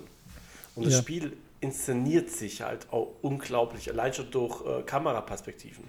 [0.75, 0.99] Und das ja.
[0.99, 5.83] Spiel inszeniert sich halt auch unglaublich, allein schon durch äh, Kameraperspektiven,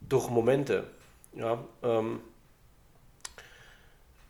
[0.00, 0.84] durch Momente,
[1.34, 2.20] ja, ähm,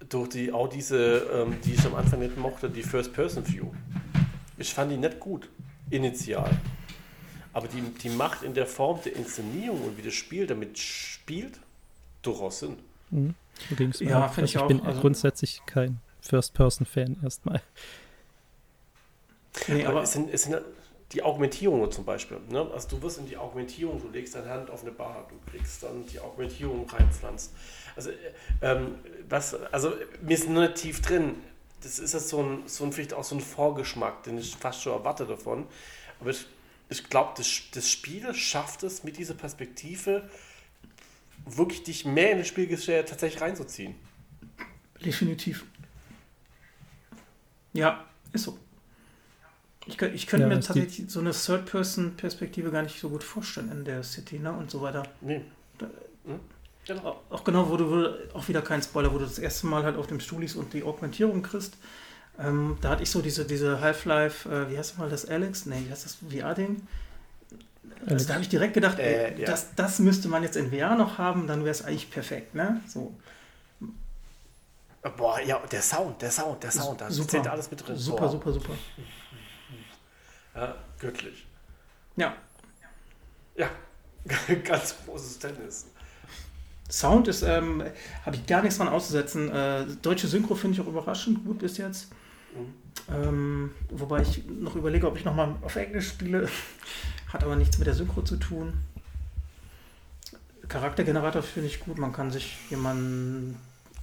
[0.08, 3.66] durch die, auch diese, ähm, die ich am Anfang nicht mochte, die First-Person-View.
[4.58, 5.48] Ich fand die nicht gut
[5.90, 6.50] initial.
[7.52, 11.60] Aber die, die macht in der Form der Inszenierung und wie das Spiel damit spielt,
[12.22, 12.76] durchaus Sinn.
[13.10, 13.34] Mhm.
[13.92, 14.66] So ja, finde ich, ich auch.
[14.66, 17.62] Bin also, grundsätzlich kein First-Person-Fan erstmal.
[19.68, 20.60] Nee, aber es sind, es sind
[21.12, 22.38] die Augmentierungen zum Beispiel.
[22.48, 22.68] Ne?
[22.72, 25.82] Also du wirst in die Augmentierung, du legst deine Hand auf eine Bar, du kriegst
[25.82, 27.52] dann die Augmentierung reinpflanzt.
[27.94, 28.14] Also, äh,
[28.62, 28.96] ähm,
[29.28, 29.92] was, also
[30.22, 31.36] mir ist nur nicht tief drin
[31.84, 34.82] das ist jetzt so ein, so ein, vielleicht auch so ein Vorgeschmack, den ich fast
[34.82, 35.66] schon erwarte davon.
[36.18, 36.46] Aber ich,
[36.88, 40.28] ich glaube, das, das Spiel schafft es mit dieser Perspektive
[41.44, 43.94] wirklich dich mehr in das Spielgeschehen tatsächlich reinzuziehen.
[45.04, 45.66] Definitiv.
[47.74, 48.58] Ja, ist so.
[49.86, 53.84] Ich, ich könnte ja, mir tatsächlich so eine Third-Person-Perspektive gar nicht so gut vorstellen in
[53.84, 55.02] der City ne, und so weiter.
[55.20, 55.42] Nee.
[55.78, 55.86] Da,
[56.24, 56.40] hm?
[56.86, 57.20] Genau.
[57.30, 60.06] Auch genau, wo du auch wieder kein Spoiler, wo du das erste Mal halt auf
[60.06, 61.76] dem Stuhl liest und die Augmentierung kriegst.
[62.38, 65.66] Ähm, da hatte ich so diese, diese Half-Life, äh, wie heißt das mal, das Alex?
[65.66, 66.86] Nee, wie heißt das VR-Ding?
[68.06, 69.46] Also da habe ich direkt gedacht, äh, ey, ja.
[69.46, 72.80] das, das müsste man jetzt in VR noch haben, dann wäre es eigentlich perfekt, ne?
[72.86, 73.14] So.
[75.16, 77.96] Boah, ja, der Sound, der Sound, der Sound, da super, zählt alles mit drin.
[77.96, 78.30] Super, Boah.
[78.30, 78.72] super, super.
[80.54, 81.46] Ja, göttlich.
[82.16, 82.34] Ja.
[83.56, 83.70] Ja,
[84.64, 85.86] ganz großes Tennis.
[86.90, 87.82] Sound ist, ähm,
[88.24, 89.50] habe ich gar nichts dran auszusetzen.
[89.50, 92.08] Äh, deutsche Synchro finde ich auch überraschend gut bis jetzt.
[92.54, 93.14] Mhm.
[93.14, 96.48] Ähm, wobei ich noch überlege, ob ich nochmal auf Englisch spiele.
[97.32, 98.74] Hat aber nichts mit der Synchro zu tun.
[100.68, 101.98] Charaktergenerator finde ich gut.
[101.98, 103.56] Man kann sich jemanden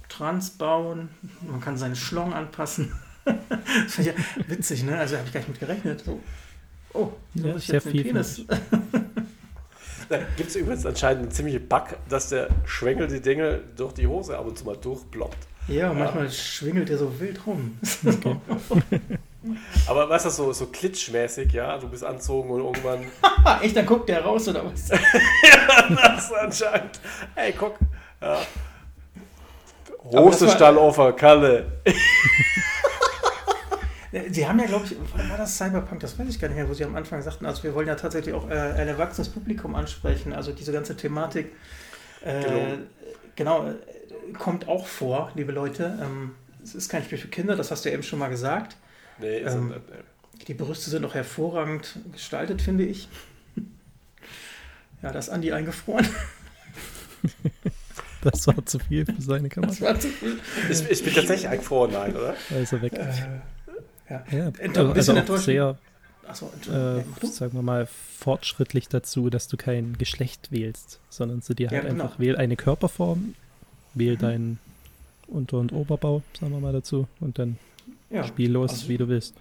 [0.08, 1.08] trans bauen.
[1.40, 2.92] Man kann seine Schlong anpassen.
[3.24, 3.36] das
[3.94, 4.98] finde ich ja witzig, ne?
[4.98, 6.04] Also habe ich gar nicht mit gerechnet.
[6.04, 6.20] So.
[6.94, 8.04] Oh, so ja, sehr viel.
[8.04, 8.44] Penis.
[10.08, 14.06] Da gibt es übrigens anscheinend einen ziemlichen Bug, dass der Schwengel die Dinge durch die
[14.06, 15.38] Hose ab und zu mal durchploppt.
[15.68, 15.92] Ja, ja.
[15.94, 17.78] manchmal schwingelt er so wild rum.
[18.04, 18.36] Okay.
[19.88, 21.78] Aber was ist so, so klitschmäßig, ja?
[21.78, 23.06] Du bist anzogen und irgendwann.
[23.62, 24.90] Echt, dann guckt der raus oder was?
[24.90, 24.98] ja,
[25.88, 27.00] das anscheinend.
[27.34, 27.76] Hey, guck.
[28.20, 28.38] Ja.
[30.04, 31.80] Hose Stalloffer, Kalle.
[34.30, 34.96] Sie haben ja, glaube ich,
[35.30, 36.00] war das Cyberpunk?
[36.00, 37.94] Das weiß ich gar nicht mehr, wo Sie am Anfang sagten, also wir wollen ja
[37.94, 40.34] tatsächlich auch äh, ein erwachsenes Publikum ansprechen.
[40.34, 41.52] Also diese ganze Thematik,
[42.22, 42.76] äh,
[43.36, 43.74] genau, äh,
[44.38, 45.98] kommt auch vor, liebe Leute.
[46.02, 48.76] Ähm, es ist kein Spiel für Kinder, das hast du ja eben schon mal gesagt.
[49.18, 50.44] Nee, ist ähm, nicht, nee.
[50.48, 53.08] Die Brüste sind auch hervorragend gestaltet, finde ich.
[55.02, 56.06] ja, da ist Andi eingefroren.
[58.22, 59.70] Das war zu viel für seine Kamera.
[59.70, 60.38] Das war zu viel.
[60.70, 62.36] Ich, ich bin tatsächlich eingefroren, nein, oder?
[62.50, 62.92] Da ist er weg.
[62.92, 63.10] Äh,
[64.12, 65.78] ja, ja also, also auch sehr,
[66.32, 71.70] so, äh, sagen wir mal, fortschrittlich dazu, dass du kein Geschlecht wählst, sondern du dir
[71.70, 72.04] halt ja, genau.
[72.04, 73.34] einfach wähl eine Körperform,
[73.94, 74.18] wähl mhm.
[74.18, 74.58] deinen
[75.26, 77.58] Unter- und Oberbau, sagen wir mal dazu, und dann
[78.10, 79.34] ja, spiel los, also, wie du willst.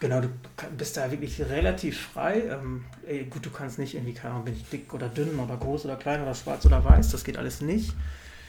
[0.00, 0.28] Genau, du
[0.76, 2.44] bist da wirklich relativ frei.
[2.48, 5.56] Ähm, ey, gut, du kannst nicht irgendwie, keine Ahnung, bin ich dick oder dünn oder
[5.56, 7.94] groß oder klein oder schwarz oder weiß, das geht alles nicht.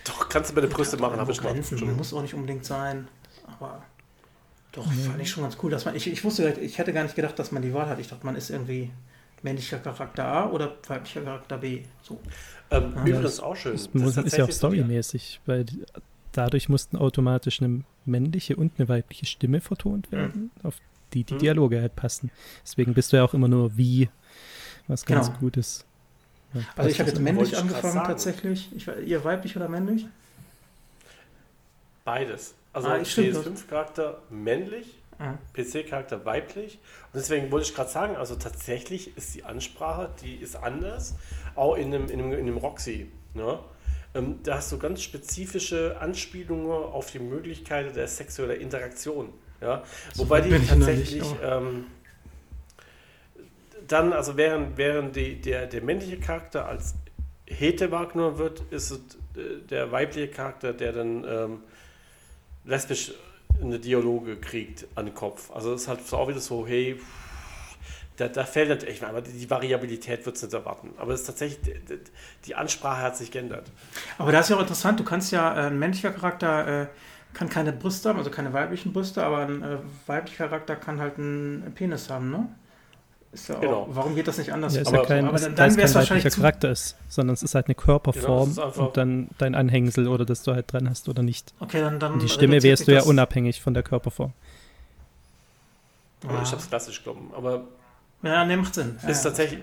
[0.05, 3.07] Doch, kannst du bei den Brüste machen, habe ich Grenzen, muss auch nicht unbedingt sein,
[3.45, 3.83] aber
[4.71, 4.99] doch, mhm.
[4.99, 7.37] fand ich schon ganz cool, dass man, ich, ich wusste, ich hätte gar nicht gedacht,
[7.39, 7.99] dass man die Wahl hat.
[7.99, 8.91] Ich dachte, man ist irgendwie
[9.41, 11.83] männlicher Charakter A oder weiblicher Charakter B.
[12.01, 12.19] So.
[12.71, 13.73] Ähm, ja, übrigens auch schön.
[13.73, 15.65] Das, das ist ja auch storymäßig, weil
[16.33, 20.65] dadurch mussten automatisch eine männliche und eine weibliche Stimme vertont werden, mhm.
[20.67, 20.75] auf
[21.13, 21.39] die die mhm.
[21.39, 22.29] Dialoge halt passen.
[22.63, 24.09] Deswegen bist du ja auch immer nur wie,
[24.87, 25.39] was ganz genau.
[25.39, 25.85] gut ist.
[26.53, 28.69] Ja, also ich habe jetzt männlich angefangen tatsächlich.
[28.75, 30.05] Ich, ihr weiblich oder männlich?
[32.05, 32.55] Beides.
[32.71, 35.33] Also ah, PS5-Charakter männlich, ah.
[35.53, 36.79] PC-Charakter weiblich.
[37.11, 41.15] Und deswegen wollte ich gerade sagen, also tatsächlich ist die Ansprache, die ist anders,
[41.55, 43.11] auch in einem, in einem, in einem Roxy.
[43.33, 43.59] Ne?
[44.13, 49.33] Ähm, da hast du ganz spezifische Anspielungen auf die Möglichkeiten der sexuellen Interaktion.
[49.61, 49.83] Ja?
[50.15, 51.85] Wobei die tatsächlich ähm,
[53.87, 56.95] dann, also während, während die, der, der männliche Charakter als
[57.45, 58.99] Hete wahrgenommen wird, ist es
[59.35, 61.63] äh, der weibliche Charakter, der dann ähm,
[62.65, 63.13] lesbisch
[63.61, 65.51] eine Dialoge kriegt an den Kopf.
[65.51, 66.99] Also es ist halt auch wieder so, hey,
[68.17, 70.93] da, da fällt natürlich, aber die Variabilität wird es nicht erwarten.
[70.97, 71.75] Aber es ist tatsächlich,
[72.45, 73.71] die Ansprache hat sich geändert.
[74.17, 76.87] Aber das ist ja auch interessant, du kannst ja, äh, ein männlicher Charakter äh,
[77.33, 79.77] kann keine Brüste haben, also keine weiblichen Brüste, aber ein äh,
[80.07, 82.49] weiblicher Charakter kann halt einen Penis haben, ne?
[83.47, 83.81] Ja genau.
[83.83, 84.73] Auch, warum geht das nicht anders?
[84.73, 87.43] Ja, ist aber, ja kein, aber dann, dann wäre es wahrscheinlich Charakter ist, sondern es
[87.43, 91.07] ist halt eine Körperform genau, und dann dein Anhängsel oder dass du halt dran hast
[91.09, 91.53] oder nicht.
[91.59, 94.33] Okay, dann, dann und die Stimme wärst du ja unabhängig von der Körperform.
[96.23, 96.41] Ja.
[96.41, 97.65] Ich habe es klassisch genommen, aber
[98.23, 98.97] ja, ne, macht Sinn.
[99.07, 99.29] Ist ja.
[99.29, 99.59] tatsächlich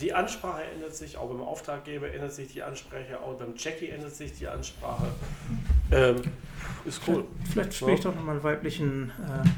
[0.00, 4.14] die Ansprache ändert sich, auch beim Auftraggeber ändert sich die Ansprache, auch beim Jackie ändert
[4.14, 5.06] sich die Ansprache.
[5.90, 6.16] Ähm,
[6.84, 7.24] ist cool.
[7.44, 9.48] Vielleicht, vielleicht spiele ich doch nochmal einen weiblichen äh,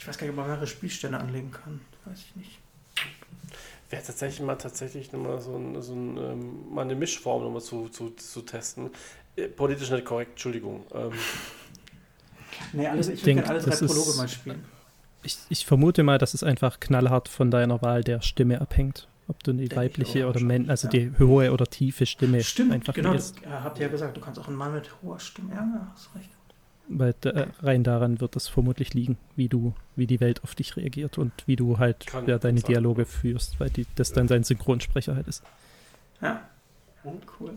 [0.00, 1.78] ich weiß gar nicht, ob man mehrere Spielstände anlegen kann.
[2.06, 2.58] Weiß ich nicht.
[3.90, 7.90] Wäre tatsächlich mal tatsächlich nochmal so, ein, so ein, ähm, mal eine Mischform nochmal zu,
[7.90, 8.90] zu, zu testen.
[9.36, 10.86] Äh, politisch nicht korrekt, Entschuldigung.
[10.94, 11.12] Ähm.
[12.72, 14.64] Nee, alles, ich würde alle drei Prologe mal spielen.
[15.22, 19.08] Ich, ich, vermute mal, dass es einfach knallhart von deiner Wahl der Stimme abhängt.
[19.28, 20.90] Ob du die Denke weibliche oder männliche, also ja.
[20.90, 23.14] die hohe oder tiefe Stimme Stimmt, einfach genau.
[23.14, 25.54] Das, ja, habt ihr ja gesagt, du kannst auch einen Mann mit hoher Stimme.
[25.54, 26.30] Ja, hast recht.
[26.92, 30.76] Weil äh, rein daran wird es vermutlich liegen, wie du, wie die Welt auf dich
[30.76, 35.14] reagiert und wie du halt ja, deine Dialoge führst, weil die, das dann dein Synchronsprecher
[35.14, 35.44] halt ist.
[36.20, 36.42] Ja.
[37.04, 37.52] Oh, cool.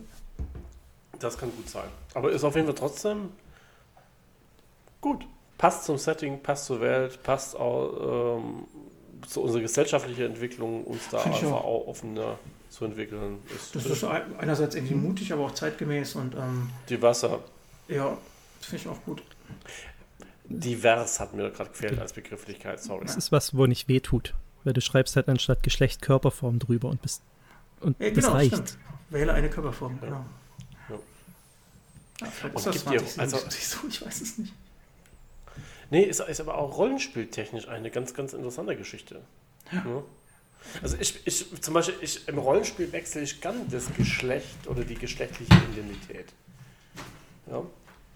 [1.18, 1.88] Das kann gut sein.
[2.14, 3.30] Aber ist auf jeden Fall trotzdem
[5.00, 5.26] gut.
[5.58, 8.64] Passt zum Setting, passt zur Welt, passt auch ähm,
[9.26, 11.64] zu unserer gesellschaftlichen Entwicklung, uns da einfach auch.
[11.64, 12.38] auch offener
[12.70, 13.38] zu entwickeln.
[13.54, 17.40] Ist das ist einerseits irgendwie mutig, aber auch zeitgemäß und ähm, die Wasser.
[17.88, 18.16] Ja,
[18.64, 19.22] Finde ich auch gut.
[20.44, 23.06] Divers hat mir gerade gefehlt als Begrifflichkeit, sorry.
[23.06, 24.34] Das ist was, wo nicht wehtut.
[24.62, 27.22] Weil du schreibst halt anstatt Geschlecht Körperform drüber und bist.
[27.80, 28.52] Und ja, genau, das reicht.
[28.54, 28.78] Stimmt.
[29.10, 30.24] Wähle eine Körperform, genau.
[30.88, 30.98] Ja.
[32.20, 34.54] Ja, vielleicht ist das 20, also, so, ich weiß es nicht.
[35.90, 39.22] Nee, ist, ist aber auch rollenspieltechnisch eine ganz, ganz interessante Geschichte.
[39.70, 39.84] Ja.
[39.86, 40.02] ja.
[40.82, 44.94] Also ich, ich zum Beispiel, ich, im Rollenspiel wechsle ich gern das Geschlecht oder die
[44.94, 46.32] geschlechtliche Identität.
[47.46, 47.62] Ja.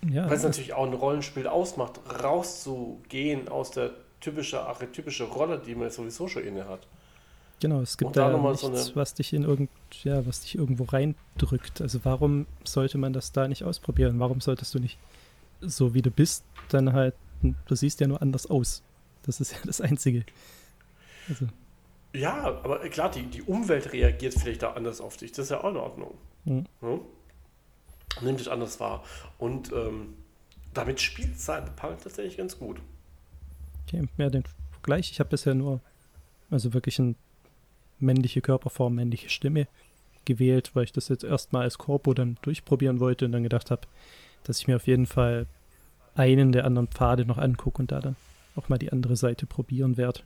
[0.09, 5.75] Ja, Weil es natürlich auch ein Rollenspiel ausmacht, rauszugehen aus der typische, archetypische Rolle, die
[5.75, 6.87] man sowieso schon inne hat.
[7.61, 8.91] Genau, es gibt da, da nichts, so eine...
[8.95, 9.71] was dich in irgend,
[10.05, 11.81] ja, was dich irgendwo reindrückt.
[11.81, 14.21] Also warum sollte man das da nicht ausprobieren?
[14.21, 14.99] Warum solltest du nicht
[15.61, 18.83] so wie du bist, dann halt, du siehst ja nur anders aus.
[19.25, 20.25] Das ist ja das Einzige.
[21.29, 21.47] Also.
[22.15, 25.33] Ja, aber klar, die, die Umwelt reagiert vielleicht da anders auf dich.
[25.33, 26.15] Das ist ja auch in Ordnung.
[26.45, 26.67] Mhm.
[26.81, 26.99] Ja?
[28.21, 29.05] Nimmt dich anders wahr.
[29.39, 30.15] Und ähm,
[30.75, 32.81] damit spielt Cyberpunk tatsächlich ganz gut.
[33.87, 35.11] Okay, ja, den Vergleich.
[35.11, 35.81] Ich habe bisher nur,
[36.51, 37.15] also wirklich eine
[37.99, 39.67] männliche Körperform, männliche Stimme
[40.25, 43.83] gewählt, weil ich das jetzt erstmal als Korpo dann durchprobieren wollte und dann gedacht habe,
[44.45, 45.47] dass ich mir auf jeden Fall
[46.15, 48.17] einen der anderen Pfade noch angucke und da dann
[48.57, 50.21] auch mal die andere Seite probieren werde.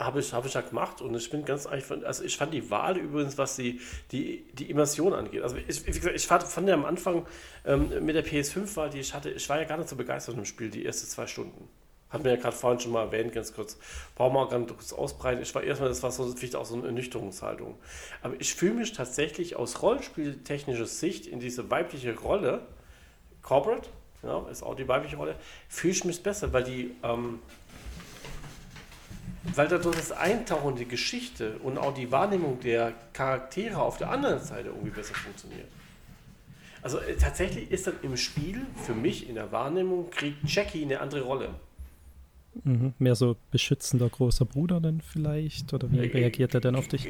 [0.00, 2.70] Habe ich, hab ich ja gemacht und ich bin ganz einfach, also ich fand die
[2.70, 3.80] Wahl übrigens, was die,
[4.12, 5.42] die, die Immersion angeht.
[5.42, 7.26] Also ich, wie gesagt, ich fand, fand ja am Anfang
[7.66, 10.46] ähm, mit der PS5-Wahl, die ich hatte, ich war ja gar nicht so begeistert im
[10.46, 11.68] Spiel, die ersten zwei Stunden.
[12.10, 13.78] Hat mir ja gerade vorhin schon mal erwähnt, ganz kurz.
[14.16, 15.42] Brauchen wir auch ganz kurz ausbreiten.
[15.42, 17.78] Ich war erstmal, das war so vielleicht auch so eine Ernüchterungshaltung.
[18.22, 22.62] Aber ich fühle mich tatsächlich aus rollenspieltechnischer Sicht in diese weibliche Rolle,
[23.42, 23.88] Corporate,
[24.22, 25.36] ja, ist auch die weibliche Rolle,
[25.68, 27.38] fühle ich mich besser, weil die, ähm,
[29.42, 34.10] weil dadurch das Eintauchen in die Geschichte und auch die Wahrnehmung der Charaktere auf der
[34.10, 35.66] anderen Seite irgendwie besser funktioniert.
[36.82, 41.00] Also äh, tatsächlich ist dann im Spiel für mich in der Wahrnehmung kriegt Jackie eine
[41.00, 41.50] andere Rolle.
[42.64, 45.72] Mhm, mehr so beschützender großer Bruder dann vielleicht?
[45.72, 47.06] Oder wie äh, reagiert er dann auf dich?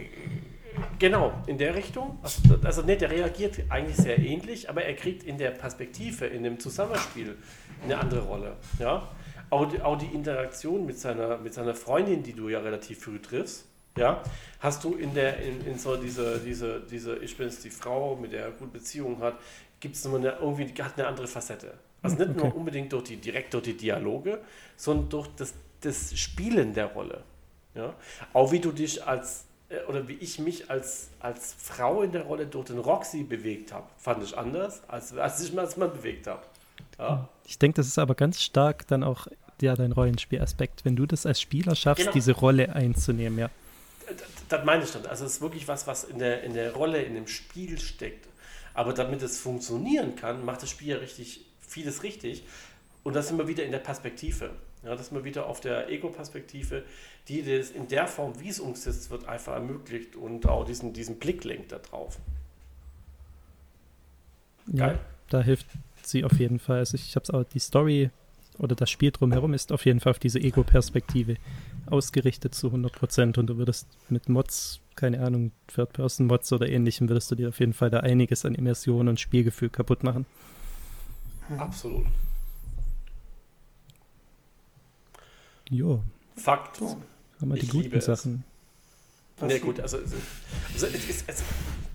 [0.99, 2.19] Genau, in der Richtung.
[2.23, 6.43] Also, also ne, der reagiert eigentlich sehr ähnlich, aber er kriegt in der Perspektive, in
[6.43, 7.37] dem Zusammenspiel
[7.85, 8.57] eine andere Rolle.
[8.79, 9.09] Ja?
[9.51, 13.21] Auch die, auch die Interaktion mit seiner, mit seiner Freundin, die du ja relativ früh
[13.21, 13.67] triffst,
[13.97, 14.23] ja,
[14.61, 18.17] hast du in der, in, in so diese, diese, diese, ich bin jetzt die Frau,
[18.17, 19.35] mit der er gute Beziehung hat,
[19.81, 21.75] gibt es eine, irgendwie, hat eine andere Facette.
[22.03, 22.39] Also nicht okay.
[22.39, 24.41] nur unbedingt durch die, direkt durch die Dialoge,
[24.77, 27.23] sondern durch das, das Spielen der Rolle.
[27.75, 27.95] Ja?
[28.33, 32.23] Auch wie du dich als, äh, oder wie ich mich als, als Frau in der
[32.23, 35.93] Rolle durch den Roxy bewegt habe, fand ich anders, als, als ich mich als Mann
[35.93, 36.43] bewegt habe.
[37.01, 37.29] Ja?
[37.47, 39.27] Ich denke, das ist aber ganz stark dann auch
[39.61, 42.13] ja, dein Rollenspielaspekt, wenn du das als Spieler schaffst, genau.
[42.13, 43.51] diese Rolle einzunehmen, ja.
[44.07, 44.17] Das,
[44.49, 45.07] das meine ich dann.
[45.07, 48.27] Also es ist wirklich was, was in der, in der Rolle, in dem Spiel steckt.
[48.75, 52.45] Aber damit es funktionieren kann, macht das Spiel ja richtig vieles richtig.
[53.03, 54.51] Und das sind wir wieder in der Perspektive.
[54.83, 56.85] Ja, das sind wir wieder auf der Ego-Perspektive,
[57.29, 61.19] die das in der Form, wie es umgesetzt wird, einfach ermöglicht und auch diesen, diesen
[61.19, 62.19] Blick lenkt da drauf.
[64.67, 64.99] Ja,
[65.29, 65.67] da hilft
[66.11, 66.79] sie auf jeden Fall.
[66.79, 68.11] Also ich habe es auch, die Story
[68.59, 71.37] oder das Spiel drumherum ist auf jeden Fall auf diese Ego-Perspektive
[71.87, 77.31] ausgerichtet zu 100 Prozent und du würdest mit Mods, keine Ahnung, Third-Person-Mods oder ähnlichem, würdest
[77.31, 80.27] du dir auf jeden Fall da einiges an Immersion und Spielgefühl kaputt machen.
[81.57, 82.07] Absolut.
[85.69, 86.03] Jo.
[86.37, 86.77] Fakt.
[86.77, 87.01] So,
[87.41, 88.45] haben wir die guten Sachen.
[89.49, 90.17] Ja, gut, also, also,
[90.75, 91.43] also es, es,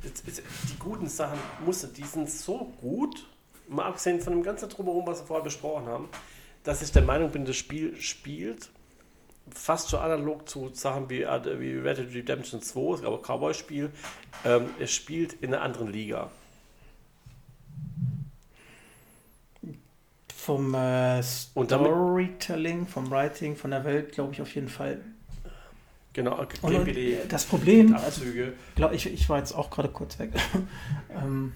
[0.04, 3.28] es, die guten Sachen musste, die sind so gut,
[3.68, 6.10] mal abgesehen von dem ganzen Drumherum, was wir vorher besprochen haben,
[6.64, 8.70] dass ich der Meinung bin, das Spiel spielt
[9.54, 13.22] fast so analog zu Sachen wie, äh, wie Red Dead Redemption 2, das ist aber
[13.22, 13.92] Cowboy-Spiel.
[14.44, 16.30] Ähm, es spielt in einer anderen Liga.
[20.36, 25.00] Vom äh, Storytelling, vom Writing, von der Welt, glaube ich auf jeden Fall.
[26.14, 26.88] Genau, und, und
[27.28, 28.22] das Problem, also,
[28.76, 30.32] glaub, ich, ich war jetzt auch gerade kurz weg.
[31.10, 31.52] ähm,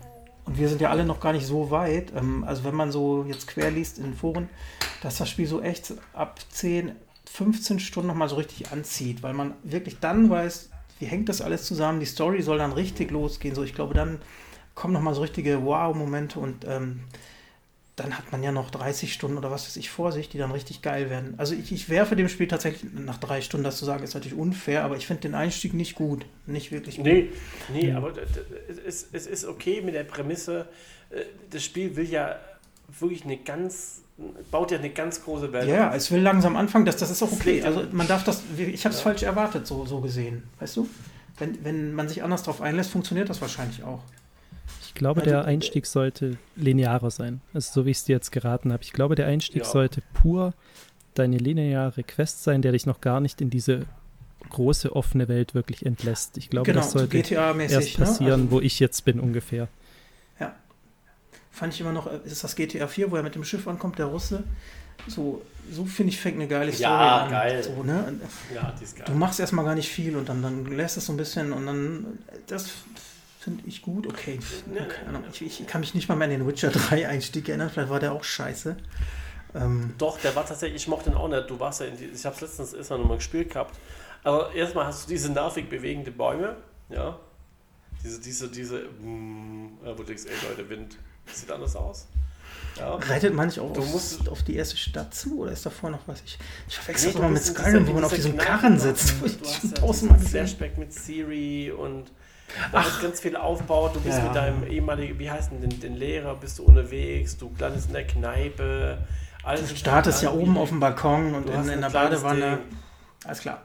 [0.50, 2.12] und wir sind ja alle noch gar nicht so weit.
[2.16, 4.50] Ähm, also wenn man so jetzt quer liest in den Foren,
[5.04, 6.94] dass das Spiel so echt ab 10,
[7.32, 11.66] 15 Stunden nochmal so richtig anzieht, weil man wirklich dann weiß, wie hängt das alles
[11.66, 13.54] zusammen, die Story soll dann richtig losgehen.
[13.54, 14.20] So, ich glaube, dann
[14.74, 17.02] kommen nochmal so richtige Wow-Momente und ähm,
[18.00, 20.52] dann hat man ja noch 30 Stunden oder was weiß ich vor sich, die dann
[20.52, 21.34] richtig geil werden.
[21.38, 24.38] Also ich, ich werfe dem Spiel tatsächlich nach drei Stunden das zu sagen, ist natürlich
[24.38, 26.26] unfair, aber ich finde den Einstieg nicht gut.
[26.46, 27.06] Nicht wirklich gut.
[27.06, 27.30] Nee,
[27.74, 28.14] nee, aber
[28.86, 30.68] es, es ist okay mit der Prämisse,
[31.10, 32.38] äh, das Spiel will ja
[33.00, 34.02] wirklich eine ganz
[34.52, 35.70] baut ja eine ganz große Welt.
[35.70, 37.64] Ja, es will langsam anfangen, das, das ist auch okay.
[37.64, 39.04] Also man darf das, ich habe es ja.
[39.04, 40.44] falsch erwartet, so, so gesehen.
[40.60, 40.90] Weißt du?
[41.38, 44.02] Wenn, wenn man sich anders darauf einlässt, funktioniert das wahrscheinlich auch.
[45.00, 47.40] Ich glaube, der Einstieg sollte linearer sein.
[47.54, 48.84] Also so wie ich es dir jetzt geraten habe.
[48.84, 49.64] Ich glaube, der Einstieg ja.
[49.64, 50.54] sollte pur
[51.14, 53.86] deine lineare Quest sein, der dich noch gar nicht in diese
[54.50, 56.38] große offene Welt wirklich entlässt.
[56.38, 58.06] Ich glaube, genau, das sollte erst ne?
[58.06, 58.34] passieren, ne?
[58.34, 59.70] also, wo ich jetzt bin ungefähr.
[60.38, 60.54] Ja.
[61.50, 64.00] Fand ich immer noch, äh, ist das GTA 4, wo er mit dem Schiff ankommt,
[64.00, 64.44] der Russe.
[65.08, 67.32] So, so finde ich, fängt eine geile Story ja, an.
[67.32, 67.64] Geil.
[67.64, 68.20] So, ne?
[68.54, 69.06] Ja, die ist geil.
[69.08, 71.66] Du machst erstmal gar nicht viel und dann, dann lässt es so ein bisschen und
[71.68, 72.70] dann, das
[73.40, 74.06] finde ich gut.
[74.06, 74.40] Okay,
[75.32, 78.00] ich, ich, kann mich nicht mal mehr an den Witcher 3 Einstieg erinnern, vielleicht war
[78.00, 78.76] der auch scheiße.
[79.56, 81.50] Ähm Doch, der war tatsächlich, ich mochte den auch nicht.
[81.50, 83.80] Du warst ja in die, ich habe es letztens erstmal nochmal gespielt gehabt.
[84.24, 86.58] Aber erstmal hast du diese nervig bewegende Bäume,
[86.90, 87.18] ja.
[88.04, 90.98] Diese, diese, diese, mm, wo du denkst, ey Leute, Wind,
[91.32, 92.08] sieht anders aus.
[92.78, 92.96] Ja.
[92.96, 96.08] Reitet man nicht auch du musst auf die erste Stadt zu oder ist davor noch
[96.08, 96.22] was?
[96.26, 96.38] Ich,
[96.68, 99.14] ich verwechsel nee, immer mit Skyrim, wo man auf diesem Karren sitzt.
[99.22, 102.12] Du hast ja tausendmal Flashback mit Siri und
[102.72, 103.02] da Ach.
[103.02, 103.96] ganz viel aufbaut.
[103.96, 104.24] Du bist ja.
[104.24, 107.94] mit deinem ehemaligen, wie heißt denn den, den Lehrer, bist du unterwegs, du landest in
[107.94, 108.98] der Kneipe.
[109.44, 112.58] Alles du startest ja oben auf dem Balkon und in, in der Badewanne.
[112.58, 112.78] Ding.
[113.26, 113.62] Alles klar.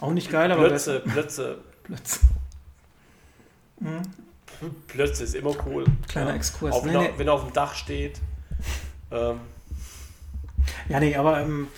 [0.00, 0.68] Auch nicht geil, aber.
[0.68, 1.58] Plötze, Plötze.
[1.82, 2.20] Plötze.
[3.80, 4.02] Hm?
[4.88, 5.84] Plötze ist immer cool.
[6.08, 6.36] Kleiner ja.
[6.36, 6.74] Exkurs.
[6.74, 7.10] Auf, nee, nee.
[7.16, 8.20] Wenn er auf dem Dach steht.
[9.10, 9.40] Ähm.
[10.88, 11.68] Ja, nee, aber ähm,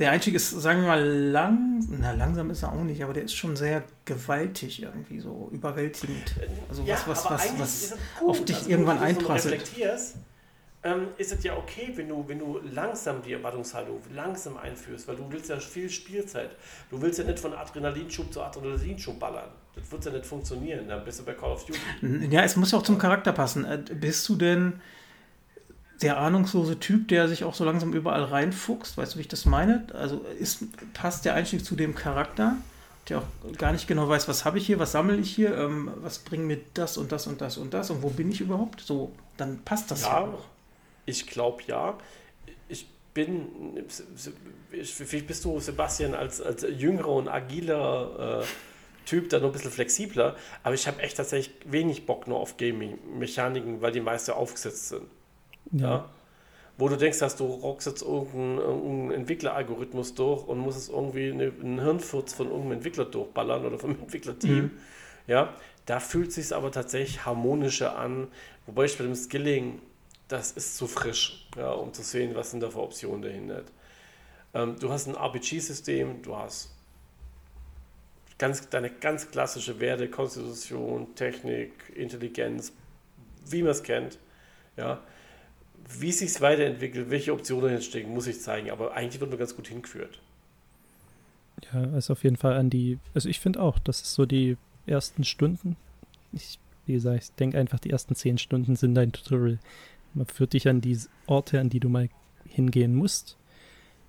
[0.00, 3.24] der Einstieg ist, sagen wir mal, lang, na, langsam ist er auch nicht, aber der
[3.24, 6.34] ist schon sehr gewaltig irgendwie, so überwältigend.
[6.68, 9.66] Also ja, was, was, was, was auf dich also, irgendwann einprasselt.
[9.66, 10.18] So
[10.82, 15.16] ähm, ist es ja okay, wenn du, wenn du langsam die Erwartungshaltung langsam einführst, weil
[15.16, 16.52] du willst ja viel Spielzeit.
[16.90, 19.50] Du willst ja nicht von Adrenalinschub zu Adrenalinschub ballern.
[19.74, 22.28] Das wird ja nicht funktionieren, dann bist du bei Call of Duty.
[22.30, 23.66] Ja, es muss ja auch zum Charakter passen.
[23.66, 24.80] Äh, bist du denn
[26.02, 28.96] der ahnungslose Typ, der sich auch so langsam überall reinfuchst.
[28.96, 29.86] Weißt du, wie ich das meine?
[29.92, 30.64] Also ist,
[30.94, 32.56] passt der Einstieg zu dem Charakter,
[33.08, 35.90] der auch gar nicht genau weiß, was habe ich hier, was sammle ich hier, ähm,
[35.96, 38.80] was bringt mir das und das und das und das und wo bin ich überhaupt?
[38.80, 40.20] So, dann passt das ja.
[40.20, 40.44] auch.
[41.06, 41.98] Ich glaube ja.
[42.68, 43.48] Ich bin,
[44.82, 48.46] vielleicht bist du, Sebastian, als, als jüngerer und agiler äh,
[49.06, 52.56] Typ da nur ein bisschen flexibler, aber ich habe echt tatsächlich wenig Bock nur auf
[52.58, 55.02] Gaming-Mechaniken, weil die meiste aufgesetzt sind.
[55.72, 56.08] Ja.
[56.78, 61.30] wo du denkst, dass du rockst jetzt irgendeinen, irgendeinen Entwickleralgorithmus durch und musst es irgendwie
[61.30, 64.64] eine, einen Hirnfurz von irgendeinem Entwickler durchballern oder vom Entwicklerteam.
[64.64, 64.70] Mhm.
[65.26, 65.54] Ja,
[65.86, 68.28] da fühlt es sich aber tatsächlich harmonischer an,
[68.66, 69.80] wobei ich bei dem Skilling,
[70.28, 73.62] das ist zu frisch, ja, um zu sehen, was sind da für Optionen dahinter.
[74.54, 76.74] Ähm, du hast ein RPG-System, du hast
[78.38, 82.72] ganz, deine ganz klassische Werte, Konstitution, Technik, Intelligenz,
[83.46, 84.18] wie man es kennt.
[84.76, 85.00] Ja.
[85.98, 89.56] Wie sich es weiterentwickelt, welche Optionen entstehen, muss ich zeigen, aber eigentlich wird man ganz
[89.56, 90.20] gut hingeführt.
[91.72, 94.56] Ja, also auf jeden Fall an die, also ich finde auch, das ist so die
[94.86, 95.76] ersten Stunden.
[96.32, 99.58] Ich, wie gesagt, ich denke einfach, die ersten zehn Stunden sind dein Tutorial.
[100.14, 102.08] Man führt dich an die Orte, an die du mal
[102.44, 103.36] hingehen musst.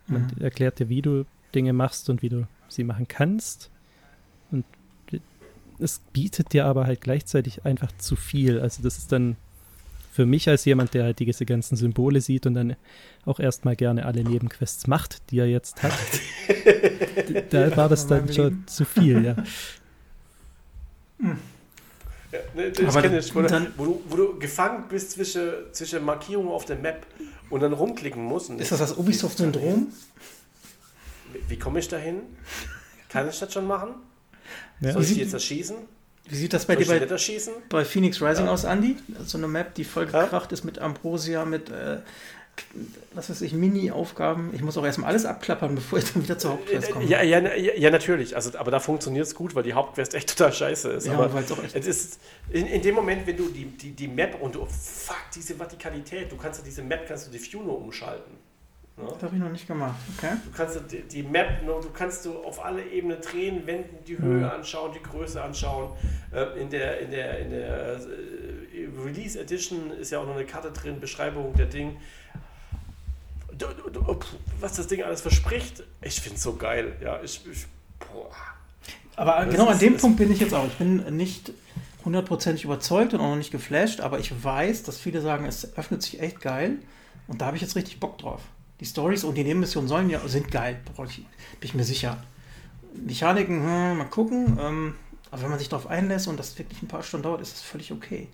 [0.07, 0.41] Man mhm.
[0.41, 3.69] erklärt dir, wie du Dinge machst und wie du sie machen kannst.
[4.51, 4.65] Und
[5.79, 8.59] es bietet dir aber halt gleichzeitig einfach zu viel.
[8.59, 9.35] Also das ist dann
[10.11, 12.75] für mich als jemand, der halt diese ganzen Symbole sieht und dann
[13.25, 15.93] auch erstmal gerne alle Nebenquests macht, die er jetzt hat,
[17.49, 19.35] da war das dann schon zu viel, ja.
[21.19, 21.37] Hm.
[22.31, 26.03] Ja, ne, ich kenne das, wo, dann, wo, du, wo du gefangen bist zwischen, zwischen
[26.03, 27.05] Markierungen auf der Map
[27.49, 28.49] und dann rumklicken musst.
[28.49, 29.91] ist das das Ubisoft-Syndrom?
[31.33, 32.21] Wie, wie komme ich da hin?
[33.09, 33.95] Kann ich das schon machen?
[34.79, 34.93] Ja.
[34.93, 35.75] Soll ich die jetzt erschießen?
[36.31, 37.05] Wie sieht das bei dir bei,
[37.67, 38.51] bei Phoenix Rising ja.
[38.53, 38.95] aus, Andy?
[39.25, 40.53] So eine Map, die voll gekracht ja?
[40.53, 41.97] ist mit Ambrosia, mit äh,
[43.13, 44.51] was weiß ich, Mini-Aufgaben.
[44.53, 47.03] Ich muss auch erstmal alles abklappern, bevor ich dann wieder zur Hauptquest komme.
[47.03, 48.33] Ja, ja, ja, ja natürlich.
[48.37, 51.07] Also, aber da funktioniert es gut, weil die Hauptquest echt total scheiße ist.
[51.07, 53.91] Ja, aber es auch echt es ist in, in dem Moment, wenn du die, die,
[53.91, 57.39] die Map und du, fuck, diese Vertikalität, du kannst ja diese Map, kannst du die
[57.39, 58.37] Funo umschalten.
[58.97, 59.03] Ne?
[59.13, 60.35] Das habe ich noch nicht gemacht, okay.
[60.45, 64.17] Du kannst die, die Map, ne, du kannst du auf alle Ebenen drehen, wenden, die
[64.17, 64.45] Höhe mhm.
[64.45, 65.91] anschauen, die Größe anschauen.
[66.33, 70.45] Äh, in der, in der, in der äh, Release Edition ist ja auch noch eine
[70.45, 71.97] Karte drin, Beschreibung der Ding
[74.59, 76.93] was das Ding alles verspricht, ich finde es so geil.
[77.01, 77.65] Ja, ich, ich
[79.15, 80.65] aber das genau an dem Punkt bin ich jetzt auch.
[80.65, 81.51] Ich bin nicht
[82.03, 86.01] hundertprozentig überzeugt und auch noch nicht geflasht, aber ich weiß, dass viele sagen, es öffnet
[86.01, 86.77] sich echt geil
[87.27, 88.41] und da habe ich jetzt richtig Bock drauf.
[88.81, 91.07] Die Stories und die Nebenmissionen sollen ja sind geil, bin
[91.61, 92.21] ich mir sicher.
[92.93, 94.57] Mechaniken, hm, mal gucken.
[94.59, 94.95] Ähm,
[95.29, 97.61] aber wenn man sich darauf einlässt und das wirklich ein paar Stunden dauert, ist das
[97.61, 98.27] völlig okay.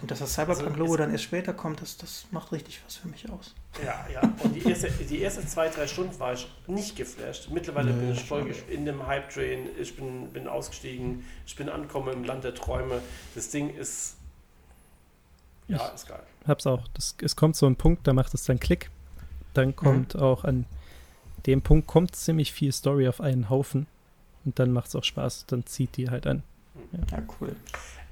[0.00, 3.08] Und dass das Cyberpunk-Logo also dann erst später kommt, das, das macht richtig was für
[3.08, 3.54] mich aus.
[3.84, 4.20] Ja, ja.
[4.42, 7.50] Und die erste, die erste zwei, drei Stunden war ich nicht geflasht.
[7.50, 9.68] Mittlerweile Nö, bin ich voll in dem Hype-Train.
[9.78, 11.24] Ich bin, bin ausgestiegen.
[11.46, 13.02] Ich bin angekommen im Land der Träume.
[13.34, 14.16] Das Ding ist.
[15.68, 16.22] Ja, ist geil.
[16.46, 16.86] Hab's auch.
[16.94, 18.90] Das, es kommt so ein Punkt, da macht es dann Klick.
[19.56, 19.76] Dann mhm.
[19.76, 20.20] kommt mhm.
[20.20, 20.66] auch an
[21.46, 23.86] dem Punkt kommt ziemlich viel Story auf einen Haufen.
[24.44, 25.46] Und dann macht es auch Spaß.
[25.46, 26.42] Dann zieht die halt an.
[26.92, 27.54] Ja, ja cool.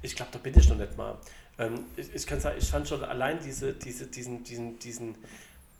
[0.01, 1.17] Ich glaube, da bin ich noch nicht mal.
[1.57, 5.15] Ähm, ich, ich kann sagen, ich fand schon allein diese, diese, diesen, diesen, diesen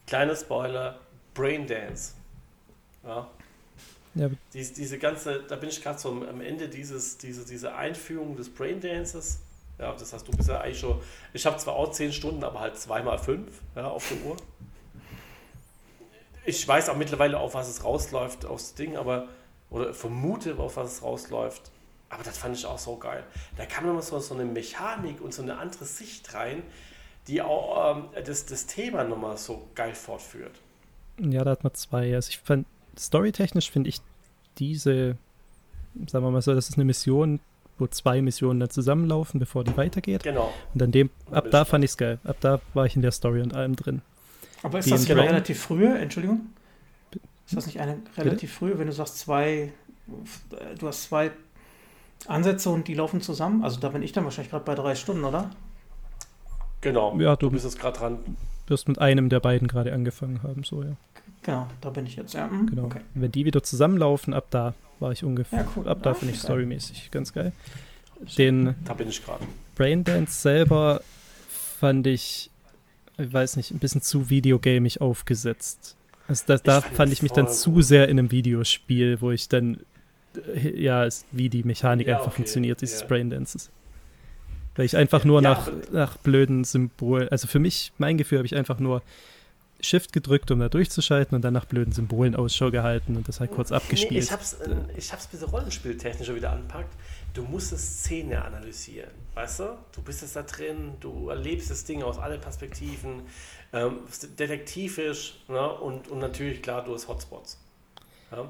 [0.08, 1.00] kleinen Spoiler,
[1.34, 2.14] Braindance.
[3.04, 3.28] Ja.
[4.16, 4.30] ja.
[4.54, 8.50] Dies, diese ganze, da bin ich gerade so am Ende dieses, diese, diese Einführung des
[8.50, 9.40] Braindances.
[9.78, 11.02] Ja, das heißt, du bist ja eigentlich schon,
[11.34, 14.38] ich habe zwar auch zehn Stunden, aber halt zweimal fünf ja, auf der Uhr.
[16.46, 19.28] Ich weiß auch mittlerweile, auf was es rausläuft, aufs Ding, aber,
[19.70, 21.72] oder vermute, auf was es rausläuft.
[22.10, 23.24] Aber das fand ich auch so geil.
[23.58, 26.62] Da kam nochmal so, so eine Mechanik und so eine andere Sicht rein,
[27.28, 30.54] die auch ähm, das, das Thema nochmal so geil fortführt.
[31.20, 32.14] Ja, da hat man zwei.
[32.14, 32.68] Also ich fand,
[32.98, 34.02] storytechnisch finde ich
[34.58, 35.18] diese,
[36.08, 37.40] sagen wir mal so, das ist eine Mission,
[37.78, 40.24] wo zwei Missionen dann zusammenlaufen, bevor die weitergeht.
[40.24, 40.54] Genau.
[40.74, 42.20] Und an dem, ab da fand ich es geil.
[42.24, 44.02] Ab da war ich in der Story und allem drin.
[44.66, 46.48] Aber ist das genau relativ früh, Entschuldigung?
[47.46, 49.72] Ist das nicht eine relativ früh, wenn du sagst zwei,
[50.80, 51.32] du hast zwei
[52.26, 53.64] Ansätze und die laufen zusammen?
[53.64, 55.52] Also da bin ich dann wahrscheinlich gerade bei drei Stunden, oder?
[56.82, 57.16] Genau.
[57.20, 58.18] Ja, du, du bist jetzt gerade dran.
[58.66, 60.96] Wirst mit einem der beiden gerade angefangen haben, so ja.
[61.44, 62.50] Genau, da bin ich jetzt, ja.
[62.50, 62.86] Hm, genau.
[62.86, 63.02] Okay.
[63.14, 65.60] Wenn die wieder zusammenlaufen, ab da war ich ungefähr.
[65.60, 65.88] Ja, cool.
[65.88, 67.52] Ab da finde ich storymäßig ganz geil.
[68.40, 69.46] Den da bin ich gerade.
[69.76, 71.02] Braindance selber
[71.80, 72.50] fand ich
[73.18, 75.96] weiß nicht, ein bisschen zu videogamig aufgesetzt.
[76.28, 79.80] Also das, da fand ich mich dann zu sehr in einem Videospiel, wo ich dann
[80.74, 82.38] ja, ist, wie die Mechanik ja, einfach okay.
[82.38, 83.08] funktioniert, dieses ja.
[83.08, 83.70] Braindances.
[84.76, 88.46] Weil ich einfach nur ja, nach, nach blöden Symbolen, also für mich, mein Gefühl, habe
[88.46, 89.02] ich einfach nur
[89.80, 93.52] Shift gedrückt, um da durchzuschalten und dann nach blöden Symbolen Ausschau gehalten und das halt
[93.52, 94.12] kurz abgespielt.
[94.12, 96.94] Nee, ich hab's, äh, ich hab's ein bisschen rollenspieltechnischer wieder anpackt.
[97.36, 99.78] Du musst es Szene analysieren, weißt du?
[99.94, 103.24] Du bist jetzt da drin, du erlebst das Ding aus allen Perspektiven,
[103.74, 104.00] ähm,
[104.40, 105.70] detektivisch ne?
[105.70, 107.60] und, und natürlich, klar, du hast Hotspots.
[108.32, 108.50] Ja?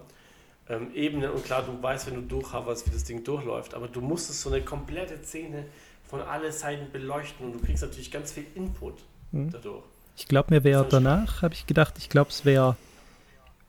[0.70, 4.02] ähm, Ebenen und klar, du weißt, wenn du durchhaverst, wie das Ding durchläuft, aber du
[4.02, 5.66] musstest so eine komplette Szene
[6.08, 9.52] von alle Seiten beleuchten und du kriegst natürlich ganz viel Input mhm.
[9.52, 9.84] dadurch.
[10.18, 12.78] Ich glaube, mir wäre danach, habe ich gedacht, ich glaube, es wäre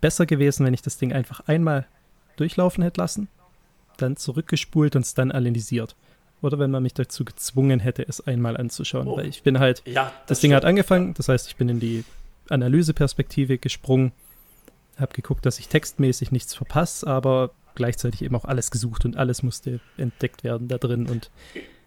[0.01, 1.87] besser gewesen, wenn ich das Ding einfach einmal
[2.37, 3.29] durchlaufen hätte lassen,
[3.97, 5.97] dann zurückgespult und es dann analysiert.
[6.43, 9.09] Oder wenn man mich dazu gezwungen hätte, es einmal anzuschauen.
[9.09, 9.17] Oh.
[9.17, 11.81] Weil ich bin halt, ja, das, das Ding hat angefangen, das heißt, ich bin in
[11.81, 12.05] die
[12.51, 14.13] Analyseperspektive gesprungen,
[14.99, 19.43] habe geguckt, dass ich textmäßig nichts verpasse, aber gleichzeitig eben auch alles gesucht und alles
[19.43, 21.31] musste entdeckt werden da drin und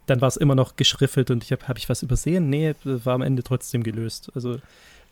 [0.06, 2.50] dann war es immer noch geschriffelt und ich habe hab ich was übersehen?
[2.50, 4.32] Nee, war am Ende trotzdem gelöst.
[4.34, 4.58] Also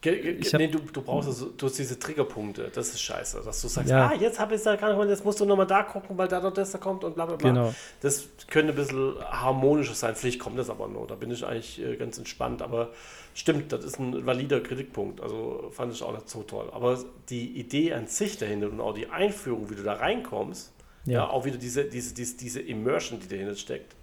[0.04, 3.68] ich nee, du, du brauchst also, du hast diese Triggerpunkte, das ist scheiße, dass du
[3.68, 4.10] sagst, ja.
[4.10, 6.28] ah, jetzt habe ich es da gar nicht, jetzt musst du nochmal da gucken, weil
[6.28, 7.50] da noch das da kommt und bla bla bla.
[7.50, 7.74] Genau.
[8.02, 11.84] Das könnte ein bisschen harmonischer sein, vielleicht kommt das aber nur, da bin ich eigentlich
[11.84, 12.92] äh, ganz entspannt, aber
[13.34, 16.70] stimmt, das ist ein valider Kritikpunkt, also fand ich auch nicht so toll.
[16.74, 20.74] Aber die Idee an sich dahinter und auch die Einführung, wie du da reinkommst,
[21.06, 23.96] ja, ja auch wieder diese, diese, diese, diese Immersion, die dahinter steckt,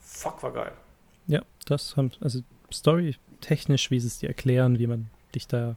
[0.00, 0.72] fuck, war geil.
[1.26, 2.40] Ja, das haben, also
[2.70, 5.76] Story technisch, wie sie es dir erklären, wie man dich da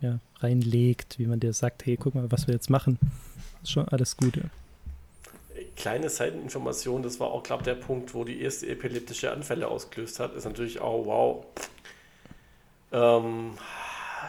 [0.00, 2.98] ja, reinlegt, wie man dir sagt, hey, guck mal, was wir jetzt machen.
[3.60, 4.50] Das ist schon alles Gute.
[5.74, 10.20] Kleine Seiteninformation, das war auch, glaube ich, der Punkt, wo die erste epileptische Anfälle ausgelöst
[10.20, 11.46] hat, ist natürlich auch, wow,
[12.92, 13.52] ähm,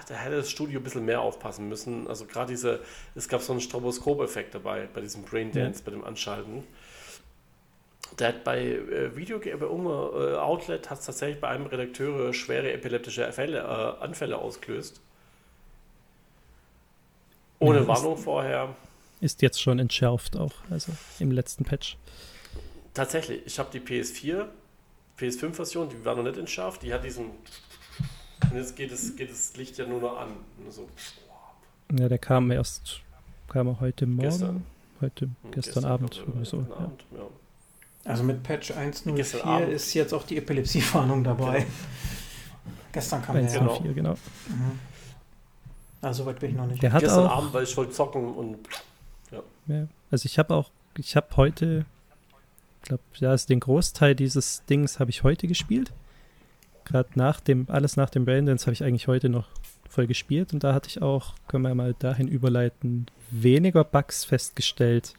[0.07, 2.07] da hätte das Studio ein bisschen mehr aufpassen müssen.
[2.07, 2.81] Also gerade diese,
[3.15, 5.85] es gab so einen Stroboskop-Effekt dabei, bei diesem Braindance, ja.
[5.85, 6.63] bei dem Anschalten.
[8.19, 12.71] Der hat bei äh, Video bei Ume äh, Outlet hat tatsächlich bei einem Redakteur schwere
[12.71, 15.01] epileptische Fälle, äh, Anfälle ausgelöst.
[17.59, 18.75] Ohne ja, Warnung ist, vorher.
[19.19, 21.97] Ist jetzt schon entschärft auch, also im letzten Patch.
[22.93, 24.45] Tatsächlich, ich habe die PS4,
[25.19, 27.25] PS5-Version, die war noch nicht entschärft, die hat diesen.
[27.25, 30.29] Und jetzt geht, es, geht das Licht ja nur noch an.
[30.69, 30.87] So.
[31.97, 33.01] Ja, der kam erst,
[33.47, 34.29] kam er heute Morgen.
[34.29, 34.65] Gestern.
[35.01, 36.57] Heute, hm, gestern, gestern Abend oder so.
[36.57, 37.19] Abend, ja.
[37.19, 37.27] ja.
[38.07, 41.59] Also mit Patch 1.04 ist jetzt auch die Epilepsiewarnung dabei.
[41.59, 41.71] Genau.
[42.93, 43.45] Gestern kam der.
[43.45, 43.81] Genau.
[43.81, 44.13] 4, genau.
[44.13, 44.79] Mhm.
[46.01, 46.81] Also weit bin ich noch nicht.
[46.81, 48.57] Der hat Gestern auch, Abend, weil ich wollte zocken und
[49.31, 49.43] ja.
[49.67, 49.87] ja.
[50.09, 51.85] Also ich habe auch, ich habe heute,
[52.81, 55.91] ich glaube, ja, also den Großteil dieses Dings habe ich heute gespielt.
[56.85, 59.49] Gerade nach dem, alles nach dem Braindance habe ich eigentlich heute noch
[59.89, 65.13] voll gespielt und da hatte ich auch, können wir mal dahin überleiten, weniger Bugs festgestellt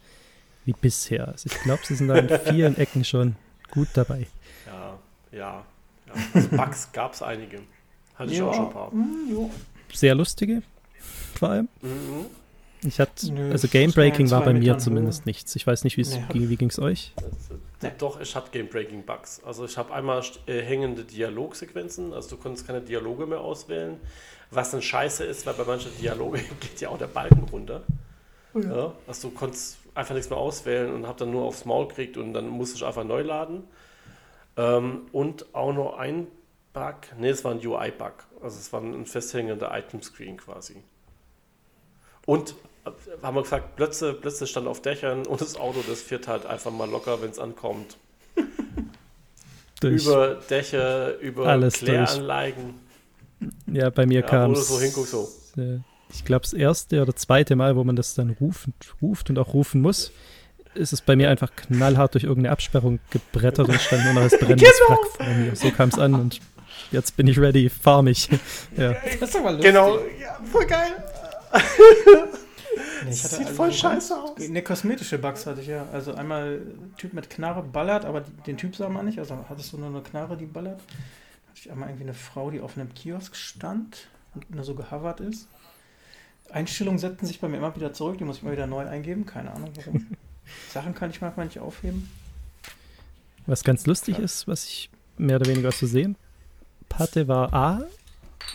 [0.68, 1.26] wie bisher.
[1.28, 3.36] Also ich glaube, sie sind da in vielen Ecken schon
[3.70, 4.26] gut dabei.
[4.66, 4.98] Ja,
[5.32, 5.38] ja.
[5.38, 5.64] ja.
[6.34, 7.60] Also Bugs gab es einige.
[8.14, 8.44] Hatte ich ja.
[8.44, 8.94] auch schon ein paar.
[8.94, 9.50] Mhm,
[9.92, 10.62] Sehr lustige,
[11.34, 11.68] vor allem.
[11.80, 12.26] Mhm.
[12.84, 15.30] Ich hatte, also Game Breaking war bei mir zumindest Höhe.
[15.30, 15.56] nichts.
[15.56, 16.24] Ich weiß nicht, nee.
[16.28, 17.12] ging, wie ging es euch?
[17.82, 17.90] Nee.
[17.98, 19.40] Doch, ich hatte Game Breaking Bugs.
[19.44, 23.96] Also ich habe einmal äh, hängende Dialogsequenzen, also du konntest keine Dialoge mehr auswählen,
[24.50, 27.82] was dann scheiße ist, weil bei manchen Dialoge geht ja auch der Balken runter.
[28.54, 28.76] Oh ja.
[28.76, 28.92] ja.
[29.06, 32.32] also du konntest einfach nichts mehr auswählen und habe dann nur aufs Maul gekriegt und
[32.32, 33.64] dann musste ich einfach neu laden.
[34.56, 36.26] Ähm, und auch noch ein
[36.72, 38.12] Bug, ne, es war ein UI-Bug.
[38.42, 40.82] Also es war ein festhängender Item-Screen quasi.
[42.26, 42.54] Und
[42.84, 42.90] äh,
[43.22, 46.70] haben wir gesagt, Plötze, Plötze stand auf Dächern und das Auto, das fährt halt einfach
[46.70, 47.96] mal locker, wenn es ankommt.
[49.82, 52.74] über Dächer, über Alles Kläranlagen.
[53.40, 53.76] Durch.
[53.76, 54.68] Ja, bei mir ja, kam es.
[54.68, 55.28] So hinguck, so.
[55.56, 55.78] Äh,
[56.10, 58.68] ich glaube, das erste oder zweite Mal, wo man das dann ruft,
[59.02, 60.12] ruft und auch rufen muss,
[60.74, 64.38] ist es bei mir einfach knallhart durch irgendeine Absperrung gebrettert und stand nur noch als
[64.38, 65.00] brennendes genau.
[65.00, 65.56] Wrack vor mir.
[65.56, 66.40] So kam es an und
[66.92, 68.28] jetzt bin ich ready, fahr mich.
[68.76, 68.94] ja.
[69.20, 69.70] Das ist aber lustig.
[69.70, 70.92] Genau, ja, voll geil.
[73.04, 74.48] Nee, das sieht also voll scheiße aus.
[74.48, 75.86] Ne, kosmetische Bugs hatte ich ja.
[75.92, 76.60] Also einmal
[76.96, 79.18] Typ mit Knarre ballert, aber den Typ sah man nicht.
[79.18, 80.80] Also hattest du nur eine Knarre, die ballert.
[80.80, 84.74] Da hatte ich einmal irgendwie eine Frau, die auf einem Kiosk stand und nur so
[84.74, 85.48] gehovert ist.
[86.50, 89.26] Einstellungen setzen sich bei mir immer wieder zurück, die muss ich mal wieder neu eingeben,
[89.26, 90.06] keine Ahnung warum.
[90.70, 92.08] Sachen kann ich manchmal nicht aufheben.
[93.46, 94.24] Was ganz lustig ja.
[94.24, 96.16] ist, was ich mehr oder weniger zu sehen
[96.94, 97.82] hatte, war A,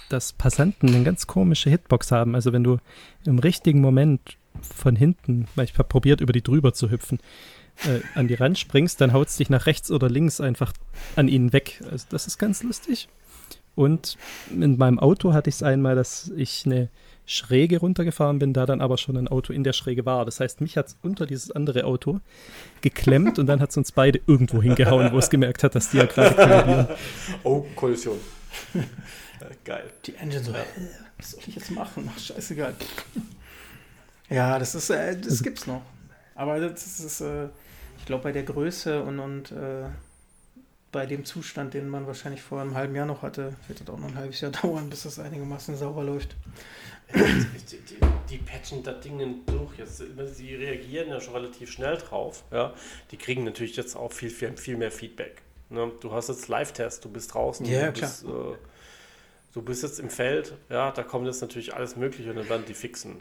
[0.09, 2.35] dass Passanten eine ganz komische Hitbox haben.
[2.35, 2.77] Also wenn du
[3.25, 7.19] im richtigen Moment von hinten, weil ich habe probiert, über die drüber zu hüpfen,
[7.85, 10.73] äh, an die Rand springst, dann haut es dich nach rechts oder links einfach
[11.15, 11.81] an ihnen weg.
[11.89, 13.07] Also das ist ganz lustig.
[13.75, 14.17] Und
[14.51, 16.89] in meinem Auto hatte ich es einmal, dass ich eine
[17.25, 20.25] Schräge runtergefahren bin, da dann aber schon ein Auto in der Schräge war.
[20.25, 22.19] Das heißt, mich hat es unter dieses andere Auto
[22.81, 25.97] geklemmt und dann hat es uns beide irgendwo hingehauen, wo es gemerkt hat, dass die
[25.97, 26.87] ja gerade kollidieren.
[27.43, 28.17] Oh, Kollision.
[29.63, 29.91] Geil.
[30.05, 30.59] Die Engine so, ja.
[31.17, 32.09] was soll ich jetzt machen?
[32.13, 32.73] Ach, scheißegal.
[34.29, 35.83] Ja, das ist, äh, das also, gibt's noch.
[36.33, 37.49] Aber das ist, äh,
[37.99, 39.83] ich glaube, bei der Größe und, und äh,
[40.91, 43.99] bei dem Zustand, den man wahrscheinlich vor einem halben Jahr noch hatte, wird das auch
[43.99, 46.35] noch ein halbes Jahr dauern, bis das einigermaßen sauber läuft
[47.13, 47.97] die, die,
[48.29, 49.77] die, patchen das Ding durch.
[49.77, 50.03] Jetzt,
[50.35, 52.43] sie reagieren ja schon relativ schnell drauf.
[52.51, 52.73] Ja?
[53.11, 55.41] Die kriegen natürlich jetzt auch viel, viel, viel mehr Feedback.
[55.69, 55.91] Ne?
[55.99, 57.65] Du hast jetzt Live-Test, du bist draußen.
[57.65, 58.09] Ja, du klar.
[58.09, 58.57] Bist, äh,
[59.53, 62.65] Du bist jetzt im Feld, ja, da kommt jetzt natürlich alles Mögliche und dann werden
[62.67, 63.19] die fixen.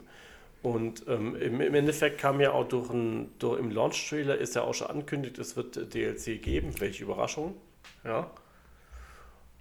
[0.63, 4.63] Und ähm, im, im, Endeffekt kam ja auch durch, ein, durch im Launch-Trailer ist ja
[4.63, 6.73] auch schon angekündigt, es wird DLC geben.
[6.79, 7.55] Welche Überraschung.
[8.03, 8.31] Ja.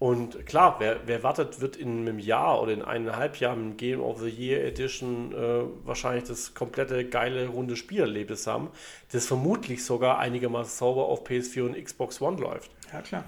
[0.03, 4.19] Und klar, wer, wer wartet, wird in einem Jahr oder in eineinhalb Jahren Game of
[4.19, 8.71] the Year Edition äh, wahrscheinlich das komplette geile runde Spielerlebnis haben,
[9.13, 12.73] das vermutlich sogar einigermaßen sauber auf PS4 und Xbox One läuft.
[12.93, 13.25] Ja, klar.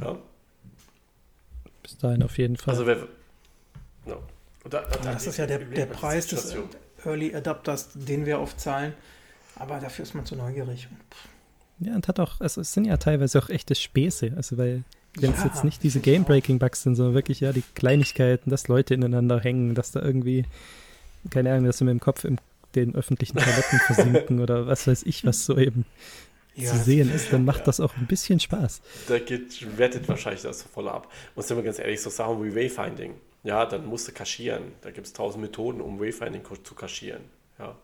[0.00, 0.16] Ja.
[1.82, 2.72] Bis dahin auf jeden Fall.
[2.72, 2.96] Also wer,
[4.06, 4.22] no.
[4.64, 6.56] da, da, das ist ja der, der Preis des
[7.04, 8.94] Early Adapters, den wir oft zahlen.
[9.56, 10.88] Aber dafür ist man zu neugierig.
[11.80, 14.32] Ja, und hat auch, also es sind ja teilweise auch echte Späße.
[14.36, 14.82] Also weil
[15.20, 18.94] wenn es ja, jetzt nicht diese Game-Breaking-Bugs sind, sondern wirklich ja die Kleinigkeiten, dass Leute
[18.94, 20.44] ineinander hängen, dass da irgendwie,
[21.30, 22.38] keine Ahnung, dass sie mit dem Kopf in
[22.74, 25.86] den öffentlichen Toiletten versinken oder was weiß ich, was so eben
[26.54, 27.64] ja, zu sehen ist, dann macht ja.
[27.64, 28.80] das auch ein bisschen Spaß.
[29.08, 31.10] Da geht Reddit wahrscheinlich das voll ab.
[31.34, 33.14] Und sind wir ganz ehrlich, so Sachen wie Wayfinding,
[33.44, 34.72] ja, dann musst du kaschieren.
[34.82, 37.24] Da gibt es tausend Methoden, um Wayfinding zu kaschieren.
[37.58, 37.76] Ja,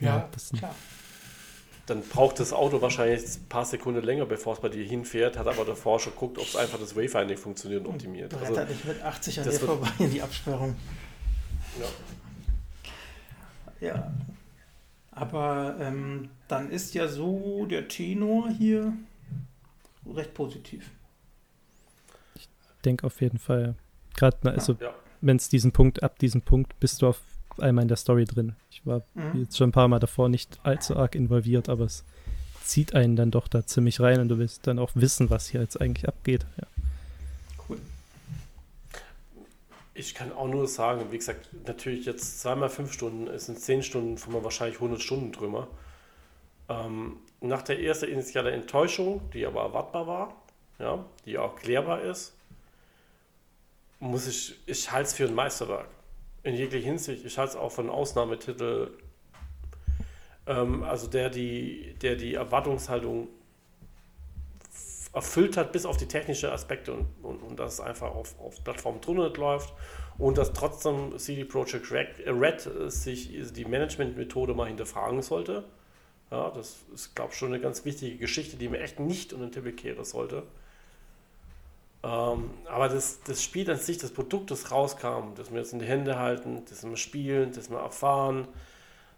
[0.00, 0.74] ja, das klar
[1.88, 5.46] dann braucht das Auto wahrscheinlich ein paar Sekunden länger, bevor es bei dir hinfährt, hat
[5.46, 8.34] aber der Forscher geguckt, ob es einfach das Wayfinding funktioniert und optimiert.
[8.34, 10.76] Also, halt nicht mit 80 an dir vorbei in die Absperrung.
[11.80, 11.88] Ja.
[13.88, 14.12] Ja.
[15.12, 18.92] Aber ähm, dann ist ja so der Tenor hier
[20.06, 20.90] recht positiv.
[22.34, 22.48] Ich
[22.84, 23.74] denke auf jeden Fall.
[24.14, 24.94] Gerade, also, ja.
[25.22, 27.20] wenn es diesen Punkt, ab diesem Punkt bist du auf
[27.60, 28.54] einmal in der Story drin.
[28.70, 29.42] Ich war mhm.
[29.42, 32.04] jetzt schon ein paar Mal davor nicht allzu arg involviert, aber es
[32.64, 35.60] zieht einen dann doch da ziemlich rein und du willst dann auch wissen, was hier
[35.60, 36.46] jetzt eigentlich abgeht.
[36.58, 36.66] Ja.
[37.68, 37.78] Cool.
[39.94, 43.82] Ich kann auch nur sagen, wie gesagt, natürlich jetzt zweimal fünf Stunden, es sind zehn
[43.82, 45.68] Stunden, von mir wahrscheinlich 100 Stunden drüber.
[46.68, 50.36] Ähm, nach der ersten initialen Enttäuschung, die aber erwartbar war,
[50.78, 52.34] ja, die auch klärbar ist,
[54.00, 55.88] muss ich, ich halte es für ein Meisterwerk
[56.42, 57.24] in jeglicher Hinsicht.
[57.24, 58.90] Ich halte es auch von Ausnahmetitel,
[60.46, 63.28] ähm, also der die, der die Erwartungshaltung
[65.12, 68.62] erfüllt hat, bis auf die technischen Aspekte und, und, und dass es einfach auf, auf
[68.62, 69.72] Plattform Tunnel läuft
[70.18, 75.64] und dass trotzdem CD Projekt Red, äh, Red sich die Managementmethode mal hinterfragen sollte.
[76.30, 79.46] Ja, das ist, glaube ich, schon eine ganz wichtige Geschichte, die mir echt nicht unter
[79.46, 80.42] den Tippel kehren sollte.
[82.02, 85.80] Ähm, aber das, das Spiel an sich, das Produkt, das rauskam, das wir jetzt in
[85.80, 88.46] die Hände halten, das wir spielen, das wir erfahren,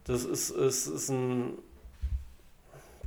[0.05, 1.59] das ist, ist, ist ein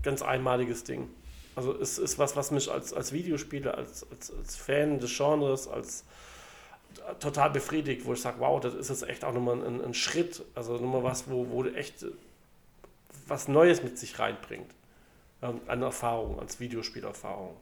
[0.04, 1.10] ganz einmaliges Ding.
[1.56, 5.68] Also es ist was, was mich als, als Videospieler, als, als, als Fan des Genres,
[5.68, 6.04] als
[7.20, 10.44] total befriedigt, wo ich sage, wow, das ist jetzt echt auch nochmal ein, ein Schritt,
[10.54, 12.06] also nochmal was, wo, wo du echt
[13.28, 14.70] was Neues mit sich reinbringt.
[15.42, 17.56] Ähm, an Erfahrung, als Videospielerfahrung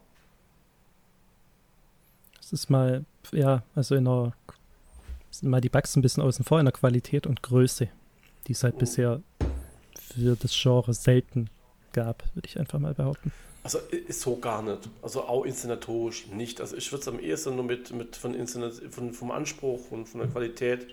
[2.54, 4.34] ist mal, ja, also in der,
[5.30, 7.88] sind mal die Bugs ein bisschen außen vor in der Qualität und Größe,
[8.48, 8.80] die es halt oh.
[8.80, 9.22] bisher
[9.96, 11.50] für das Genre selten
[11.94, 13.32] gab, würde ich einfach mal behaupten.
[13.64, 14.90] Also ist so gar nicht.
[15.02, 16.60] Also auch inszenatorisch nicht.
[16.62, 20.22] Also ich würde es am ehesten nur mit, mit von, von vom Anspruch und von
[20.22, 20.88] der Qualität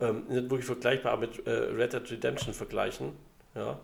[0.00, 3.12] ähm, nicht wirklich vergleichbar mit äh, Red Dead Redemption vergleichen.
[3.54, 3.78] Ja.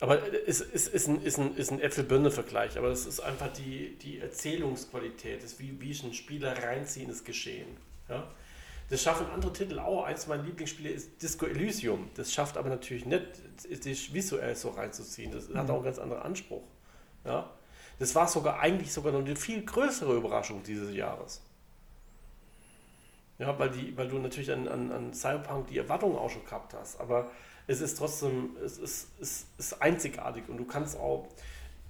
[0.00, 3.96] Aber es ist, ist, ein, ist ein, ist ein Äpfel-Birne-Vergleich, aber das ist einfach die,
[3.98, 7.76] die Erzählungsqualität, das wie, wie ich einen Spieler reinziehen, ist geschehen.
[8.08, 8.28] Ja?
[8.90, 10.04] Das schaffen andere Titel auch.
[10.04, 12.10] Eins meiner Lieblingsspiele ist Disco Elysium.
[12.14, 13.24] Das schafft aber natürlich nicht,
[13.84, 15.32] dich visuell so reinzuziehen.
[15.32, 15.70] Das hat mhm.
[15.70, 16.62] auch einen ganz anderen Anspruch.
[17.24, 17.50] Ja?
[17.98, 21.42] Das war sogar eigentlich sogar noch eine viel größere Überraschung dieses Jahres.
[23.38, 26.74] Ja, weil, die, weil du natürlich an, an, an Cyberpunk die Erwartungen auch schon gehabt
[26.74, 27.00] hast.
[27.00, 27.30] Aber
[27.68, 31.28] es ist trotzdem, es ist, es ist einzigartig und du kannst auch,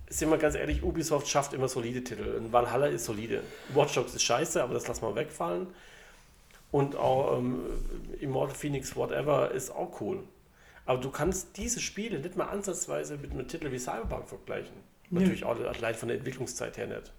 [0.09, 2.35] sind wir ganz ehrlich, Ubisoft schafft immer solide Titel.
[2.37, 3.43] Und Valhalla ist solide.
[3.75, 5.69] Watch Dogs ist scheiße, aber das lassen wir wegfallen.
[6.73, 7.61] Und auch ähm,
[8.21, 10.25] Immortal Phoenix Whatever ist auch cool.
[10.85, 14.75] Aber du kannst diese Spiele nicht mal ansatzweise mit einem Titel wie Cyberpunk vergleichen.
[15.11, 15.21] Nee.
[15.21, 17.13] Natürlich auch allein von der Entwicklungszeit her nicht.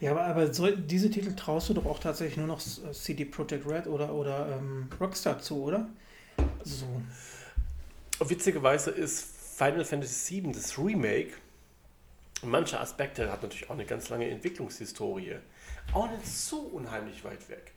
[0.00, 3.68] Ja, aber, aber so, diese Titel traust du doch auch tatsächlich nur noch CD Projekt
[3.68, 5.88] Red oder, oder ähm, Rockstar zu, oder?
[6.64, 6.86] So.
[8.20, 9.24] Witzigerweise ist
[9.56, 11.32] Final Fantasy VII, das Remake,
[12.42, 15.36] manche Aspekte hat natürlich auch eine ganz lange Entwicklungshistorie.
[15.92, 17.72] Auch nicht so unheimlich weit weg.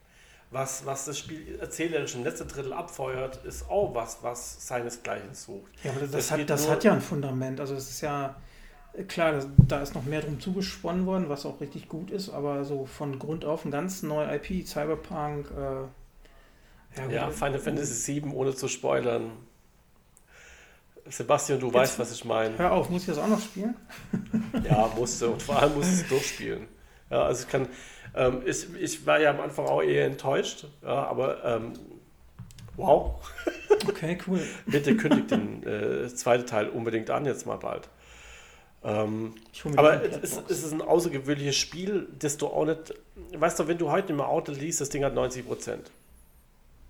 [0.50, 5.72] Was, was das Spiel erzählerisch im letzten Drittel abfeuert, ist auch was, was seinesgleichen sucht.
[5.84, 7.60] Ja, aber das, das, hat, das hat ja ein Fundament.
[7.60, 8.36] Also es ist ja
[9.08, 12.64] klar, das, da ist noch mehr drum zugesponnen worden, was auch richtig gut ist, aber
[12.64, 15.88] so von Grund auf ein ganz neuer IP, Cyberpunk, äh,
[16.98, 19.32] ja, ja Final Fantasy VII, ohne zu spoilern.
[21.10, 22.58] Sebastian, du weißt, was ich meine.
[22.58, 23.76] Hör auf, muss ich das auch noch spielen?
[24.64, 25.30] Ja, musste.
[25.30, 26.68] Und vor allem musste es durchspielen.
[27.10, 27.68] Ja, also ich kann,
[28.16, 31.74] ähm, ich, ich war ja am Anfang auch eher enttäuscht, ja, aber ähm,
[32.76, 33.16] wow.
[33.88, 34.42] Okay, cool.
[34.66, 37.88] Bitte kündigt den äh, zweiten Teil unbedingt an, jetzt mal bald.
[38.84, 39.36] Ähm,
[39.76, 42.94] aber es, es ist ein außergewöhnliches Spiel, das du auch nicht.
[43.34, 45.92] Weißt du, wenn du heute im Auto liest, das Ding hat 90 Prozent.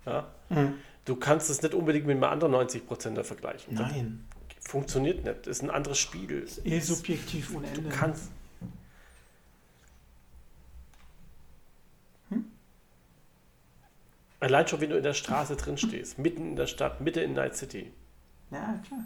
[0.06, 0.26] Ja?
[0.48, 0.74] Hm.
[1.04, 3.74] Du kannst es nicht unbedingt mit einem anderen 90 Prozent vergleichen.
[3.74, 4.28] Nein.
[4.54, 5.46] Das funktioniert nicht.
[5.46, 6.46] Das ist ein anderes Spiel.
[6.64, 7.82] Eh subjektiv ohne Ende.
[7.82, 8.30] Du kannst.
[12.28, 12.44] Hm?
[14.40, 17.32] Allein schon, wenn du in der Straße drin stehst, mitten in der Stadt, mitten in
[17.32, 17.92] Night City.
[18.50, 19.04] Ja, klar.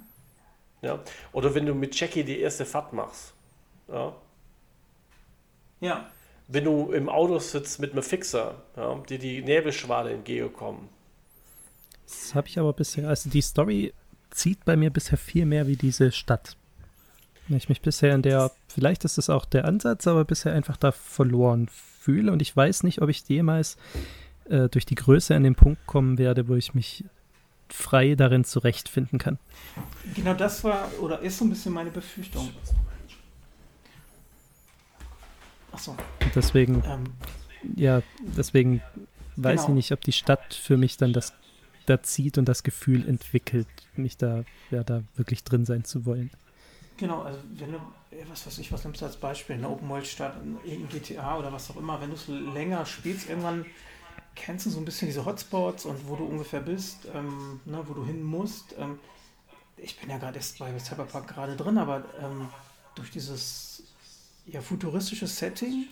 [0.82, 0.98] Ja?
[1.32, 3.32] Oder wenn du mit Jackie die erste Fahrt machst.
[3.88, 4.14] Ja?
[5.80, 6.10] Ja.
[6.52, 10.88] Wenn du im Auto sitzt mit einem Fixer, ja, die die Nebelschwade entgegenkommen.
[12.06, 13.94] Das habe ich aber bisher, also die Story
[14.30, 16.56] zieht bei mir bisher viel mehr wie diese Stadt.
[17.48, 20.92] Ich mich bisher in der, vielleicht ist es auch der Ansatz, aber bisher einfach da
[20.92, 23.76] verloren fühle und ich weiß nicht, ob ich jemals
[24.48, 27.04] äh, durch die Größe an den Punkt kommen werde, wo ich mich
[27.68, 29.38] frei darin zurechtfinden kann.
[30.14, 32.50] Genau das war oder ist so ein bisschen meine Befürchtung.
[35.72, 35.92] Achso.
[35.92, 37.04] Und deswegen, Ähm,
[37.76, 38.82] ja, deswegen
[39.36, 39.68] weiß Genau.
[39.70, 41.32] ich nicht, ob die Stadt für mich dann das
[41.86, 43.66] da zieht und das Gefühl entwickelt,
[43.96, 46.30] mich da, ja, da wirklich drin sein zu wollen.
[46.96, 47.78] genau, also wenn du,
[48.30, 51.52] was weiß ich, was nimmst du als Beispiel, eine Open World Stadt, irgendein GTA oder
[51.52, 53.66] was auch immer, wenn du es länger spielst, irgendwann
[54.36, 57.94] kennst du so ein bisschen diese Hotspots und wo du ungefähr bist, ähm, ne, wo
[57.94, 58.74] du hin musst.
[58.78, 58.98] Ähm,
[59.76, 62.48] ich bin ja gerade erst bei Cyberpunk gerade drin, aber ähm,
[62.94, 63.71] durch dieses
[64.46, 65.86] ja, futuristische Setting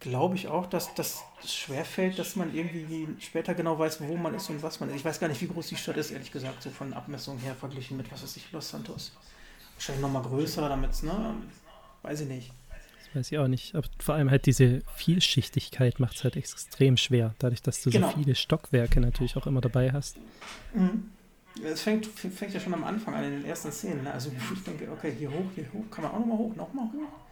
[0.00, 4.48] glaube ich auch, dass das schwerfällt, dass man irgendwie später genau weiß, wo man ist
[4.48, 4.96] und was man ist.
[4.96, 7.54] Ich weiß gar nicht, wie groß die Stadt ist, ehrlich gesagt, so von Abmessungen her
[7.54, 9.12] verglichen mit, was weiß ich, Los Santos.
[9.76, 11.34] Wahrscheinlich nochmal größer, damit es, ne?
[12.02, 12.52] Weiß ich nicht.
[12.70, 13.74] Das weiß ich auch nicht.
[13.74, 18.10] Aber vor allem halt diese Vielschichtigkeit macht es halt extrem schwer, dadurch, dass du Genau.
[18.10, 20.16] so viele Stockwerke natürlich auch immer dabei hast.
[20.72, 21.10] Mhm.
[21.62, 24.04] Es fängt, fängt ja schon am Anfang an, in den ersten Szenen.
[24.04, 24.12] Ne?
[24.12, 27.29] Also ich denke, okay, hier hoch, hier hoch, kann man auch nochmal hoch, nochmal hoch.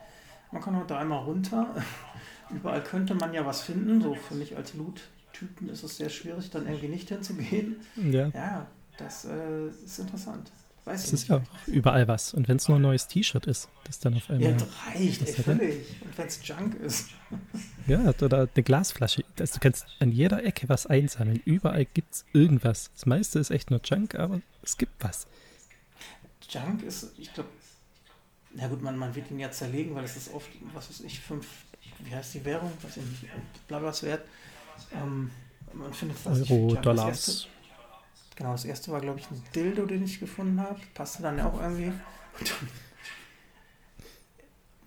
[0.52, 1.74] Man kann auch dreimal runter.
[2.50, 4.00] Überall könnte man ja was finden.
[4.00, 7.76] So für mich als Loot-Typen ist es sehr schwierig, dann irgendwie nicht hinzugehen.
[7.96, 8.66] Ja, Ja,
[8.96, 10.50] das äh, ist interessant.
[10.86, 12.32] Weiß es ist ja auch überall was.
[12.32, 14.54] Und wenn es nur ein neues T-Shirt ist, das dann auf Ja, einmal.
[14.54, 15.44] das reicht, ey, Das er.
[15.44, 15.76] völlig.
[16.00, 17.08] Und wenn es Junk ist.
[17.86, 19.22] Ja, oder eine Glasflasche.
[19.36, 21.42] Das, du kannst an jeder Ecke was einsammeln.
[21.44, 22.90] Überall gibt es irgendwas.
[22.94, 25.26] Das meiste ist echt nur Junk, aber es gibt was.
[26.48, 27.50] Junk ist, ich glaube,
[28.54, 31.20] na gut, man, man wird ihn ja zerlegen, weil es ist oft, was weiß ich,
[31.20, 31.46] fünf,
[32.00, 32.72] wie heißt die Währung?
[32.82, 34.26] Weiß ich nicht, blablas wert.
[34.94, 35.30] Ähm,
[35.72, 36.74] man findet was ich, Euro.
[36.74, 37.06] Das Dollars.
[37.08, 37.48] erste,
[38.36, 40.80] genau, das erste war, glaube ich, ein Dildo, den ich gefunden habe.
[40.94, 41.88] Passte dann ja auch irgendwie.
[41.88, 42.68] Und dann,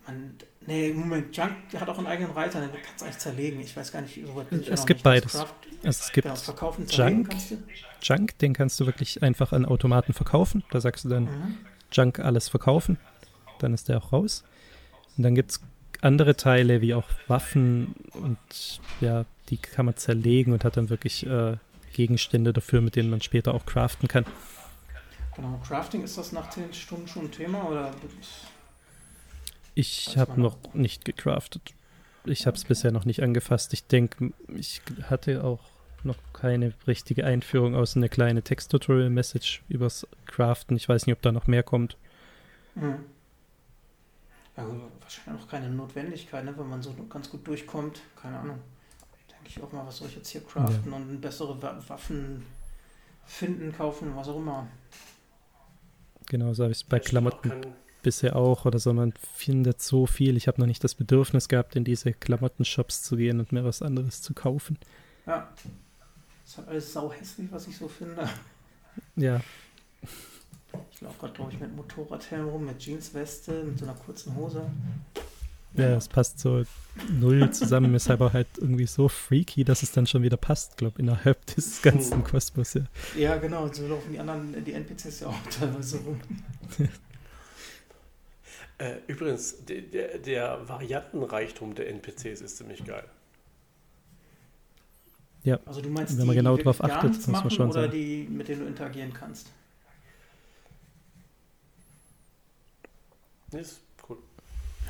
[0.08, 0.36] man,
[0.66, 3.60] nee, Moment, Junk hat auch einen eigenen Reiter, den kannst du eigentlich zerlegen.
[3.62, 5.34] Ich weiß gar nicht, so weit ja Es gibt beides.
[5.34, 7.36] Craft, es gibt genau, Junk.
[8.02, 10.64] Junk, den kannst du wirklich einfach an Automaten verkaufen.
[10.72, 11.58] Da sagst du dann, Mhm.
[11.92, 12.98] Junk alles verkaufen.
[13.64, 14.44] Dann ist der auch raus.
[15.18, 15.62] Und dann gibt es
[16.02, 18.38] andere Teile, wie auch Waffen und
[19.02, 21.58] ja, die kann man zerlegen und hat dann wirklich äh,
[21.94, 24.26] Gegenstände dafür, mit denen man später auch craften kann.
[25.36, 27.92] Genau, Crafting, ist das nach 10 Stunden schon ein Thema oder
[29.76, 31.74] Ich habe noch nicht gecraftet.
[32.26, 33.74] Ich habe es bisher noch nicht angefasst.
[33.74, 35.62] Ich denke, ich hatte auch
[36.04, 40.76] noch keine richtige Einführung, außer eine kleine Text-Tutorial-Message übers Craften.
[40.76, 41.98] Ich weiß nicht, ob da noch mehr kommt.
[42.76, 43.06] Mhm.
[44.58, 48.02] Ja, gut, wahrscheinlich auch keine Notwendigkeit, ne, wenn man so ganz gut durchkommt.
[48.22, 48.60] Keine Ahnung.
[49.30, 52.46] Denke ich auch mal, was soll ich jetzt hier craften und bessere Wa Waffen
[53.26, 54.68] finden, kaufen, was auch immer.
[56.28, 57.66] Genauso habe ich es bei Ich Klamotten kann-
[58.04, 58.94] bisher auch oder so.
[58.94, 60.36] Man findet so viel.
[60.38, 63.82] Ich habe noch nicht das Bedürfnis gehabt, in diese Klamottenshops zu gehen und mir was
[63.82, 64.78] anderes zu kaufen.
[65.26, 65.50] Ja.
[66.46, 68.28] Ist halt alles sau hässlich, was ich so finde.
[69.16, 69.40] Ja,
[70.92, 74.70] Ich laufe gerade, glaube ich, mit Motorradhelm rum, mit Jeansweste, mit so einer kurzen Hose.
[75.74, 76.64] ja, es passt so
[77.10, 77.96] null zusammen.
[77.96, 81.82] ist aber halt irgendwie so freaky, dass es dann schon wieder passt, glaube innerhalb des
[81.82, 82.74] ganzen Kosmos.
[82.74, 82.84] Ja.
[83.18, 86.20] Ja, genau, so laufen die anderen, die NPCs ja auch teilweise rum.
[88.78, 93.04] Äh, übrigens, der, der, der Variantenreichtum der NPCs ist ziemlich geil.
[95.66, 97.92] Also du meinst Wenn man die, genau gar achtet, muss man schon oder sagen.
[97.94, 99.52] die, mit denen du interagieren kannst?
[103.54, 104.18] Ist cool.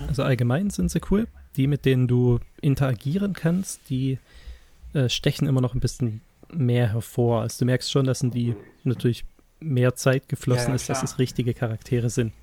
[0.08, 1.28] Also allgemein sind sie cool.
[1.58, 4.20] Die, mit denen du interagieren kannst, die
[4.94, 6.22] äh, stechen immer noch ein bisschen
[6.54, 7.42] mehr hervor.
[7.42, 9.26] Also du merkst schon, das sind die natürlich
[9.60, 12.34] mehr Zeit geflossen Ja, ja, ist, dass es richtige Charaktere sind.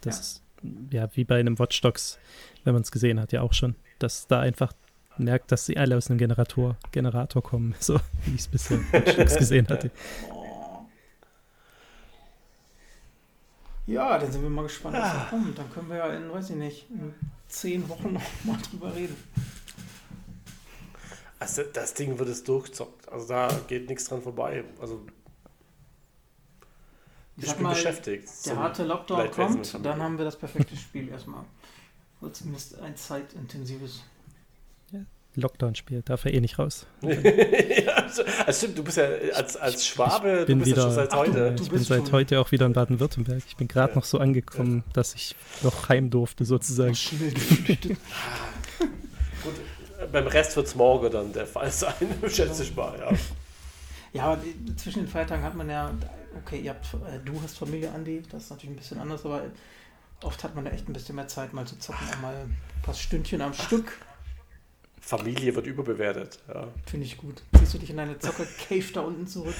[0.00, 0.42] Das ist
[0.90, 2.18] ja wie bei einem Watch Dogs,
[2.64, 4.72] wenn man es gesehen hat, ja auch schon, dass da einfach
[5.18, 8.92] merkt, dass sie alle aus einem Generator, Generator kommen, so wie ich es bisher in
[8.92, 9.90] Watch Dogs gesehen hatte.
[13.86, 15.58] Ja, dann sind wir mal gespannt, was da kommt.
[15.58, 17.14] Dann können wir ja in, weiß ich nicht, in
[17.48, 19.16] zehn Wochen noch mal drüber reden.
[21.38, 23.08] Also das Ding wird es durchzockt.
[23.10, 24.64] Also da geht nichts dran vorbei.
[24.80, 25.04] Also
[27.36, 28.28] ich Sag bin mal, beschäftigt.
[28.46, 31.44] Der harte Lockdown kommt, dann haben wir das perfekte Spiel erstmal.
[32.20, 34.04] Oder zumindest ein zeitintensives.
[35.36, 36.86] Lockdown-Spiel, darf er eh nicht raus.
[37.02, 39.04] ja, also stimmt, du bist ja
[39.34, 41.52] als, als Schwabe, Ich bin du bist ja schon wieder- seit Ach, du- heute.
[41.54, 43.42] du ich bin seit heute auch wieder in Baden-Württemberg.
[43.46, 43.96] Ich bin gerade Ja.
[43.96, 46.94] noch so angekommen, dass ich noch heim durfte, sozusagen.
[46.94, 47.96] Schnell geflüchtet.
[49.42, 49.54] Gut,
[50.12, 51.94] beim Rest wird es morgen dann der Fall sein,
[52.28, 52.98] schätze ich mal.
[52.98, 53.10] Ja.
[54.12, 54.38] Ja, aber
[54.76, 55.90] zwischen den Feiertagen hat man ja,
[56.44, 59.42] okay, ihr habt, äh, du hast Familie, Andi, das ist natürlich ein bisschen anders, aber
[60.22, 62.56] oft hat man ja echt ein bisschen mehr Zeit, mal zu zocken, auch mal ein
[62.82, 63.92] paar Stündchen am Stück.
[65.04, 66.38] Familie wird überbewertet.
[66.48, 66.68] Ja.
[66.86, 67.42] Finde ich gut.
[67.58, 69.54] Ziehst du dich in deine Zocker-Cave da unten zurück?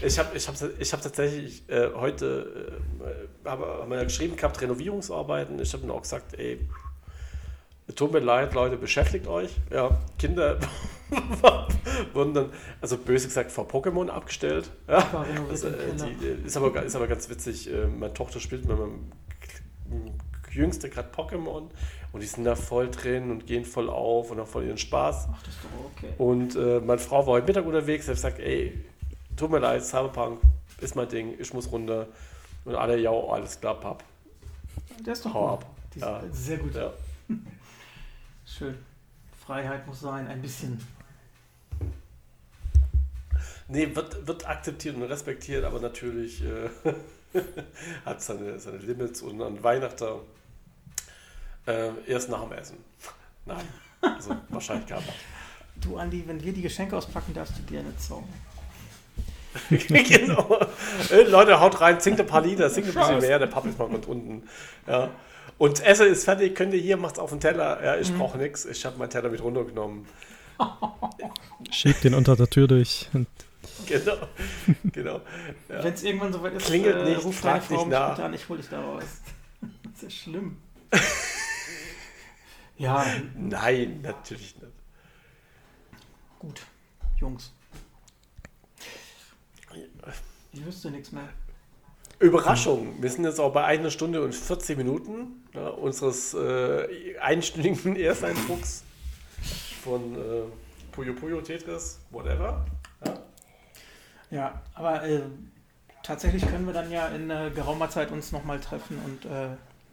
[0.00, 2.78] Ich habe ich hab, ich hab tatsächlich äh, heute,
[3.44, 5.58] äh, habe haben wir ja geschrieben gehabt, Renovierungsarbeiten.
[5.58, 6.60] Ich habe dann auch gesagt, ey,
[7.96, 9.50] tut mir leid, Leute, beschäftigt euch.
[9.72, 10.60] Ja, Kinder
[12.12, 14.70] wurden dann, also böse gesagt, vor Pokémon abgestellt.
[14.86, 15.26] Ja.
[15.50, 15.76] Das, im äh,
[16.20, 17.68] die, ist, aber, ist aber ganz witzig.
[17.68, 19.10] Äh, meine Tochter spielt mit meinem
[20.52, 21.70] Jüngste gerade Pokémon
[22.12, 25.28] und die sind da voll drin und gehen voll auf und haben voll ihren Spaß.
[25.32, 26.12] Ach, das ist doch okay.
[26.18, 28.06] Und äh, meine Frau war heute Mittag unterwegs.
[28.08, 28.84] Ich gesagt, ey,
[29.36, 30.40] tut mir leid, Cyberpunk
[30.80, 32.06] ist mein Ding, ich muss runter.
[32.64, 34.02] Und alle, ja, alles klar, Papp.
[35.04, 35.64] Der ist doch Hau gut.
[35.64, 35.70] ab.
[35.94, 36.18] Die Ja.
[36.20, 36.74] ist sehr gut.
[36.74, 36.92] Ja.
[38.46, 38.74] Schön.
[39.46, 40.80] Freiheit muss sein, ein bisschen.
[43.68, 46.70] Nee, wird, wird akzeptiert und respektiert, aber natürlich äh,
[48.04, 50.20] hat seine, seine Limits und an Weihnachten
[51.68, 52.78] äh, erst nach dem Essen.
[53.46, 53.64] Nein,
[54.00, 55.12] also wahrscheinlich gar nicht.
[55.80, 58.32] Du, Andi, wenn wir die Geschenke auspacken, darfst du gerne zocken.
[59.70, 60.58] genau.
[61.10, 63.78] Äh, Leute, haut rein, singt ein paar Lieder, singt ein bisschen mehr, der Papp ist
[63.78, 64.42] mal ganz unten.
[64.86, 65.10] Ja.
[65.56, 67.82] Und Essen ist fertig, könnt ihr hier, macht's auf den Teller.
[67.84, 70.06] Ja, ich brauche nichts, ich habe meinen Teller mit runtergenommen.
[71.70, 73.08] Schiebt den unter der Tür durch.
[73.12, 73.26] Und
[73.86, 74.16] Genau,
[74.92, 75.20] genau.
[75.68, 75.84] Ja.
[75.84, 78.18] Wenn es irgendwann soweit ist, Klingelt nicht, ruf frag deine Frau nicht mich nach.
[78.18, 79.02] an, ich hol dich da raus.
[79.60, 80.56] Das ist ja schlimm.
[82.78, 83.04] Ja,
[83.36, 84.72] Nein, natürlich nicht.
[86.38, 86.62] gut.
[87.20, 87.52] Jungs.
[90.52, 91.28] Ich wüsste nichts mehr.
[92.20, 97.94] Überraschung, wir sind jetzt auch bei einer Stunde und 40 Minuten ja, unseres äh, einstündigen
[98.00, 98.82] Ersteindrucks
[99.84, 100.42] von äh,
[100.90, 102.64] Puyo Puyo Tetris, whatever.
[103.04, 103.18] Ja.
[104.30, 105.22] Ja, aber äh,
[106.02, 109.24] tatsächlich können wir dann ja in äh, geraumer Zeit uns nochmal treffen und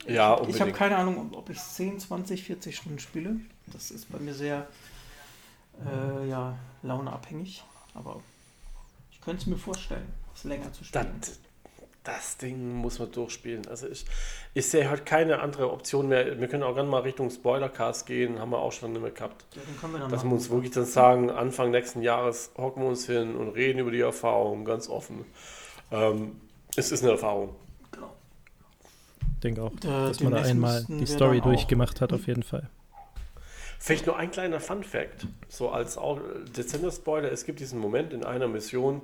[0.08, 0.76] Ja, ich habe unbedingt.
[0.76, 3.38] keine Ahnung, ob ich 10, 20, 40 Stunden spiele.
[3.68, 4.68] Das ist bei mir sehr
[5.86, 7.64] äh, ja, launeabhängig,
[7.94, 8.22] aber
[9.12, 11.22] ich könnte es mir vorstellen, es länger zu Das, spielen.
[12.04, 13.68] das Ding muss man durchspielen.
[13.68, 14.06] Also ich,
[14.54, 16.40] ich sehe halt keine andere Option mehr.
[16.40, 19.44] Wir können auch gerne mal Richtung Spoilercast gehen, haben wir auch schon nicht mehr gehabt.
[19.56, 22.84] Ja, den können wir dann Dass wir uns wirklich dann sagen, Anfang nächsten Jahres hocken
[22.84, 25.26] wir uns hin und reden über die Erfahrung, ganz offen.
[25.92, 26.40] Ähm,
[26.76, 27.56] es ist eine Erfahrung.
[29.34, 32.70] Ich denke auch, Äh, dass man da einmal die Story durchgemacht hat, auf jeden Fall.
[33.80, 36.20] Vielleicht nur ein kleiner Fun-Fact, so als auch
[36.58, 39.02] dezenter Spoiler: Es gibt diesen Moment in einer Mission,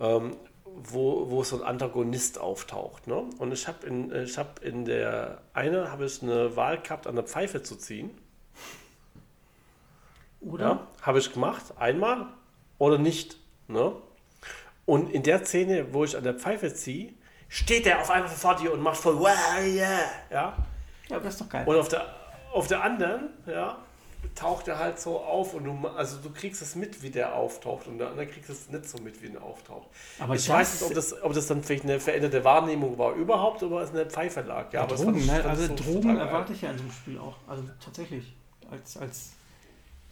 [0.00, 3.06] ähm, wo, wo so ein Antagonist auftaucht.
[3.06, 3.24] Ne?
[3.38, 7.14] Und ich habe in, ich hab in der eine habe ich eine Wahl gehabt, an
[7.14, 8.10] der Pfeife zu ziehen.
[10.40, 10.64] Oder?
[10.64, 12.26] Ja, habe ich gemacht, einmal
[12.78, 13.38] oder nicht.
[13.66, 13.92] Ne?
[14.86, 17.12] Und in der Szene, wo ich an der Pfeife ziehe,
[17.48, 19.28] steht er auf einmal vor dir und macht voll wow,
[19.62, 20.00] yeah,
[20.30, 20.56] ja.
[21.08, 21.66] Ja, das ist doch geil.
[21.66, 22.14] Und auf der,
[22.52, 23.78] auf der anderen, ja,
[24.34, 27.86] taucht er halt so auf und du, also du kriegst es mit, wie der auftaucht
[27.86, 29.88] und der andere kriegt es nicht so mit, wie er auftaucht.
[30.18, 33.62] Aber ich weiß nicht, ob das, ob das dann vielleicht eine veränderte Wahrnehmung war überhaupt
[33.62, 34.72] oder es eine Pfeife lag.
[34.72, 35.48] Ja, aber es Drogen, fand ne?
[35.48, 37.36] Also so Drogen erwarte ich ja in so einem Spiel auch.
[37.46, 38.34] Also tatsächlich.
[38.70, 39.30] Als, als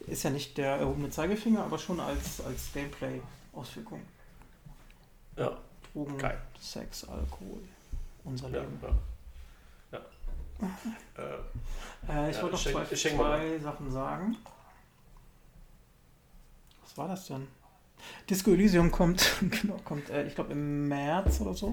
[0.07, 4.01] ist ja nicht der erhobene Zeigefinger, aber schon als, als Gameplay-Auswirkung.
[5.37, 5.59] Ja,
[5.97, 6.39] Drogen, Geil.
[6.60, 7.62] Sex, Alkohol,
[8.24, 8.78] unser Leben.
[9.93, 9.98] ja.
[10.60, 10.68] ja.
[11.16, 14.36] äh, Äh, ich wollte noch zwei, zwei Sachen sagen.
[16.82, 17.48] Was war das denn?
[18.28, 19.27] Disco Elysium kommt,
[19.62, 21.68] genau, kommt äh, ich glaube im März oder so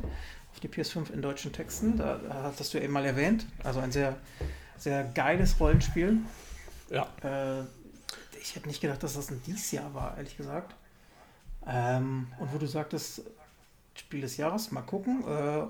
[0.52, 1.98] auf die PS5 in deutschen Texten.
[1.98, 3.46] Da, da hattest du eben mal erwähnt.
[3.64, 4.16] Also ein sehr,
[4.78, 6.20] sehr geiles Rollenspiel.
[6.90, 7.08] ja.
[7.24, 7.66] Äh,
[8.42, 10.76] ich hätte nicht gedacht, dass das ein dieses Jahr war, ehrlich gesagt.
[11.66, 13.22] Ähm, und wo du sagtest,
[13.96, 14.72] Spiel des Jahres.
[14.72, 15.24] Mal gucken.
[15.28, 15.64] Äh,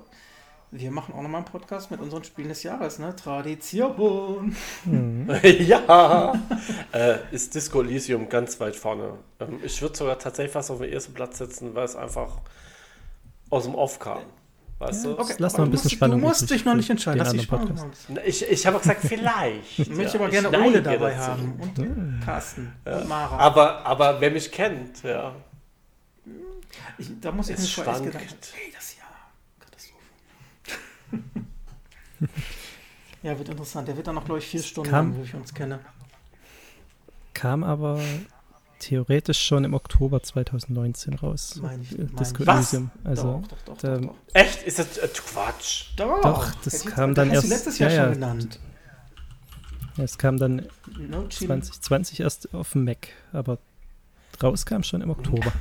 [0.70, 3.14] wir machen auch nochmal einen Podcast mit unseren Spielen des Jahres, ne?
[3.14, 4.56] Tradition.
[4.84, 5.30] Mhm.
[5.60, 6.32] ja.
[6.92, 9.10] äh, ist Disco Elysium ganz weit vorne.
[9.38, 12.40] Ähm, ich würde sogar tatsächlich fast auf den ersten Platz setzen, weil es einfach
[13.50, 14.22] aus dem Off kam.
[14.78, 15.20] Weißt ja, du?
[15.20, 16.20] Okay, lass noch ein bisschen musst, Spannung.
[16.20, 17.18] Du musst dich noch nicht entscheiden.
[17.20, 17.48] Lass dich
[18.26, 19.78] Ich, ich habe gesagt, vielleicht.
[19.78, 21.26] ich möchte aber gerne Ole dabei dazu.
[21.28, 21.60] haben.
[21.60, 22.20] Und mhm.
[22.24, 22.96] Carsten ja.
[22.96, 23.38] und Mara.
[23.38, 25.36] Aber, aber wer mich kennt, ja.
[26.98, 28.14] Ich, da muss ich es nicht schwankt.
[28.14, 29.06] Hey, das Jahr.
[29.60, 30.04] Katastrophe.
[33.22, 33.88] ja, wird interessant.
[33.88, 35.80] Der wird dann noch, glaube ich, vier Stunden kam, lang, wie ich uns kenne.
[37.32, 38.00] Kam aber
[38.78, 41.58] theoretisch schon im Oktober 2019 raus.
[41.60, 42.90] Mein ich, mein Disco Elysium.
[43.02, 44.62] Also, doch, doch, doch, doch, Echt?
[44.62, 45.86] Ist das äh, Quatsch?
[45.96, 47.48] Doch, doch das kam jetzt, dann erst.
[47.48, 48.60] letztes Jahr ja, schon genannt.
[49.96, 50.66] Ja, es kam dann
[50.98, 53.58] no 2020 erst auf dem Mac, aber
[54.42, 55.52] rauskam schon im Oktober.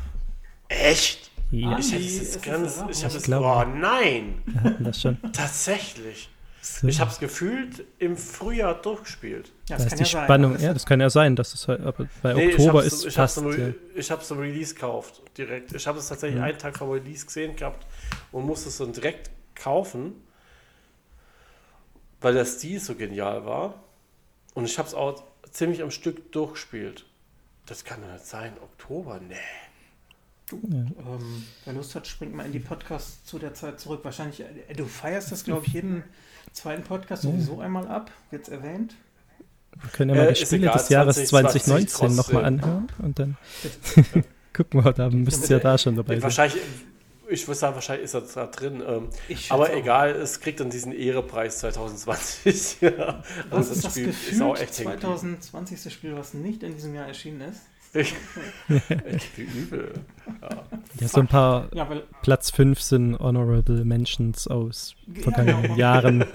[0.70, 1.32] Echt?
[1.52, 1.78] Ja.
[1.78, 2.84] Ich hätte es ganz.
[2.90, 3.30] Ich habe es.
[3.30, 4.42] Oh nein!
[4.46, 5.18] Wir hatten das schon.
[5.34, 6.30] Tatsächlich.
[6.64, 6.88] So.
[6.88, 9.52] Ich habe es gefühlt im Frühjahr durchgespielt.
[9.68, 10.54] Ja, das da ist die ja Spannung.
[10.54, 13.14] Sein, ja, das kann ja sein, dass es halt, aber bei nee, Oktober ist ich
[13.14, 13.38] fast.
[13.38, 13.70] Hab's, ja.
[13.96, 15.74] Ich habe es zum Release gekauft, direkt.
[15.74, 16.46] Ich habe es tatsächlich mhm.
[16.46, 17.86] einen Tag vor Release gesehen gehabt
[18.32, 20.14] und musste es dann direkt kaufen,
[22.22, 23.84] weil der Stil so genial war.
[24.54, 25.22] Und ich habe es auch
[25.52, 27.06] ziemlich am Stück durchgespielt.
[27.66, 28.54] Das kann doch nicht sein.
[28.62, 29.20] Oktober?
[29.20, 29.36] Nee.
[30.62, 30.80] Du, ja.
[30.80, 34.02] ähm, wer Lust hat, springt mal in die Podcasts zu der Zeit zurück.
[34.04, 36.04] Wahrscheinlich, äh, du feierst das, glaube ich, jeden
[36.52, 38.96] zweiten Podcast sowieso einmal ab, wird es erwähnt.
[39.82, 43.18] Wir können ja mal äh, die Spiele egal, des Jahres 2019 20, nochmal anhören und
[43.18, 43.38] dann
[44.54, 46.24] gucken wir, da müsst ihr ja da schon dabei sein.
[46.24, 46.62] Wahrscheinlich,
[47.28, 48.84] ich würde sagen, wahrscheinlich ist er da drin.
[48.86, 49.10] Ähm,
[49.50, 49.76] aber auch.
[49.76, 52.82] egal, es kriegt dann diesen Ehrepreis 2020.
[52.82, 53.24] ja.
[53.50, 55.92] Was also ist das, Spiel ist auch echt 2020.
[55.92, 57.62] Spiel, was nicht in diesem Jahr erschienen ist?
[57.94, 59.94] Echt übel.
[60.42, 60.50] Ja.
[61.00, 61.88] ja, so ein paar ja,
[62.24, 66.26] Platz 5 sind Honorable Mentions aus vergangenen ja, Jahren,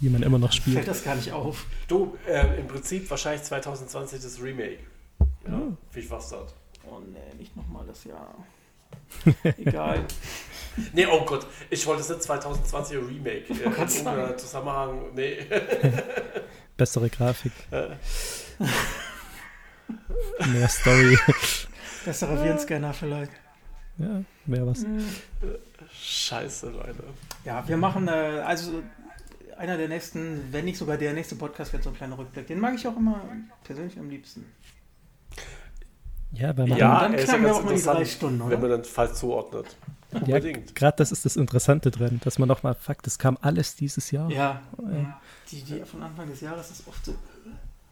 [0.00, 0.76] die man immer noch spielt.
[0.76, 1.66] Fällt das gar nicht auf.
[1.86, 4.78] Du, äh, im Prinzip wahrscheinlich 2020 das Remake.
[5.46, 5.76] Ja, oh.
[5.92, 6.54] wie ich was hat.
[6.90, 8.34] Oh nee, nicht nochmal das Jahr.
[9.58, 10.04] Egal.
[10.92, 13.52] nee, oh Gott, ich wollte es nicht 2020 Remake.
[13.52, 15.46] Äh, oh Zusammenhang, nee.
[16.76, 17.52] Bessere Grafik.
[20.52, 21.18] Mehr Story.
[22.04, 23.32] Bessere Virenscanner vielleicht.
[23.98, 24.84] Ja, mehr was.
[25.92, 27.04] Scheiße, Leute.
[27.44, 28.82] Ja, wir machen, äh, also
[29.56, 32.46] einer der nächsten, wenn nicht sogar der nächste Podcast wird so ein kleiner Rückblick.
[32.46, 33.22] Den mag ich auch immer
[33.62, 34.44] persönlich am liebsten.
[36.32, 38.50] Ja, weil man ja, dann knacken wir auch mal die drei Stunden, oder?
[38.50, 39.76] Wenn man dann falsch zuordnet.
[40.26, 44.10] Ja, gerade das ist das Interessante drin, dass man nochmal, Fakt, das kam alles dieses
[44.10, 44.30] Jahr.
[44.30, 45.20] Ja, ja.
[45.50, 47.14] Die, die von Anfang des Jahres ist oft so.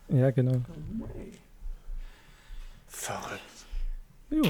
[0.08, 0.60] Ja, genau.
[1.00, 1.06] Oh,
[2.92, 3.40] Verrückt.
[4.30, 4.42] Jo.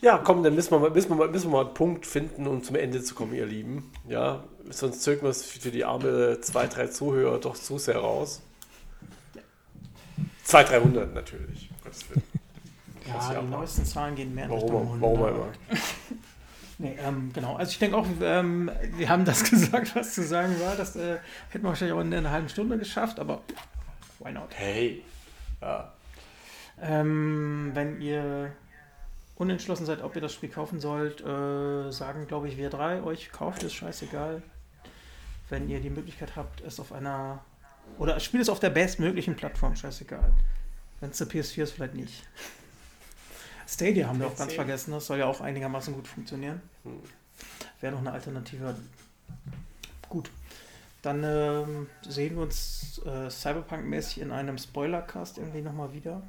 [0.00, 2.46] Ja, komm, dann müssen wir, mal, müssen, wir mal, müssen wir mal einen Punkt finden,
[2.46, 3.92] um zum Ende zu kommen, ihr Lieben.
[4.08, 8.42] Ja, sonst zögern wir es für die arme zwei, drei Zuhörer doch zu sehr raus.
[10.42, 11.70] Zwei, 300 natürlich.
[13.06, 15.48] ja, die neuesten Zahlen gehen mehr Warum, warum immer?
[16.78, 17.56] nee, ähm, genau.
[17.56, 20.74] Also ich denke auch, ähm, wir haben das gesagt, was zu sagen war.
[20.74, 21.18] Das äh,
[21.50, 23.42] hätten wir wahrscheinlich auch in einer halben Stunde geschafft, aber
[24.18, 24.48] why not?
[24.50, 25.04] Hey.
[25.60, 25.92] Ja.
[26.82, 28.52] Ähm, wenn ihr
[29.36, 33.30] unentschlossen seid, ob ihr das Spiel kaufen sollt, äh, sagen, glaube ich, wir drei euch,
[33.30, 34.42] kauft es, scheißegal.
[35.48, 37.44] Wenn ihr die Möglichkeit habt, es auf einer.
[37.98, 40.32] Oder spielt es auf der bestmöglichen Plattform, scheißegal.
[41.00, 42.24] Wenn es eine PS4 ist, vielleicht nicht.
[43.66, 46.60] Stadia haben wir auch ganz vergessen, das soll ja auch einigermaßen gut funktionieren.
[46.84, 47.00] Hm.
[47.80, 48.74] Wäre noch eine Alternative.
[50.08, 50.30] Gut.
[51.00, 56.22] Dann ähm, sehen wir uns äh, Cyberpunk-mäßig in einem Spoilercast irgendwie nochmal wieder.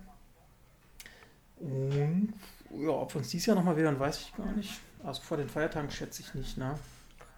[1.63, 2.33] Und
[2.71, 4.79] ja, ob wir uns dieses Jahr nochmal wieder, weiß ich gar nicht.
[5.03, 6.77] Also vor den Feiertagen schätze ich nicht, ne?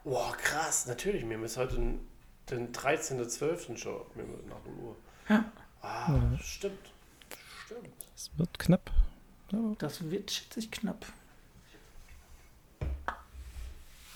[0.03, 1.27] Boah, krass, natürlich.
[1.27, 1.99] Wir ist heute den,
[2.49, 3.77] den 13.12.
[3.77, 4.01] schon
[4.47, 4.95] nach der Uhr.
[5.29, 5.45] Ja.
[5.81, 6.37] Ah, ja.
[6.39, 6.79] stimmt.
[7.65, 7.89] Stimmt.
[8.15, 8.91] Es wird knapp.
[9.51, 9.59] Ja.
[9.77, 11.05] Das wird, schätze ich, knapp.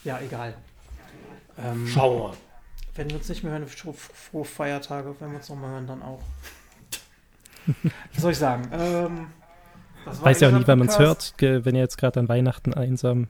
[0.04, 0.56] Ja, egal.
[1.58, 2.38] Ähm, Schauen wir mal.
[2.96, 5.16] Wenn wir uns nicht mehr hören, frohe Feiertage.
[5.20, 6.22] Wenn wir uns nochmal hören, dann auch.
[8.14, 8.70] Was soll ich sagen?
[8.72, 9.28] Ähm,
[10.06, 13.28] Weiß ja auch nie, wann man es hört, wenn ihr jetzt gerade an Weihnachten einsam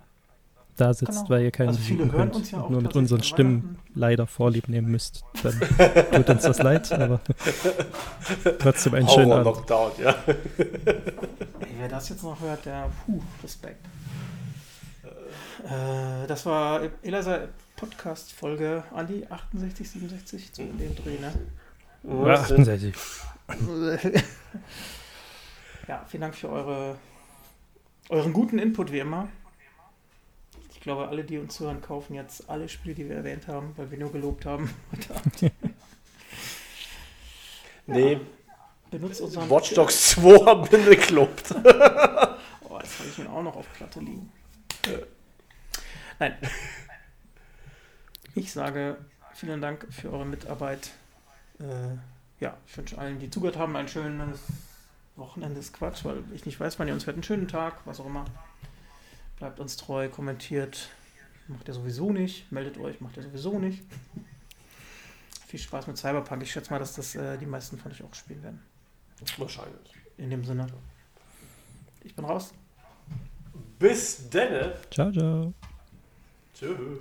[0.80, 1.30] da sitzt, genau.
[1.30, 4.90] weil ihr keinen also besuchen könnt ja und nur mit unseren Stimmen leider Vorlieb nehmen
[4.90, 5.24] müsst.
[5.44, 5.60] Dann
[6.12, 7.20] tut uns das leid, aber
[8.60, 10.16] trotzdem ein schöner Lockdown, ja.
[10.28, 13.86] Ey, wer das jetzt noch hört, der, puh, Respekt.
[15.66, 17.40] Äh, das war Elasa
[17.76, 21.34] Podcast Folge Andi 68, 67 zu dem Dreh, ne?
[22.04, 22.94] Ja, 68.
[25.90, 27.00] ja, vielen Dank für eure,
[28.10, 29.28] euren guten Input wie immer.
[30.72, 33.90] Ich glaube, alle, die uns zuhören, kaufen jetzt alle Spiele, die wir erwähnt haben, weil
[33.90, 34.70] wir nur gelobt haben.
[37.88, 38.20] nee.
[38.92, 39.50] Benutzt unseren.
[39.50, 41.52] Watch Dogs 2 haben wir gelobt.
[41.56, 44.32] oh, jetzt habe ich mir auch noch auf Platte liegen.
[46.20, 46.38] Nein.
[48.36, 48.98] Ich sage
[49.34, 50.92] vielen Dank für eure Mitarbeit.
[51.60, 51.98] Äh,
[52.40, 54.40] ja, ich wünsche allen, die zugehört haben, ein schönes
[55.20, 57.16] Wochenende ist Quatsch, weil ich nicht weiß, wann ihr uns hört.
[57.16, 58.26] Einen schönen Tag, was auch immer.
[59.38, 60.90] Bleibt uns treu, kommentiert.
[61.48, 62.52] Macht ihr sowieso nicht.
[62.52, 63.84] Meldet euch, macht ihr sowieso nicht.
[65.48, 66.44] Viel Spaß mit Cyberpunk.
[66.44, 68.62] Ich schätze mal, dass das äh, die meisten von euch auch spielen werden.
[69.38, 69.94] Wahrscheinlich.
[70.18, 70.68] In dem Sinne.
[72.04, 72.54] Ich bin raus.
[73.80, 74.76] Bis denne.
[74.92, 75.54] Ciao, ciao.
[76.54, 77.00] Tschüss.